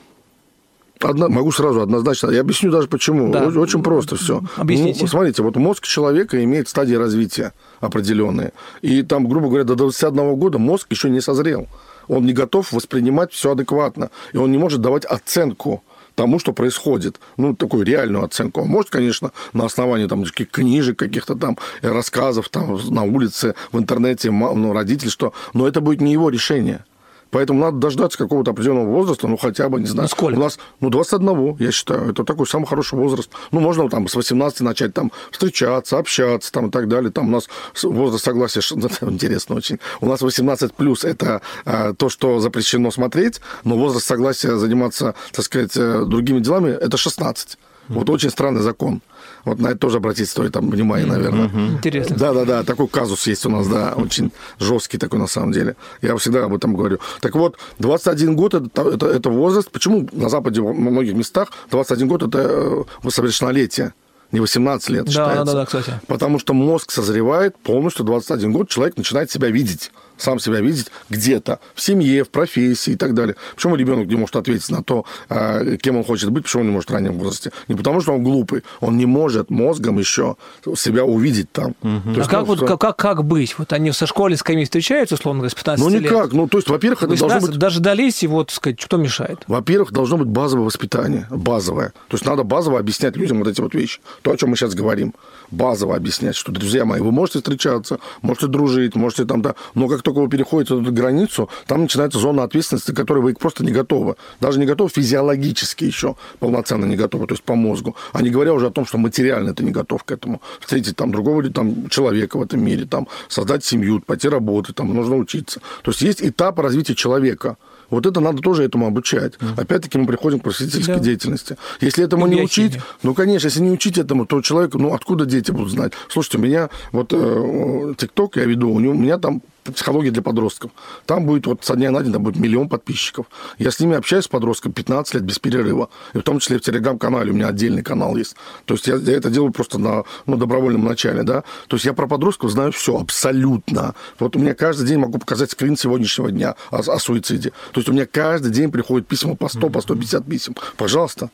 Одна, 1.01 1.29
могу 1.29 1.53
сразу 1.53 1.83
однозначно. 1.83 2.31
Я 2.31 2.41
объясню 2.41 2.71
даже 2.71 2.89
почему. 2.89 3.31
Да. 3.31 3.47
Очень, 3.49 3.83
просто 3.83 4.17
все. 4.17 4.43
Объясните. 4.57 5.07
смотрите, 5.07 5.43
вот 5.43 5.57
мозг 5.57 5.85
человека 5.85 6.43
имеет 6.43 6.69
стадии 6.69 6.95
развития 6.95 7.53
определенные. 7.81 8.53
И 8.81 9.03
там, 9.03 9.29
грубо 9.29 9.49
говоря, 9.49 9.65
до 9.65 9.75
21 9.75 10.37
года 10.37 10.59
мозг 10.59 10.87
еще 10.91 11.11
не 11.11 11.21
созрел. 11.21 11.69
Он 12.09 12.25
не 12.25 12.33
готов 12.33 12.73
воспринимать 12.73 13.33
все 13.33 13.53
адекватно. 13.53 14.11
И 14.33 14.39
он 14.39 14.51
не 14.51 14.59
может 14.59 14.81
давать 14.81 15.05
оценку 15.05 15.83
тому, 16.17 16.41
что 16.41 16.53
происходит. 16.53 17.21
Ну, 17.37 17.55
такую 17.55 17.85
реальную 17.85 18.25
оценку. 18.25 18.63
Он 18.63 18.69
может, 18.69 18.91
конечно, 18.91 19.31
на 19.53 19.65
основании 19.65 20.09
там, 20.09 20.25
каких- 20.25 20.51
книжек, 20.51 20.99
каких-то 20.99 21.37
там 21.37 21.57
рассказов 21.83 22.49
там, 22.49 22.81
на 22.91 23.03
улице, 23.05 23.55
в 23.71 23.79
интернете, 23.79 24.31
ну, 24.31 24.73
родителей, 24.73 25.11
что... 25.11 25.33
Но 25.55 25.69
это 25.69 25.81
будет 25.81 26.01
не 26.01 26.13
его 26.13 26.31
решение. 26.31 26.85
Поэтому 27.31 27.61
надо 27.61 27.79
дождаться 27.79 28.19
какого-то 28.19 28.53
определенного 28.53 28.87
возраста, 28.87 29.27
ну, 29.29 29.37
хотя 29.37 29.69
бы, 29.69 29.81
не 29.81 29.87
знаю. 29.87 30.05
Ну, 30.05 30.09
сколько? 30.09 30.37
У 30.37 30.41
нас, 30.41 30.59
ну, 30.81 30.91
21, 30.91 31.57
я 31.59 31.73
считаю. 31.73 32.11
Это 32.11 32.25
такой 32.25 32.47
самый 32.47 32.67
хороший 32.67 32.99
возраст. 32.99 33.31
Ну, 33.51 33.61
можно 33.61 33.89
там 33.89 34.09
с 34.09 34.15
18 34.15 34.61
начать 34.61 34.95
там 34.95 35.13
встречаться, 35.31 35.99
общаться 35.99 36.53
там 36.53 36.69
и 36.69 36.71
так 36.71 36.89
далее. 36.89 37.11
Там 37.11 37.29
у 37.29 37.31
нас 37.31 37.49
возраст 37.83 38.25
согласия, 38.25 38.61
интересно 39.03 39.57
очень. 39.57 39.79
У 40.01 40.07
нас 40.07 40.21
18 40.23 40.73
плюс 40.75 41.05
это 41.05 41.43
а, 41.65 41.95
то, 41.95 42.09
что 42.09 42.41
запрещено 42.41 42.91
смотреть, 42.91 43.41
но 43.65 43.77
возраст 43.77 44.07
согласия 44.07 44.57
заниматься, 44.57 45.15
так 45.33 45.45
сказать, 45.45 45.77
э, 45.77 46.05
другими 46.07 46.41
делами, 46.41 46.71
это 46.71 46.97
16. 46.97 47.59
Вот 47.89 48.11
очень 48.11 48.31
странный 48.31 48.63
закон. 48.63 49.01
Вот 49.47 49.61
на 49.61 49.69
это 49.69 49.79
тоже 49.79 49.99
обратить 49.99 50.29
стоит 50.29 50.53
там 50.53 50.69
внимание, 50.69 51.07
наверное. 51.07 51.49
Интересно. 51.73 52.17
Да, 52.17 52.35
да, 52.35 52.45
да, 52.45 52.63
такой 52.65 52.89
казус 52.89 53.27
есть 53.27 53.47
у 53.47 53.49
нас, 53.49 53.67
да, 53.69 53.95
очень 53.97 54.33
жесткий 54.59 54.99
такой 54.99 55.19
на 55.21 55.29
самом 55.29 55.53
деле. 55.53 55.77
Я 56.03 56.17
всегда 56.17 56.45
об 56.45 56.55
этом 56.55 56.75
говорю. 56.77 56.99
Так 57.21 57.35
вот, 57.37 57.57
21 57.79 58.37
год 58.37 58.55
это, 58.55 58.83
это, 58.83 59.07
это 59.07 59.31
возраст. 59.31 59.71
Почему 59.71 60.07
на 60.13 60.29
Западе 60.29 60.61
во 60.61 60.73
многих 60.75 61.15
местах 61.15 61.49
21 61.71 62.09
год 62.09 62.23
это 62.25 62.85
э, 63.05 63.09
совершеннолетие? 63.11 63.95
Не 64.33 64.41
18 64.41 64.89
лет 64.91 65.05
Да, 65.05 65.11
считается. 65.13 65.45
да, 65.45 65.53
да, 65.61 65.65
кстати. 65.67 66.01
Потому 66.09 66.41
что 66.41 66.53
мозг 66.53 66.91
созревает 66.91 67.57
полностью 67.57 68.05
21 68.05 68.51
год, 68.53 68.69
человек 68.69 68.97
начинает 68.97 69.31
себя 69.31 69.49
видеть 69.49 69.93
сам 70.17 70.39
себя 70.39 70.61
видеть 70.61 70.91
где-то, 71.11 71.61
в 71.75 71.81
семье, 71.81 72.25
в 72.25 72.31
профессии 72.31 72.93
и 72.93 72.97
так 72.97 73.15
далее. 73.15 73.37
Почему 73.55 73.77
ребенок 73.77 74.07
не 74.09 74.17
может 74.17 74.37
ответить 74.37 74.71
на 74.71 74.83
то, 74.83 75.05
а, 75.29 75.77
кем 75.77 75.97
он 75.97 76.05
хочет 76.05 76.31
быть, 76.31 76.45
почему 76.45 76.63
он 76.63 76.69
не 76.69 76.73
может 76.73 76.91
в 76.91 76.93
раннем 76.93 77.19
возрасте? 77.19 77.53
Не 77.69 77.75
потому, 77.75 78.01
что 78.01 78.13
он 78.13 78.23
глупый, 78.23 78.63
он 78.81 78.97
не 78.97 79.07
может 79.07 79.51
мозгом 79.51 79.99
еще 79.99 80.37
себя 80.77 81.05
увидеть 81.05 81.51
там. 81.53 81.75
То 81.75 81.89
А 82.07 82.13
есть, 82.17 82.29
как, 82.31 82.41
ну, 82.41 82.45
вот, 82.47 82.61
как, 82.61 82.81
как, 82.81 82.97
как 82.97 83.25
быть? 83.25 83.57
Вот 83.59 83.73
они 83.73 83.93
со 83.93 84.07
школе 84.07 84.37
с 84.37 84.43
кем 84.43 84.63
встречаются, 84.65 85.15
условно 85.15 85.41
говоря, 85.41 85.51
с 85.51 85.55
15 85.55 85.85
Ну, 85.85 85.91
лет. 85.91 86.03
никак. 86.03 86.33
Ну, 86.33 86.49
то 86.49 86.59
есть, 86.59 86.69
во-первых, 86.69 86.99
это 87.01 87.09
должно 87.09 87.27
18 87.27 87.51
быть... 87.51 87.59
дождались, 87.59 88.23
и 88.23 88.27
вот, 88.27 88.51
сказать, 88.51 88.83
кто 88.83 88.97
мешает? 88.97 89.45
Во-первых, 89.47 89.93
должно 89.93 90.17
быть 90.19 90.29
базовое 90.29 90.65
воспитание, 90.67 91.27
базовое. 91.31 91.89
То 92.09 92.15
есть 92.15 92.25
надо 92.25 92.43
базово 92.43 92.79
объяснять 92.79 93.17
людям 93.17 93.39
вот 93.39 93.49
эти 93.49 93.61
вот 93.61 93.75
вещи. 93.75 94.01
То, 94.23 94.33
о 94.33 94.37
чем 94.37 94.51
мы 94.51 94.57
сейчас 94.57 94.75
говорим. 94.75 95.15
Базово 95.51 95.95
объяснять, 95.97 96.35
что, 96.35 96.51
друзья 96.53 96.85
мои, 96.85 97.01
вы 97.01 97.13
можете 97.13 97.39
встречаться, 97.39 97.99
можете 98.23 98.49
дружить, 98.49 98.97
можете 98.97 99.25
там, 99.25 99.43
да, 99.43 99.55
но 99.75 99.87
как 99.89 100.03
только 100.07 100.21
вы 100.21 100.29
переходите 100.29 100.81
эту 100.81 100.93
границу, 100.93 101.49
там 101.67 101.83
начинается 101.83 102.21
зона 102.21 102.45
ответственности, 102.45 102.93
к 102.93 102.97
которой 102.97 103.23
вы 103.25 103.35
просто 103.35 103.65
не 103.65 103.73
готовы. 103.73 104.15
Даже 104.41 104.61
не 104.61 104.67
готовы 104.67 104.89
физиологически 104.89 105.83
еще, 105.85 106.15
полноценно 106.39 106.85
не 106.85 106.95
готовы, 106.97 107.27
то 107.27 107.35
есть 107.35 107.43
по 107.43 107.57
мозгу. 107.57 107.97
А 108.13 108.23
не 108.23 108.31
говоря 108.31 108.53
уже 108.55 108.67
о 108.67 108.71
том, 108.71 108.87
что 108.87 108.99
материально 108.99 109.53
ты 109.53 109.65
не 109.65 109.73
готов 109.73 110.05
к 110.05 110.13
этому. 110.13 110.41
Встретить 110.61 110.95
там 110.95 111.11
другого 111.11 111.43
там, 111.51 111.89
человека 111.89 112.39
в 112.39 112.43
этом 112.43 112.65
мире, 112.65 112.87
там, 112.87 113.09
создать 113.29 113.65
семью, 113.65 114.01
пойти 114.01 114.29
работать, 114.29 114.77
там, 114.77 114.95
нужно 114.95 115.17
учиться. 115.17 115.61
То 115.83 115.91
есть 115.91 116.03
есть 116.03 116.23
этап 116.23 116.61
развития 116.61 116.95
человека. 116.95 117.57
Вот 117.91 118.07
это 118.07 118.21
надо 118.21 118.43
тоже 118.43 118.63
этому 118.63 118.87
обучать. 118.87 119.35
Опять-таки 119.57 119.99
мы 119.99 120.07
приходим 120.07 120.39
к 120.39 120.45
просветительской 120.45 120.97
Да. 120.97 121.01
деятельности. 121.01 121.57
Если 121.81 122.05
этому 122.05 122.27
И 122.27 122.31
не 122.31 122.37
биохимия. 122.41 122.71
учить, 122.71 122.83
ну, 123.03 123.15
конечно, 123.15 123.47
если 123.49 123.61
не 123.61 123.71
учить 123.71 123.99
этому, 123.99 124.25
то 124.27 124.41
человек, 124.41 124.75
ну, 124.75 124.95
откуда 124.95 125.25
дети 125.27 125.51
будут 125.51 125.71
знать? 125.71 125.93
Слушайте, 126.09 126.39
у 126.39 126.41
меня 126.43 126.69
вот 126.93 127.13
э, 127.13 127.95
ТикТок 127.99 128.37
я 128.37 128.45
веду, 128.45 128.71
у, 128.71 128.79
него, 128.81 128.93
у 128.93 128.99
меня 128.99 129.19
там 129.19 129.41
психология 129.73 130.11
для 130.11 130.23
подростков. 130.23 130.71
Там 131.07 131.27
будет 131.27 131.47
вот 131.47 131.65
со 131.65 131.77
дня 131.77 131.91
на 131.91 132.03
день 132.03 132.13
там 132.13 132.23
будет 132.23 132.37
миллион 132.37 132.69
подписчиков. 132.69 133.27
Я 133.59 133.71
с 133.71 133.81
ними 133.81 133.97
общаюсь 133.97 134.25
с 134.25 134.29
подростком 134.29 134.73
15 134.73 135.15
лет 135.15 135.23
без 135.25 135.39
перерыва. 135.39 135.89
И 136.15 136.19
в 136.19 136.23
том 136.23 136.39
числе 136.39 136.59
в 136.59 136.63
Телеграм-канале 136.63 137.31
у 137.31 137.35
меня 137.35 137.49
отдельный 137.49 137.83
канал 137.83 138.17
есть. 138.17 138.37
То 138.65 138.75
есть 138.75 138.87
я, 138.87 138.97
я 138.97 139.17
это 139.17 139.31
делаю 139.31 139.53
просто 139.53 139.79
на 139.79 140.05
ну, 140.27 140.37
добровольном 140.37 140.85
начале, 140.85 141.23
да. 141.23 141.43
То 141.69 141.77
есть 141.77 141.85
я 141.85 141.93
про 141.93 142.07
подростков 142.07 142.51
знаю 142.51 142.73
все 142.73 142.99
абсолютно. 142.99 143.95
Вот 144.19 144.37
у 144.37 144.39
меня 144.39 144.55
каждый 144.55 144.87
день 144.87 144.99
могу 144.99 145.19
показать 145.19 145.51
скрин 145.51 145.77
сегодняшнего 145.77 146.31
дня 146.31 146.57
о, 146.71 146.79
о 146.79 146.99
суициде. 146.99 147.51
То 147.73 147.81
есть 147.81 147.89
у 147.89 147.93
меня 147.93 148.07
каждый 148.07 148.51
день 148.51 148.71
приходят 148.71 149.07
письма 149.07 149.37
по 149.37 149.49
100, 149.49 149.71
по 149.71 149.81
150 149.81 150.27
писем. 150.27 150.55
Пожалуйста. 150.77 151.31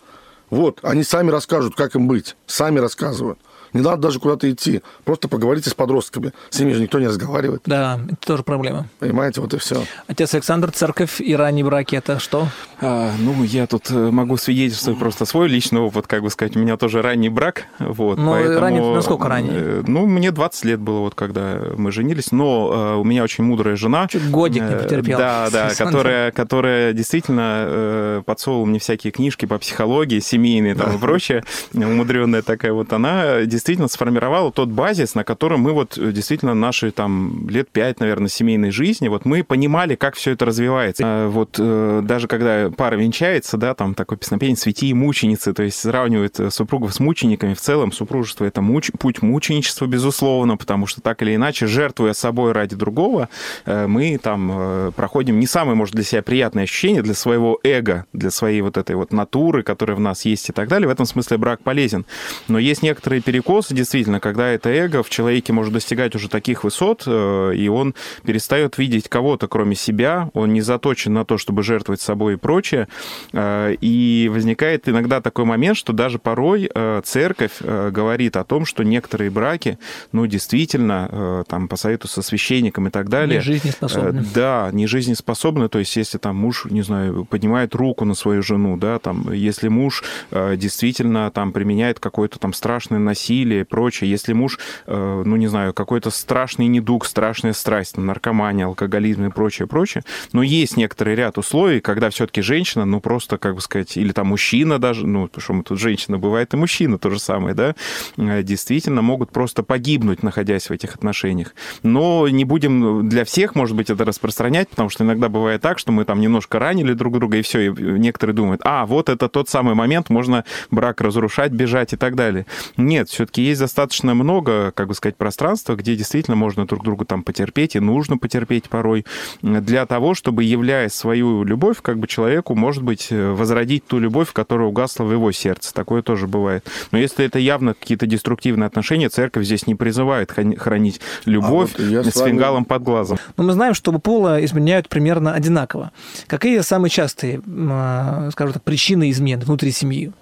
Вот, 0.50 0.80
они 0.82 1.02
сами 1.02 1.30
расскажут, 1.30 1.74
как 1.74 1.94
им 1.94 2.06
быть. 2.06 2.36
Сами 2.46 2.78
рассказывают. 2.78 3.38
Не 3.72 3.80
надо 3.80 3.96
даже 4.02 4.18
куда-то 4.20 4.50
идти. 4.50 4.82
Просто 5.04 5.28
поговорите 5.28 5.70
с 5.70 5.74
подростками. 5.74 6.32
С 6.50 6.58
ними 6.60 6.72
же 6.72 6.80
никто 6.82 6.98
не 7.00 7.06
разговаривает. 7.08 7.62
Да, 7.66 8.00
это 8.06 8.16
тоже 8.26 8.42
проблема. 8.42 8.86
Понимаете, 8.98 9.40
вот 9.40 9.54
и 9.54 9.58
все. 9.58 9.84
Отец 10.06 10.34
Александр, 10.34 10.70
церковь 10.72 11.20
и 11.20 11.34
ранние 11.34 11.64
браки– 11.64 11.94
это 11.96 12.18
что? 12.18 12.48
А, 12.80 13.12
ну, 13.18 13.42
я 13.44 13.66
тут 13.66 13.90
э, 13.90 14.10
могу 14.10 14.36
свидетельствовать 14.36 14.98
просто 14.98 15.24
свой 15.24 15.48
личный 15.48 15.80
опыт, 15.80 16.06
как 16.06 16.22
бы 16.22 16.30
сказать. 16.30 16.56
У 16.56 16.58
меня 16.58 16.76
тоже 16.76 17.00
ранний 17.02 17.28
брак. 17.28 17.64
Вот, 17.78 18.18
Ну, 18.18 18.32
поэтому, 18.32 18.60
ранний- 18.60 18.94
насколько 18.94 19.28
ранний? 19.28 19.50
э, 19.52 19.82
Ну, 19.86 20.06
мне 20.06 20.30
20 20.32 20.64
лет 20.64 20.80
было, 20.80 21.00
вот 21.00 21.14
когда 21.14 21.58
мы 21.76 21.92
женились. 21.92 22.32
Но 22.32 22.94
э, 22.94 22.96
у 23.00 23.04
меня 23.04 23.22
очень 23.22 23.44
мудрая 23.44 23.76
жена. 23.76 24.06
Чуть 24.08 24.30
годик 24.30 24.62
не 24.64 24.76
потерпел. 24.76 25.18
Да, 25.18 25.48
да, 25.50 25.66
Александр. 25.66 25.92
которая, 25.92 26.30
которая 26.32 26.92
действительно 26.92 27.64
э, 27.66 28.22
подсовывала 28.26 28.66
мне 28.66 28.78
всякие 28.78 29.12
книжки 29.12 29.46
по 29.46 29.58
психологии, 29.58 30.18
семейные 30.20 30.74
там 30.74 30.96
и 30.96 30.98
прочее. 30.98 31.44
Умудренная 31.74 32.42
такая 32.42 32.72
вот 32.72 32.92
она 32.92 33.42
действительно 33.42 33.61
сформировала 33.88 34.52
тот 34.52 34.68
базис, 34.68 35.14
на 35.14 35.24
котором 35.24 35.60
мы 35.60 35.72
вот 35.72 35.96
э, 35.98 36.12
действительно 36.12 36.54
наши 36.54 36.90
там 36.90 37.48
лет 37.48 37.68
пять, 37.70 38.00
наверное, 38.00 38.28
семейной 38.28 38.70
жизни, 38.70 39.08
вот 39.08 39.24
мы 39.24 39.44
понимали, 39.44 39.94
как 39.94 40.14
все 40.14 40.32
это 40.32 40.44
развивается. 40.44 41.02
А 41.04 41.28
Вот 41.28 41.56
э, 41.58 42.00
даже 42.04 42.28
когда 42.28 42.70
пара 42.70 42.96
венчается, 42.96 43.56
да, 43.56 43.74
там 43.74 43.94
такое 43.94 44.18
песнопение 44.18 44.56
«Свети 44.56 44.88
и 44.88 44.94
мученицы», 44.94 45.52
то 45.52 45.62
есть 45.62 45.78
сравнивают 45.78 46.38
э, 46.40 46.50
супругов 46.50 46.94
с 46.94 47.00
мучениками. 47.00 47.54
В 47.54 47.60
целом 47.60 47.92
супружество— 47.92 48.44
это 48.46 48.60
муч... 48.60 48.90
путь 48.98 49.22
мученичества, 49.22 49.86
безусловно, 49.86 50.56
потому 50.56 50.86
что 50.86 51.00
так 51.00 51.22
или 51.22 51.34
иначе, 51.34 51.66
жертвуя 51.66 52.12
собой 52.12 52.52
ради 52.52 52.76
другого, 52.76 53.28
мы 53.66 54.18
там 54.22 54.92
проходим 54.96 55.38
не 55.38 55.46
самое, 55.46 55.76
может, 55.76 55.94
для 55.94 56.04
себя 56.04 56.22
приятное 56.22 56.64
ощущение, 56.64 57.02
для 57.02 57.14
своего 57.14 57.58
эго, 57.62 58.06
для 58.12 58.30
своей 58.30 58.60
вот 58.62 58.76
этой 58.76 58.96
вот 58.96 59.12
натуры, 59.12 59.62
которая 59.62 59.96
в 59.96 60.00
нас 60.00 60.24
есть 60.24 60.48
и 60.48 60.52
так 60.52 60.68
далее. 60.68 60.88
В 60.88 60.90
этом 60.90 61.06
смысле 61.06 61.38
брак 61.38 61.62
полезен. 61.62 62.04
Но 62.48 62.58
есть 62.58 62.82
некоторые 62.82 63.20
перекосы, 63.22 63.51
действительно, 63.60 64.20
когда 64.20 64.48
это 64.48 64.70
эго 64.70 65.02
в 65.02 65.10
человеке 65.10 65.52
может 65.52 65.72
достигать 65.72 66.14
уже 66.14 66.28
таких 66.28 66.64
высот, 66.64 67.04
э, 67.06 67.54
и 67.54 67.68
он 67.68 67.94
перестает 68.24 68.78
видеть 68.78 69.08
кого-то, 69.08 69.46
кроме 69.46 69.76
себя, 69.76 70.30
он 70.32 70.52
не 70.52 70.60
заточен 70.62 71.12
на 71.12 71.24
то, 71.24 71.38
чтобы 71.38 71.62
жертвовать 71.62 72.00
собой 72.00 72.34
и 72.34 72.36
прочее. 72.36 72.88
Э, 73.32 73.74
И 73.80 74.30
возникает 74.32 74.88
иногда 74.88 75.20
такой 75.20 75.44
момент, 75.44 75.76
что 75.76 75.92
даже 75.92 76.18
порой 76.18 76.70
э, 76.74 77.00
церковь 77.04 77.60
говорит 77.60 78.36
о 78.36 78.44
том, 78.44 78.64
что 78.64 78.82
некоторые 78.82 79.30
браки, 79.30 79.78
ну, 80.12 80.26
действительно, 80.26 81.44
там, 81.48 81.68
по 81.68 81.76
совету 81.76 82.08
со 82.08 82.22
священником 82.22 82.88
и 82.88 82.90
так 82.90 83.08
далее, 83.08 83.38
Не 83.38 83.44
жизнеспособны. 83.44 84.24
Да, 84.34 84.70
не 84.72 84.86
жизнеспособны. 84.86 85.68
То 85.68 85.78
есть, 85.78 85.96
если 85.96 86.18
там 86.18 86.36
муж, 86.36 86.66
не 86.70 86.82
знаю, 86.82 87.24
поднимает 87.24 87.74
руку 87.74 88.04
на 88.04 88.14
свою 88.14 88.42
жену, 88.42 88.76
да, 88.76 88.98
там, 88.98 89.32
если 89.32 89.68
муж 89.68 90.02
действительно 90.30 91.30
там 91.30 91.52
применяет 91.52 92.00
какое-то 92.00 92.38
там 92.38 92.52
страшное 92.52 92.98
насилие 92.98 93.41
и 93.50 93.64
прочее, 93.64 94.10
если 94.10 94.32
муж, 94.32 94.58
э, 94.86 95.22
ну, 95.24 95.36
не 95.36 95.46
знаю, 95.46 95.74
какой-то 95.74 96.10
страшный 96.10 96.66
недуг, 96.66 97.06
страшная 97.06 97.52
страсть, 97.52 97.96
наркомания, 97.96 98.66
алкоголизм 98.66 99.26
и 99.26 99.30
прочее, 99.30 99.66
прочее, 99.66 100.04
но 100.32 100.42
есть 100.42 100.76
некоторый 100.76 101.14
ряд 101.14 101.38
условий, 101.38 101.80
когда 101.80 102.10
все-таки 102.10 102.42
женщина, 102.42 102.84
ну, 102.84 103.00
просто, 103.00 103.38
как 103.38 103.54
бы 103.54 103.60
сказать, 103.60 103.96
или 103.96 104.12
там 104.12 104.28
мужчина 104.28 104.78
даже, 104.78 105.06
ну, 105.06 105.26
потому 105.26 105.42
что 105.42 105.52
мы 105.52 105.62
тут 105.64 105.78
женщина, 105.78 106.18
бывает 106.18 106.54
и 106.54 106.56
мужчина 106.56 106.98
то 106.98 107.10
же 107.10 107.18
самое, 107.18 107.54
да, 107.54 107.74
э, 108.16 108.42
действительно 108.42 109.02
могут 109.02 109.30
просто 109.30 109.62
погибнуть, 109.62 110.22
находясь 110.22 110.68
в 110.68 110.72
этих 110.72 110.94
отношениях. 110.94 111.54
Но 111.82 112.28
не 112.28 112.44
будем 112.44 113.08
для 113.08 113.24
всех, 113.24 113.54
может 113.54 113.76
быть, 113.76 113.90
это 113.90 114.04
распространять, 114.04 114.68
потому 114.68 114.88
что 114.88 115.04
иногда 115.04 115.28
бывает 115.28 115.62
так, 115.62 115.78
что 115.78 115.92
мы 115.92 116.04
там 116.04 116.20
немножко 116.20 116.58
ранили 116.58 116.92
друг 116.92 117.18
друга, 117.18 117.38
и 117.38 117.42
все, 117.42 117.72
и 117.72 117.98
некоторые 117.98 118.34
думают, 118.34 118.60
а, 118.64 118.86
вот 118.86 119.08
это 119.08 119.28
тот 119.28 119.48
самый 119.48 119.74
момент, 119.74 120.10
можно 120.10 120.44
брак 120.70 121.00
разрушать, 121.00 121.52
бежать 121.52 121.92
и 121.92 121.96
так 121.96 122.14
далее. 122.14 122.46
Нет, 122.76 123.08
все-таки 123.08 123.31
есть 123.40 123.60
достаточно 123.60 124.14
много, 124.14 124.72
как 124.72 124.88
бы 124.88 124.94
сказать, 124.94 125.16
пространства, 125.16 125.74
где 125.74 125.96
действительно 125.96 126.36
можно 126.36 126.66
друг 126.66 126.84
другу 126.84 127.04
там 127.04 127.22
потерпеть, 127.22 127.76
и 127.76 127.80
нужно 127.80 128.18
потерпеть 128.18 128.68
порой, 128.68 129.06
для 129.42 129.86
того, 129.86 130.14
чтобы, 130.14 130.44
являя 130.44 130.88
свою 130.88 131.44
любовь, 131.44 131.78
как 131.82 131.98
бы 131.98 132.06
человеку, 132.06 132.54
может 132.54 132.82
быть, 132.82 133.08
возродить 133.10 133.86
ту 133.86 133.98
любовь, 133.98 134.32
которая 134.32 134.68
угасла 134.68 135.04
в 135.04 135.12
его 135.12 135.32
сердце. 135.32 135.72
Такое 135.72 136.02
тоже 136.02 136.26
бывает. 136.26 136.66
Но 136.90 136.98
если 136.98 137.24
это 137.24 137.38
явно 137.38 137.74
какие-то 137.74 138.06
деструктивные 138.06 138.66
отношения, 138.66 139.08
церковь 139.08 139.44
здесь 139.44 139.66
не 139.66 139.74
призывает 139.74 140.32
хранить 140.32 141.00
любовь 141.24 141.72
а 141.78 141.82
вот 141.82 142.06
с 142.06 142.16
вами... 142.16 142.30
фингалом 142.30 142.64
под 142.64 142.82
глазом. 142.82 143.18
Но 143.36 143.44
мы 143.44 143.52
знаем, 143.52 143.74
что 143.74 143.92
пола 143.98 144.44
изменяют 144.44 144.88
примерно 144.88 145.32
одинаково. 145.32 145.92
Какие 146.26 146.60
самые 146.60 146.90
частые, 146.90 147.40
а, 147.46 148.30
скажем 148.32 148.54
так, 148.54 148.62
причины 148.62 149.10
измены 149.10 149.44
внутри 149.44 149.70
семьи? 149.70 150.12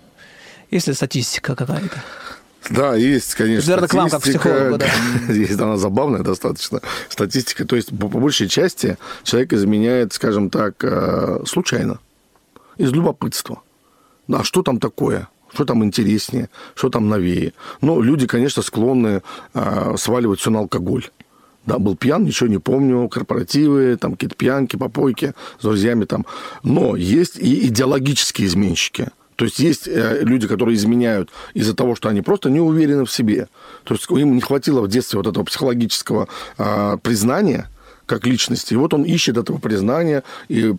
Есть 0.71 0.87
ли 0.87 0.95
статистика 0.95 1.57
какая-то? 1.57 2.03
Да, 2.69 2.95
есть, 2.95 3.35
конечно. 3.35 3.73
Это, 3.73 3.83
наверное, 3.83 3.89
к 3.89 3.95
вам, 3.95 4.11
как 4.11 4.23
психологу, 4.23 4.79
да. 4.79 4.87
Есть, 5.33 5.59
она 5.59 5.77
забавная 5.77 6.23
достаточно. 6.23 6.81
Статистика. 7.09 7.65
То 7.65 7.77
есть, 7.77 7.89
по, 7.89 8.09
большей 8.09 8.49
части, 8.49 8.99
человек 9.23 9.53
изменяет, 9.53 10.13
скажем 10.13 10.51
так, 10.51 10.75
э, 10.85 11.41
случайно, 11.47 12.01
из 12.77 12.93
любопытства. 12.93 13.63
Да, 14.29 14.45
что 14.45 14.63
там 14.63 14.79
такое? 14.79 15.29
Что 15.53 15.65
там 15.65 15.83
интереснее? 15.85 16.49
Что 16.75 16.91
там 16.91 17.09
новее? 17.09 17.55
Ну, 17.81 18.03
люди, 18.03 18.27
конечно, 18.27 18.63
склонны 18.63 19.23
э, 19.55 19.95
сваливать 19.97 20.41
все 20.41 20.51
на 20.51 20.61
алкоголь. 20.61 21.09
Да, 21.67 21.79
был 21.79 21.97
пьян, 21.97 22.25
ничего 22.25 22.49
не 22.49 22.59
помню, 22.59 23.09
корпоративы, 23.09 23.97
там 23.97 24.13
какие-то 24.13 24.37
пьянки, 24.37 24.77
попойки 24.77 25.35
с 25.59 25.63
друзьями 25.63 26.05
там. 26.05 26.25
Но 26.63 26.95
есть 26.95 27.39
и 27.39 27.67
идеологические 27.67 28.47
изменщики– 28.47 29.09
то 29.41 29.47
есть 29.47 29.59
есть 29.59 29.89
э, 29.89 30.19
люди, 30.21 30.47
которые 30.47 30.77
изменяют 30.77 31.31
из-за 31.55 31.75
того, 31.75 31.95
что 31.95 32.11
они 32.11 32.21
просто 32.21 32.51
не 32.51 32.61
уверены 32.61 33.07
в 33.07 33.11
себе. 33.11 33.49
То 33.85 33.95
есть 33.95 34.05
им 34.11 34.35
не 34.35 34.43
хватило 34.43 34.83
в 34.83 34.89
детстве 34.89 35.17
вот 35.17 35.27
этого 35.27 35.45
психологического 35.45 36.29
а, 36.59 36.99
признания– 36.99 37.71
как 38.11 38.27
личности. 38.27 38.75
И 38.75 38.77
вот 38.77 38.93
он 38.93 39.05
ищет 39.05 39.37
этого 39.37 39.59
признания 39.59 40.25
и 40.49 40.75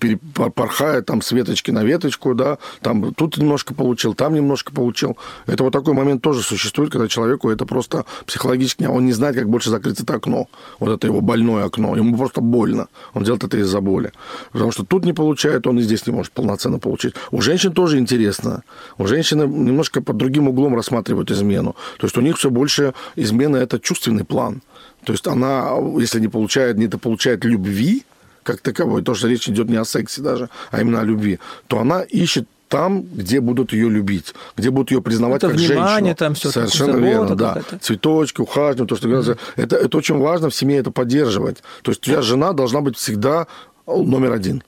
порхает 0.54 1.06
там 1.06 1.22
с 1.22 1.32
веточки 1.32 1.72
на 1.72 1.84
веточку, 1.84 2.36
да, 2.36 2.58
там 2.82 3.14
тут 3.14 3.38
немножко 3.38 3.74
получил, 3.74 4.14
там 4.14 4.34
немножко 4.34 4.74
получил. 4.74 5.18
Это 5.48 5.64
вот 5.64 5.72
такой 5.72 5.94
момент 5.94 6.22
тоже 6.22 6.42
существует, 6.42 6.92
когда 6.92 7.08
человеку 7.08 7.50
это 7.50 7.66
просто 7.66 8.04
психологически, 8.26 8.84
он 8.84 9.06
не 9.06 9.14
знает, 9.14 9.36
как 9.38 9.48
больше 9.48 9.70
закрыть 9.70 10.02
это 10.02 10.16
окно, 10.16 10.48
вот 10.80 10.90
это 10.92 11.08
его 11.08 11.22
больное 11.22 11.64
окно, 11.64 11.96
ему 11.96 12.18
просто 12.18 12.42
больно, 12.42 12.88
он 13.14 13.24
делает 13.24 13.46
это 13.46 13.58
из-за 13.60 13.80
боли. 13.80 14.12
Потому 14.52 14.74
что 14.74 14.84
тут 14.84 15.06
не 15.06 15.14
получает, 15.14 15.68
он 15.68 15.80
и 15.80 15.82
здесь 15.82 16.06
не 16.08 16.14
может 16.14 16.34
полноценно 16.34 16.80
получить. 16.80 17.16
У 17.32 17.42
женщин 17.42 17.72
тоже 17.72 17.98
интересно. 17.98 18.64
У 18.98 19.08
женщины 19.08 19.44
немножко 19.44 20.02
под 20.02 20.18
другим 20.18 20.50
углом 20.50 20.76
рассматривают 20.76 21.32
измену. 21.32 21.78
То 21.98 22.08
есть 22.08 22.18
у 22.18 22.22
них 22.22 22.38
все 22.38 22.50
больше 22.50 22.94
измена– 23.16 23.56
это 23.58 23.80
чувственный 23.80 24.26
план. 24.26 24.62
То 25.04 25.14
есть 25.14 25.28
она, 25.28 25.72
если 26.00 26.20
не 26.20 26.28
получает, 26.28 26.78
не 26.78 26.88
получает 26.88 27.44
любви, 27.46 28.04
как 28.44 28.62
таковой, 28.62 29.04
то, 29.04 29.14
что 29.14 29.28
речь 29.28 29.48
идет 29.48 29.70
не 29.70 29.76
о 29.76 29.86
сексе 29.86 30.22
даже, 30.22 30.50
а 30.72 30.82
именно 30.82 31.02
о 31.02 31.04
любви, 31.04 31.40
то 31.68 31.80
она 31.80 32.02
ищет 32.02 32.48
там, 32.72 33.04
где 33.04 33.42
будут 33.42 33.74
ее 33.74 33.90
любить, 33.90 34.34
где 34.56 34.70
будут 34.70 34.92
ее 34.92 35.02
признавать 35.02 35.44
это 35.44 35.52
как 35.52 35.58
внимание, 35.58 35.86
женщину. 35.92 36.16
там 36.16 36.34
все 36.36 36.52
Совершенно 36.52 36.96
верно, 36.96 37.36
да. 37.36 37.62
Цветочки, 37.82 38.40
ухаживание, 38.40 38.88
то, 38.88 38.96
что 38.96 39.10
mm-hmm. 39.10 39.38
это, 39.58 39.76
это 39.76 39.98
очень 39.98 40.18
важно 40.18 40.50
в 40.50 40.56
семье 40.56 40.78
это 40.78 40.90
поддерживать. 40.90 41.58
То 41.82 41.92
есть 41.92 42.02
твоя 42.02 42.22
жена 42.22 42.54
должна 42.54 42.80
быть 42.80 42.96
всегда 42.96 43.48
номер 43.86 44.32
один, 44.32 44.64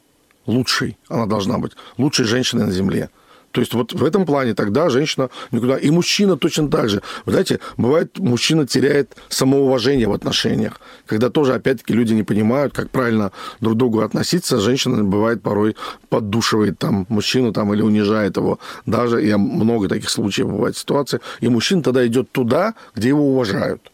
лучшей 0.45 0.97
она 1.07 1.25
должна 1.25 1.57
быть, 1.59 1.71
лучшей 1.97 2.25
женщиной 2.25 2.65
на 2.65 2.71
земле. 2.71 3.09
То 3.53 3.61
есть 3.61 3.75
вот 3.75 3.93
в 3.93 4.03
этом 4.03 4.25
плане 4.25 4.55
тогда 4.55 4.89
женщина 4.89 5.29
никуда... 5.51 5.77
И 5.77 5.91
мужчина 5.91 6.37
точно 6.37 6.69
так 6.69 6.89
же. 6.89 7.03
Вы 7.25 7.33
знаете, 7.33 7.59
бывает, 7.77 8.17
мужчина 8.17 8.65
теряет 8.65 9.15
самоуважение 9.29 10.07
в 10.07 10.11
отношениях, 10.11 10.81
когда 11.05 11.29
тоже, 11.29 11.53
опять-таки, 11.53 11.93
люди 11.93 12.13
не 12.13 12.23
понимают, 12.23 12.73
как 12.73 12.89
правильно 12.89 13.31
друг 13.61 13.75
к 13.75 13.77
другу 13.77 14.01
относиться. 14.01 14.59
Женщина, 14.59 15.03
бывает, 15.03 15.43
порой 15.43 15.75
поддушивает 16.09 16.79
там 16.79 17.05
мужчину 17.09 17.53
там, 17.53 17.71
или 17.73 17.83
унижает 17.83 18.37
его. 18.37 18.57
Даже, 18.87 19.21
я 19.21 19.37
много 19.37 19.87
таких 19.87 20.09
случаев 20.09 20.49
бывает 20.49 20.75
ситуаций. 20.75 21.19
И 21.39 21.47
мужчина 21.47 21.83
тогда 21.83 22.05
идет 22.07 22.31
туда, 22.31 22.73
где 22.95 23.09
его 23.09 23.29
уважают. 23.33 23.91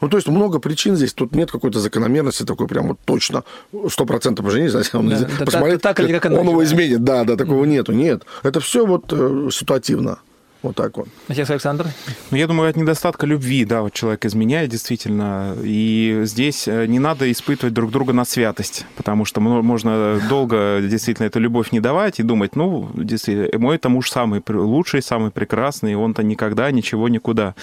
Ну, 0.00 0.08
то 0.08 0.16
есть 0.16 0.28
много 0.28 0.58
причин 0.58 0.96
здесь. 0.96 1.14
Тут 1.14 1.34
нет 1.34 1.50
какой-то 1.50 1.80
закономерности 1.80 2.44
такой 2.44 2.68
прям 2.68 2.88
вот 2.88 2.98
точно 3.04 3.44
сто 3.88 4.04
процентов 4.04 4.50
жене, 4.50 4.68
знаете, 4.68 4.90
он 4.94 5.08
да, 5.08 5.26
посмотрит, 5.44 5.80
так, 5.80 5.96
так, 5.96 6.22
как 6.22 6.32
он 6.32 6.48
его 6.48 6.62
изменит. 6.64 7.02
Да, 7.02 7.24
да, 7.24 7.36
такого 7.36 7.64
нету. 7.64 7.92
Нет. 7.92 8.24
Это 8.42 8.60
все 8.60 8.84
вот 8.84 9.12
э, 9.12 9.48
ситуативно. 9.50 10.18
Вот 10.66 10.74
так 10.74 10.96
вот. 10.96 11.06
Отец 11.28 11.48
Александр? 11.48 11.86
Ну, 12.32 12.36
я 12.36 12.48
думаю, 12.48 12.68
от 12.68 12.76
недостатка 12.76 13.24
любви, 13.24 13.64
да, 13.64 13.82
вот 13.82 13.92
человек 13.92 14.24
изменяет 14.24 14.68
действительно. 14.68 15.56
И 15.62 16.22
здесь 16.24 16.66
э, 16.66 16.86
не 16.86 16.98
надо 16.98 17.30
испытывать 17.30 17.72
друг 17.72 17.92
друга 17.92 18.12
на 18.12 18.24
святость, 18.24 18.84
потому 18.96 19.24
что 19.24 19.40
можно 19.40 20.20
долго 20.28 20.80
действительно 20.82 21.26
эту 21.26 21.38
любовь 21.38 21.70
не 21.70 21.78
давать 21.78 22.18
и 22.18 22.24
думать, 22.24 22.56
ну, 22.56 22.90
действительно, 22.94 23.56
мой 23.60 23.76
это 23.76 23.88
муж 23.88 24.10
самый 24.10 24.42
лучший, 24.48 25.02
самый 25.02 25.30
прекрасный, 25.30 25.94
он-то 25.94 26.24
никогда, 26.24 26.72
ничего, 26.72 27.08
никуда. 27.08 27.54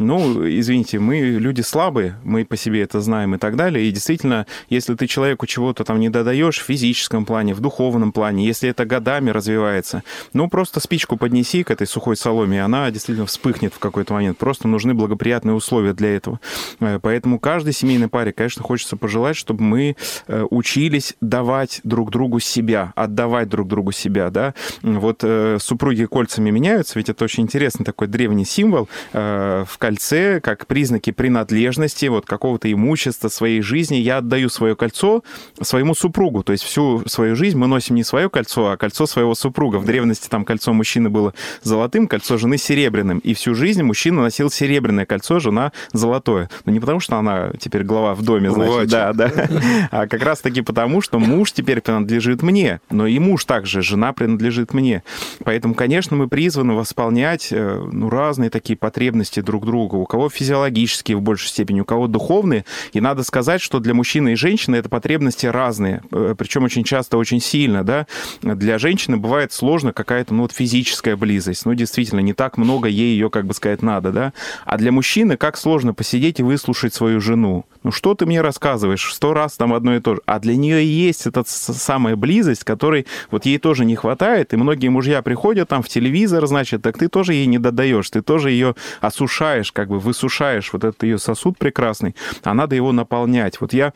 Ну, 0.00 0.44
извините, 0.44 0.98
мы 0.98 1.20
люди 1.20 1.60
слабые, 1.60 2.16
мы 2.24 2.44
по 2.44 2.56
себе 2.56 2.82
это 2.82 3.00
знаем 3.00 3.36
и 3.36 3.38
так 3.38 3.54
далее. 3.54 3.86
И 3.86 3.92
действительно, 3.92 4.46
если 4.68 4.96
ты 4.96 5.06
человеку 5.06 5.46
чего-то 5.46 5.84
там 5.84 6.00
не 6.00 6.08
додаешь 6.08 6.58
в 6.58 6.64
физическом 6.64 7.24
плане, 7.24 7.54
в 7.54 7.60
духовном 7.60 8.10
плане, 8.10 8.44
если 8.44 8.68
это 8.68 8.84
годами 8.84 9.30
развивается, 9.30 10.02
ну, 10.32 10.48
просто 10.48 10.80
спичку 10.80 11.16
поднеси 11.16 11.62
к 11.62 11.70
этой 11.70 11.86
сухой 11.86 12.16
соломе, 12.16 12.47
и 12.52 12.56
она 12.56 12.90
действительно 12.90 13.26
вспыхнет 13.26 13.74
в 13.74 13.78
какой-то 13.78 14.14
момент. 14.14 14.38
Просто 14.38 14.68
нужны 14.68 14.94
благоприятные 14.94 15.54
условия 15.54 15.92
для 15.92 16.14
этого. 16.14 16.40
Э, 16.80 16.98
поэтому 17.00 17.38
каждой 17.38 17.72
семейной 17.72 18.08
паре, 18.08 18.32
конечно, 18.32 18.62
хочется 18.62 18.96
пожелать, 18.96 19.36
чтобы 19.36 19.62
мы 19.62 19.96
э, 20.26 20.44
учились 20.50 21.14
давать 21.20 21.80
друг 21.84 22.10
другу 22.10 22.40
себя, 22.40 22.92
отдавать 22.96 23.48
друг 23.48 23.68
другу 23.68 23.92
себя, 23.92 24.30
да. 24.30 24.54
Вот 24.82 25.20
э, 25.22 25.58
супруги 25.60 26.04
кольцами 26.04 26.50
меняются, 26.50 26.98
ведь 26.98 27.08
это 27.08 27.24
очень 27.24 27.44
интересный 27.44 27.84
такой 27.84 28.08
древний 28.08 28.44
символ 28.44 28.88
в 29.12 29.68
кольце, 29.78 30.40
как 30.40 30.66
признаки 30.66 31.10
принадлежности, 31.10 32.06
вот 32.06 32.26
какого-то 32.26 32.70
имущества, 32.70 33.28
своей 33.28 33.60
жизни. 33.62 33.96
Я 33.96 34.18
отдаю 34.18 34.48
свое 34.48 34.76
кольцо 34.76 35.22
своему 35.60 35.94
супругу, 35.94 36.42
то 36.42 36.52
есть 36.52 36.64
всю 36.64 37.02
свою 37.06 37.36
жизнь 37.36 37.56
мы 37.58 37.66
носим 37.66 37.94
не 37.94 38.04
свое 38.04 38.30
кольцо, 38.30 38.70
а 38.70 38.76
кольцо 38.76 39.06
своего 39.06 39.34
супруга. 39.34 39.76
В 39.76 39.84
древности 39.84 40.28
там 40.28 40.44
кольцо 40.44 40.72
мужчины 40.72 41.10
было 41.10 41.34
золотым, 41.62 42.08
кольцо 42.08 42.27
жены 42.36 42.58
серебряным. 42.58 43.18
И 43.20 43.34
всю 43.34 43.54
жизнь 43.54 43.82
мужчина 43.82 44.22
носил 44.22 44.50
серебряное 44.50 45.06
кольцо, 45.06 45.38
жена 45.38 45.72
золотое. 45.92 46.50
Но 46.64 46.72
не 46.72 46.80
потому, 46.80 47.00
что 47.00 47.16
она 47.16 47.50
теперь 47.58 47.84
глава 47.84 48.14
в 48.14 48.22
доме, 48.22 48.50
значит, 48.50 48.90
да, 48.90 49.12
да. 49.12 49.30
А 49.90 50.06
как 50.06 50.22
раз-таки 50.22 50.60
потому, 50.60 51.00
что 51.00 51.18
муж 51.18 51.52
теперь 51.52 51.80
принадлежит 51.80 52.42
мне. 52.42 52.80
Но 52.90 53.06
и 53.06 53.18
муж 53.18 53.44
также, 53.44 53.82
жена 53.82 54.12
принадлежит 54.12 54.74
мне. 54.74 55.02
Поэтому, 55.44 55.74
конечно, 55.74 56.16
мы 56.16 56.28
призваны 56.28 56.74
восполнять 56.74 57.48
э, 57.50 57.88
ну, 57.92 58.10
разные 58.10 58.50
такие 58.50 58.76
потребности 58.76 59.40
друг 59.40 59.64
друга. 59.64 59.96
У 59.96 60.06
кого 60.06 60.28
физиологические 60.28 61.16
в 61.16 61.22
большей 61.22 61.48
степени, 61.48 61.80
у 61.80 61.84
кого 61.84 62.06
духовные. 62.06 62.64
И 62.92 63.00
надо 63.00 63.22
сказать, 63.22 63.60
что 63.60 63.78
для 63.80 63.94
мужчины 63.94 64.32
и 64.32 64.36
женщины 64.36 64.76
это 64.76 64.88
потребности 64.88 65.46
разные. 65.46 66.02
Э, 66.12 66.34
Причем 66.36 66.64
очень 66.64 66.84
часто 66.84 67.16
очень 67.18 67.40
сильно, 67.40 67.84
да. 67.84 68.06
Для 68.42 68.78
женщины 68.78 69.16
бывает 69.16 69.52
сложно 69.52 69.92
какая-то 69.92 70.34
ну, 70.34 70.42
вот 70.42 70.52
физическая 70.52 71.16
близость. 71.16 71.66
Ну, 71.66 71.74
действительно, 71.74 72.17
не 72.20 72.32
так 72.32 72.58
много 72.58 72.88
ей 72.88 73.12
ее, 73.12 73.30
как 73.30 73.46
бы 73.46 73.54
сказать, 73.54 73.82
надо, 73.82 74.12
да? 74.12 74.32
А 74.64 74.76
для 74.78 74.92
мужчины 74.92 75.36
как 75.36 75.56
сложно 75.56 75.94
посидеть 75.94 76.40
и 76.40 76.42
выслушать 76.42 76.94
свою 76.94 77.20
жену. 77.20 77.64
Ну 77.82 77.92
что 77.92 78.14
ты 78.14 78.26
мне 78.26 78.40
рассказываешь? 78.40 79.12
Сто 79.14 79.34
раз 79.34 79.56
там 79.56 79.72
одно 79.72 79.96
и 79.96 80.00
то 80.00 80.16
же. 80.16 80.20
А 80.26 80.38
для 80.40 80.56
нее 80.56 80.84
есть 80.84 81.26
эта 81.26 81.42
самая 81.46 82.16
близость, 82.16 82.64
которой 82.64 83.06
вот 83.30 83.46
ей 83.46 83.58
тоже 83.58 83.84
не 83.84 83.96
хватает. 83.96 84.52
И 84.52 84.56
многие 84.56 84.88
мужья 84.88 85.22
приходят 85.22 85.68
там 85.68 85.82
в 85.82 85.88
телевизор, 85.88 86.46
значит, 86.46 86.82
так 86.82 86.98
ты 86.98 87.08
тоже 87.08 87.34
ей 87.34 87.46
не 87.46 87.58
додаешь, 87.58 88.10
ты 88.10 88.22
тоже 88.22 88.50
ее 88.50 88.74
осушаешь, 89.00 89.72
как 89.72 89.88
бы 89.88 89.98
высушаешь 89.98 90.72
вот 90.72 90.84
этот 90.84 91.02
ее 91.02 91.18
сосуд 91.18 91.58
прекрасный, 91.58 92.14
а 92.42 92.54
надо 92.54 92.76
его 92.76 92.92
наполнять. 92.92 93.60
Вот 93.60 93.72
я 93.72 93.92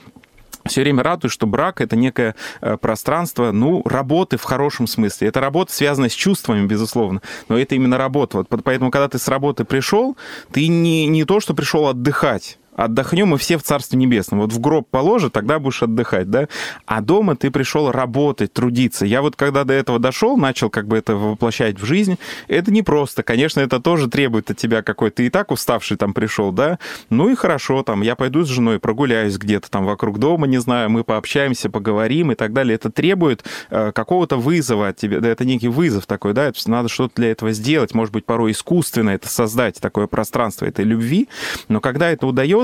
все 0.67 0.83
время 0.83 1.03
радует, 1.03 1.33
что 1.33 1.47
брак— 1.47 1.81
это 1.83 1.97
некое 1.97 2.35
э, 2.61 2.77
пространство, 2.77 3.53
ну, 3.53 3.83
работы 3.85 4.37
в 4.37 4.45
хорошем 4.45 4.87
смысле. 4.87 5.29
Это 5.29 5.41
работа, 5.41 5.73
связанная 5.73 6.09
с 6.09 6.15
чувствами, 6.15 6.67
безусловно, 6.67 7.23
но 7.49 7.59
это 7.59 7.75
именно 7.75 7.99
работа. 7.99 8.39
Вот 8.39 8.49
поэтому, 8.65 8.91
когда 8.91 9.09
ты 9.09 9.19
с 9.19 9.29
работы 9.29 9.65
пришел, 9.65 10.17
ты 10.53 10.69
не, 10.69 11.07
не 11.07 11.25
то, 11.25 11.41
что 11.41 11.55
пришел 11.55 11.87
отдыхать, 11.87 12.59
отдохнем 12.75 13.29
мы 13.29 13.39
все 13.39 13.59
в 13.59 13.63
Царстве 13.63 13.99
Небесном. 13.99 14.41
Вот 14.41 14.53
в 14.53 14.61
гроб 14.61 14.89
положи, 14.91 15.31
тогда 15.31 15.59
будешь 15.59 15.83
отдыхать, 15.83 16.31
да? 16.31 16.49
А 16.87 17.01
дома 17.01 17.37
ты 17.37 17.51
пришел 17.51 17.91
работать, 17.91 18.53
трудиться. 18.53 19.07
Я 19.07 19.23
вот 19.23 19.37
когда 19.37 19.65
до 19.65 19.75
этого 19.75 19.99
дошел, 19.99 20.37
начал 20.37 20.71
как 20.71 20.87
бы 20.87 20.97
это 20.97 21.15
воплощать 21.15 21.79
в 21.79 21.85
жизнь, 21.85 22.19
это 22.49 22.71
не 22.71 22.83
просто. 22.83 23.23
Конечно, 23.23 23.61
это 23.61 23.81
тоже 23.81 24.09
требует 24.09 24.51
от 24.51 24.57
тебя 24.57 24.83
какой-то... 24.83 25.23
И 25.23 25.31
так 25.31 25.51
уставший 25.51 25.97
там 25.97 26.15
пришел, 26.15 26.53
да? 26.53 26.79
Ну 27.11 27.29
и 27.29 27.35
хорошо, 27.35 27.83
там, 27.83 28.03
я 28.03 28.17
пойду 28.17 28.45
с 28.45 28.49
женой 28.49 28.79
прогуляюсь 28.79 29.37
где-то 29.37 29.71
там 29.71 29.85
вокруг 29.85 30.19
дома, 30.19 30.47
не 30.47 30.59
знаю, 30.59 30.91
мы 30.91 31.05
пообщаемся, 31.05 31.71
поговорим 31.71 32.33
и 32.33 32.35
так 32.35 32.53
далее. 32.53 32.75
Это 32.75 32.91
требует 32.91 33.45
э, 33.71 33.93
какого-то 33.93 34.37
вызова 34.37 34.89
от 34.89 34.97
тебя. 34.97 35.21
Да, 35.21 35.29
это 35.29 35.45
некий 35.45 35.69
вызов 35.69 36.07
такой, 36.07 36.33
да? 36.33 36.53
Надо 36.67 36.89
что-то 36.89 37.17
для 37.17 37.31
этого 37.31 37.53
сделать, 37.53 37.95
может 37.95 38.13
быть, 38.13 38.25
порой 38.25 38.53
искусственно 38.53 39.11
это 39.11 39.29
создать, 39.29 39.81
такое 39.81 40.07
пространство 40.07 40.65
этой 40.65 40.85
любви. 40.85 41.29
Но 41.69 41.81
когда 41.81 42.11
это 42.11 42.27
удается, 42.27 42.62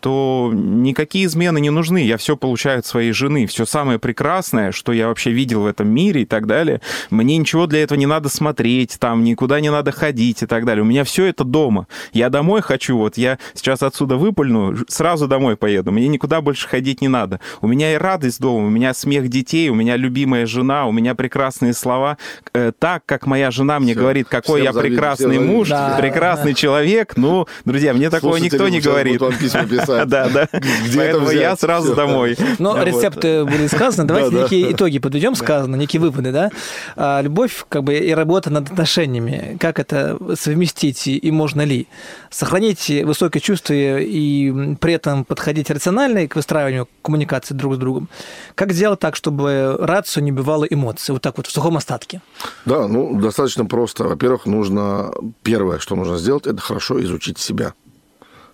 то 0.00 0.50
никакие 0.52 1.26
измены 1.26 1.60
не 1.60 1.70
нужны. 1.70 2.04
Я 2.04 2.16
все 2.16 2.36
получаю 2.36 2.80
от 2.80 2.86
своей 2.86 3.12
жены. 3.12 3.46
Все 3.46 3.64
самое 3.64 3.98
прекрасное, 3.98 4.72
что 4.72 4.92
я 4.92 5.08
вообще 5.08 5.30
видел 5.30 5.62
в 5.62 5.66
этом 5.66 5.88
мире 5.88 6.22
и 6.22 6.24
так 6.24 6.46
далее. 6.46 6.80
Мне 7.10 7.36
ничего 7.36 7.66
для 7.66 7.82
этого 7.82 7.98
не 7.98 8.06
надо 8.06 8.28
смотреть, 8.28 8.96
там 8.98 9.24
никуда 9.24 9.60
не 9.60 9.70
надо 9.70 9.92
ходить 9.92 10.42
и 10.42 10.46
так 10.46 10.64
далее. 10.64 10.82
У 10.82 10.86
меня 10.86 11.04
все 11.04 11.26
это 11.26 11.44
дома. 11.44 11.86
Я 12.12 12.30
домой 12.30 12.62
хочу, 12.62 12.96
вот 12.96 13.16
я 13.16 13.38
сейчас 13.54 13.82
отсюда 13.82 14.16
выпульну, 14.16 14.76
сразу 14.88 15.26
домой 15.28 15.56
поеду. 15.56 15.92
Мне 15.92 16.08
никуда 16.08 16.40
больше 16.40 16.68
ходить 16.68 17.00
не 17.00 17.08
надо. 17.08 17.40
У 17.60 17.66
меня 17.66 17.94
и 17.94 17.96
радость 17.96 18.40
дома, 18.40 18.66
у 18.66 18.70
меня 18.70 18.94
смех 18.94 19.28
детей, 19.28 19.68
у 19.68 19.74
меня 19.74 19.96
любимая 19.96 20.46
жена, 20.46 20.86
у 20.86 20.92
меня 20.92 21.14
прекрасные 21.14 21.74
слова. 21.74 22.18
Э, 22.52 22.72
так, 22.78 23.04
как 23.06 23.26
моя 23.26 23.50
жена 23.50 23.78
мне 23.80 23.92
все, 23.92 24.00
говорит, 24.00 24.28
какой 24.28 24.62
я 24.62 24.72
прекрасный 24.72 25.38
муж, 25.38 25.68
да, 25.68 25.96
прекрасный 25.98 26.52
да. 26.52 26.58
человек. 26.58 27.16
Ну, 27.16 27.46
друзья, 27.64 27.94
мне 27.94 28.10
такого 28.10 28.36
никто 28.36 28.68
не 28.68 28.80
говорит. 28.80 29.20
Письма 29.40 29.66
писать. 29.66 30.08
Да, 30.08 30.28
да. 30.28 30.48
Поэтому 30.94 31.30
я 31.30 31.56
сразу 31.56 31.94
домой. 31.94 32.36
Ну, 32.58 32.82
рецепты 32.82 33.44
были 33.44 33.66
сказаны. 33.66 34.06
Давайте 34.06 34.34
некие 34.36 34.72
итоги 34.72 34.98
подведем, 34.98 35.34
сказано, 35.34 35.76
некие 35.76 36.00
выводы, 36.00 36.32
да. 36.32 36.50
А, 36.96 37.20
любовь, 37.22 37.64
как 37.68 37.84
бы, 37.84 37.96
и 37.96 38.12
работа 38.12 38.50
над 38.50 38.70
отношениями. 38.70 39.56
Как 39.58 39.78
это 39.78 40.18
совместить 40.36 41.06
и 41.06 41.30
можно 41.30 41.62
ли? 41.62 41.86
Сохранить 42.30 42.90
высокое 43.04 43.40
чувство 43.40 43.74
и 43.74 44.74
при 44.76 44.94
этом 44.94 45.24
подходить 45.24 45.70
рационально 45.70 46.28
к 46.28 46.36
выстраиванию 46.36 46.88
коммуникации 47.02 47.54
друг 47.54 47.74
с 47.74 47.78
другом. 47.78 48.08
Как 48.54 48.72
сделать 48.72 49.00
так, 49.00 49.16
чтобы 49.16 49.76
рацию 49.78 50.24
не 50.24 50.32
бывало 50.32 50.64
эмоций? 50.64 51.12
Вот 51.12 51.22
так 51.22 51.36
вот, 51.36 51.46
в 51.46 51.50
сухом 51.50 51.76
остатке. 51.76 52.20
Да, 52.64 52.86
ну, 52.88 53.18
достаточно 53.20 53.64
просто. 53.64 54.04
Во-первых, 54.04 54.46
нужно... 54.46 55.12
Первое, 55.42 55.78
что 55.78 55.96
нужно 55.96 56.18
сделать, 56.18 56.46
это 56.46 56.60
хорошо 56.60 57.02
изучить 57.02 57.38
себя. 57.38 57.72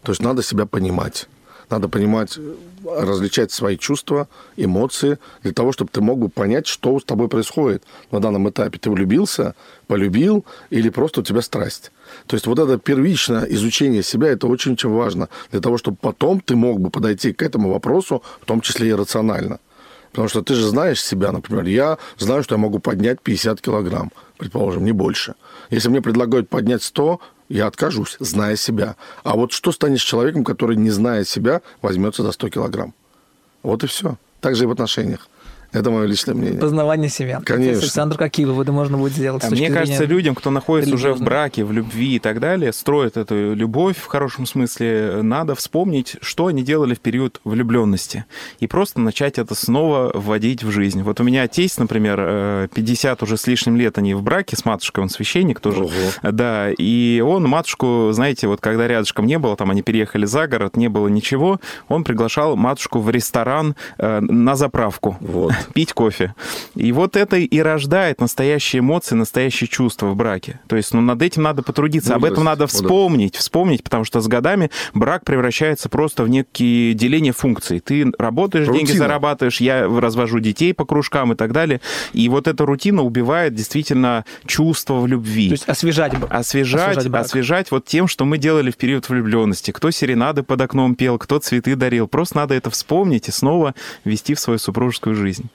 То 0.07 0.13
есть 0.13 0.23
надо 0.23 0.41
себя 0.41 0.67
понимать. 0.67 1.27
Надо 1.69 1.89
понимать, 1.89 2.39
различать 2.85 3.51
свои 3.51 3.77
чувства, 3.77 4.29
эмоции, 4.57 5.19
для 5.43 5.53
того, 5.53 5.73
чтобы 5.73 5.91
ты 5.93 6.01
мог 6.01 6.21
бы 6.21 6.29
понять, 6.29 6.69
что 6.69 7.01
с 7.01 7.03
тобой 7.03 7.27
происходит 7.27 7.83
на 8.13 8.21
данном 8.21 8.49
этапе. 8.49 8.79
Ты 8.79 8.89
влюбился, 8.89 9.57
полюбил 9.89 10.45
или 10.71 10.91
просто 10.91 11.23
у 11.23 11.25
тебя 11.25 11.43
страсть. 11.43 11.91
То 12.29 12.37
есть 12.37 12.47
вот 12.47 12.61
это 12.61 12.79
первичное 12.79 13.47
изучение 13.47 14.05
себя, 14.05 14.29
это 14.29 14.47
очень-очень 14.47 14.91
важно, 14.91 15.29
для 15.51 15.61
того, 15.61 15.77
чтобы 15.77 15.97
потом 16.01 16.41
ты 16.41 16.55
мог 16.55 16.79
бы 16.79 16.91
подойти 16.91 17.33
к 17.33 17.43
этому 17.43 17.73
вопросу, 17.73 18.23
в 18.41 18.45
том 18.45 18.61
числе 18.61 18.91
и 18.91 18.95
рационально. 18.95 19.59
Потому 20.13 20.29
что 20.29 20.43
ты 20.43 20.55
же 20.55 20.69
знаешь 20.69 21.03
себя, 21.03 21.33
например, 21.33 21.65
я 21.65 21.99
знаю, 22.17 22.45
что 22.45 22.55
я 22.55 22.59
могу 22.61 22.79
поднять 22.79 23.21
50 23.21 23.61
килограмм, 23.61 24.13
предположим, 24.39 24.85
не 24.85 24.93
больше. 24.93 25.35
Если 25.71 25.89
мне 25.89 26.01
предлагают 26.01 26.49
поднять 26.49 26.85
100, 26.85 27.21
я 27.49 27.67
откажусь, 27.67 28.17
зная 28.21 28.57
себя. 28.57 28.97
А 29.23 29.37
вот 29.37 29.53
что 29.53 29.73
станет 29.73 30.01
с 30.01 30.03
человеком, 30.03 30.45
который, 30.45 30.77
не 30.77 30.91
зная 30.91 31.25
себя, 31.25 31.63
возьмется 31.83 32.23
за 32.23 32.33
100 32.33 32.49
килограмм? 32.51 32.95
Вот 33.63 33.85
и 33.85 33.87
все. 33.87 34.17
Так 34.41 34.57
же 34.57 34.65
и 34.65 34.67
в 34.67 34.71
отношениях. 34.71 35.29
Это 35.77 35.91
мое 35.91 36.07
личное 36.07 36.35
мнение. 36.35 36.59
Познавание 36.59 37.11
себя. 37.11 37.43
Конечно. 37.45 37.83
Александр, 37.83 38.17
какие 38.17 38.47
выводы 38.47 38.73
можно 38.73 38.97
будет 38.97 39.13
сделать? 39.13 39.45
А 39.45 39.51
мне 39.51 39.71
кажется, 39.71 40.05
людям, 40.05 40.35
кто 40.35 40.51
находится 40.51 40.95
уже 40.95 41.13
в 41.13 41.21
браке, 41.21 41.65
в 41.65 41.73
любви 41.73 42.17
и 42.17 42.19
так 42.19 42.41
далее, 42.41 42.73
строит 42.73 43.19
эту 43.19 43.55
любовь 43.55 43.99
в 43.99 44.07
хорошем 44.07 44.47
смысле, 44.47 45.21
надо 45.23 45.55
вспомнить, 45.55 46.17
что 46.23 46.47
они 46.47 46.63
делали 46.63 46.95
в 46.95 47.01
период 47.01 47.41
влюбленности. 47.45 48.25
И 48.59 48.67
просто 48.67 49.01
начать 49.01 49.39
это 49.39 49.55
снова 49.55 50.13
вводить 50.15 50.65
в 50.65 50.71
жизнь. 50.71 51.03
Вот 51.03 51.21
у 51.21 51.25
меня 51.25 51.47
тесть, 51.47 51.79
например, 51.79 52.71
50 52.75 53.21
э, 53.21 53.25
уже 53.25 53.37
с 53.37 53.47
лишним 53.47 53.77
лет 53.77 53.99
они 53.99 54.15
в 54.15 54.23
браке 54.23 54.57
с 54.57 54.65
матушкой, 54.65 55.05
он 55.05 55.11
священник 55.11 55.61
тоже. 55.61 55.85
Ого. 55.85 55.91
Да, 56.23 56.71
и 56.71 57.21
он 57.21 57.45
матушку, 57.45 58.09
знаете, 58.13 58.49
вот 58.49 58.63
когда 58.63 58.89
рядышком 58.89 59.27
не 59.27 59.39
было, 59.39 59.57
там 59.57 59.71
они 59.71 59.83
переехали 59.83 60.25
за 60.25 60.47
город, 60.47 60.79
не 60.79 60.89
было 60.89 61.09
ничего, 61.09 61.61
он 61.89 62.03
приглашал 62.03 62.57
матушку 62.57 63.01
в 63.01 63.11
ресторан 63.11 63.77
э, 63.99 64.21
на 64.21 64.57
заправку. 64.57 65.19
Вот 65.21 65.53
пить 65.73 65.93
кофе. 65.93 66.35
И 66.75 66.93
вот 66.93 67.17
это 67.17 67.37
и 67.37 67.59
рождает 67.61 68.21
настоящие 68.21 68.81
эмоции, 68.81 69.15
настоящие 69.15 69.69
чувства 69.69 70.09
в 70.09 70.17
браке. 70.17 70.61
То 70.69 70.77
есть, 70.77 70.93
ну, 70.95 71.01
над 71.01 71.23
этим 71.23 71.43
надо 71.43 71.63
потрудиться, 71.63 72.15
Мудрость. 72.15 72.27
об 72.27 72.33
этом 72.33 72.45
надо 72.45 72.67
вспомнить, 72.67 73.27
Мудрость. 73.27 73.37
вспомнить, 73.37 73.85
потому 73.85 74.05
что 74.05 74.21
с 74.21 74.29
годами 74.29 74.71
брак 74.95 75.25
превращается 75.25 75.89
просто 75.89 76.25
в 76.25 76.29
некие 76.29 76.95
деление 76.95 77.33
функций. 77.33 77.81
Ты 77.81 78.13
работаешь, 78.19 78.67
Рутина. 78.67 78.87
деньги 78.87 78.99
зарабатываешь, 78.99 79.61
я 79.61 79.87
развожу 79.87 80.41
детей 80.41 80.75
по 80.75 80.85
кружкам 80.85 81.33
и 81.33 81.37
так 81.37 81.53
далее. 81.53 81.81
И 82.13 82.29
вот 82.29 82.49
эта 82.49 82.65
рутина 82.67 83.03
убивает 83.03 83.55
действительно 83.55 84.25
чувство 84.47 85.01
в 85.01 85.07
любви. 85.07 85.49
То 85.49 85.53
есть 85.53 85.69
освежать. 85.69 86.13
Освежать, 86.31 86.97
освежать, 86.99 87.27
освежать 87.27 87.71
вот 87.71 87.85
тем, 87.87 88.09
что 88.09 88.25
мы 88.25 88.39
делали 88.39 88.71
в 88.71 88.77
период 88.77 89.09
влюбленности. 89.09 89.71
Кто 89.71 89.91
серенады 89.91 90.43
под 90.43 90.61
окном 90.61 90.95
пел, 90.95 91.19
кто 91.19 91.39
цветы 91.39 91.77
дарил. 91.77 92.09
Просто 92.09 92.37
надо 92.37 92.55
это 92.55 92.71
вспомнить 92.71 93.29
и 93.29 93.33
снова 93.33 93.75
вести 94.05 94.35
в 94.35 94.41
свою 94.41 94.59
супружескую 94.59 95.15
жизнь. 95.15 95.46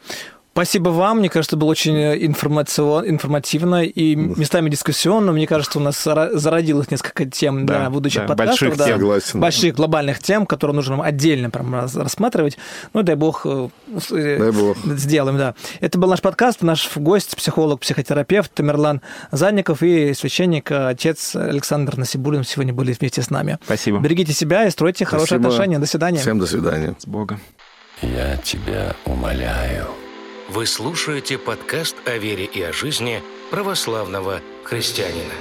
Спасибо 0.54 0.90
вам. 0.90 1.20
Мне 1.20 1.30
кажется, 1.30 1.56
было 1.56 1.70
очень 1.70 1.96
э, 1.96 2.18
информативно 2.28 3.86
и 3.86 4.16
местами 4.16 4.70
дискуссионно. 4.70 5.32
Мне 5.32 5.48
кажется, 5.48 5.80
у 5.80 5.82
нас 5.82 6.04
зародилось 6.04 6.92
несколько 6.92 7.26
тем 7.26 7.66
да, 7.66 7.86
да, 7.86 7.90
будущих 7.90 8.24
да, 8.24 8.28
подкастов. 8.28 8.68
Больших, 8.68 8.78
да, 8.78 8.86
тем. 8.86 8.98
Согласен. 8.98 9.40
больших 9.40 9.76
глобальных 9.76 10.20
тем, 10.20 10.46
которые 10.46 10.76
нужно 10.76 10.98
нам 10.98 11.06
отдельно 11.06 11.50
прям 11.50 11.74
рассматривать. 11.74 12.58
Ну, 12.94 13.02
дай 13.02 13.16
бог, 13.16 13.46
э, 13.46 13.70
э, 14.12 14.38
дай 14.40 14.52
бог. 14.52 14.78
сделаем. 14.98 15.38
Да. 15.38 15.56
Это 15.80 15.98
был 15.98 16.10
наш 16.10 16.20
подкаст. 16.20 16.62
Наш 16.64 16.98
гость, 16.98 17.38
психолог, 17.38 17.80
психотерапевт 17.80 18.54
Тамерлан 18.54 19.00
Занников 19.32 19.82
и 19.84 20.14
священник, 20.14 20.70
отец 20.70 21.34
Александр 21.34 21.96
Насибулин 21.96 22.44
сегодня 22.44 22.74
были 22.74 22.92
вместе 22.92 23.22
с 23.22 23.30
нами. 23.30 23.58
Спасибо. 23.64 24.00
Берегите 24.00 24.34
себя 24.34 24.66
и 24.66 24.70
стройте 24.70 25.06
Спасибо. 25.06 25.12
хорошие 25.12 25.38
отношения. 25.38 25.80
До 25.80 25.86
свидания. 25.86 26.20
Всем 26.20 26.40
до 26.40 26.46
свидания. 26.46 26.94
С 27.00 27.08
Богом. 27.08 27.40
Я 28.02 28.36
тебя 28.38 28.96
умоляю. 29.06 29.86
Вы 30.50 30.66
слушаете 30.66 31.38
подкаст 31.38 31.96
о 32.06 32.18
вере 32.18 32.46
и 32.46 32.62
о 32.64 32.74
жизни 32.74 33.22
православного 33.52 34.42
христианина. 34.64 35.34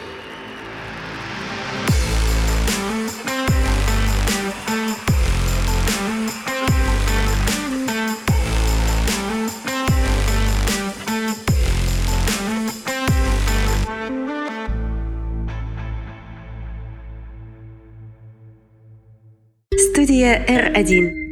Студия 19.74 20.44
R1 20.46 21.29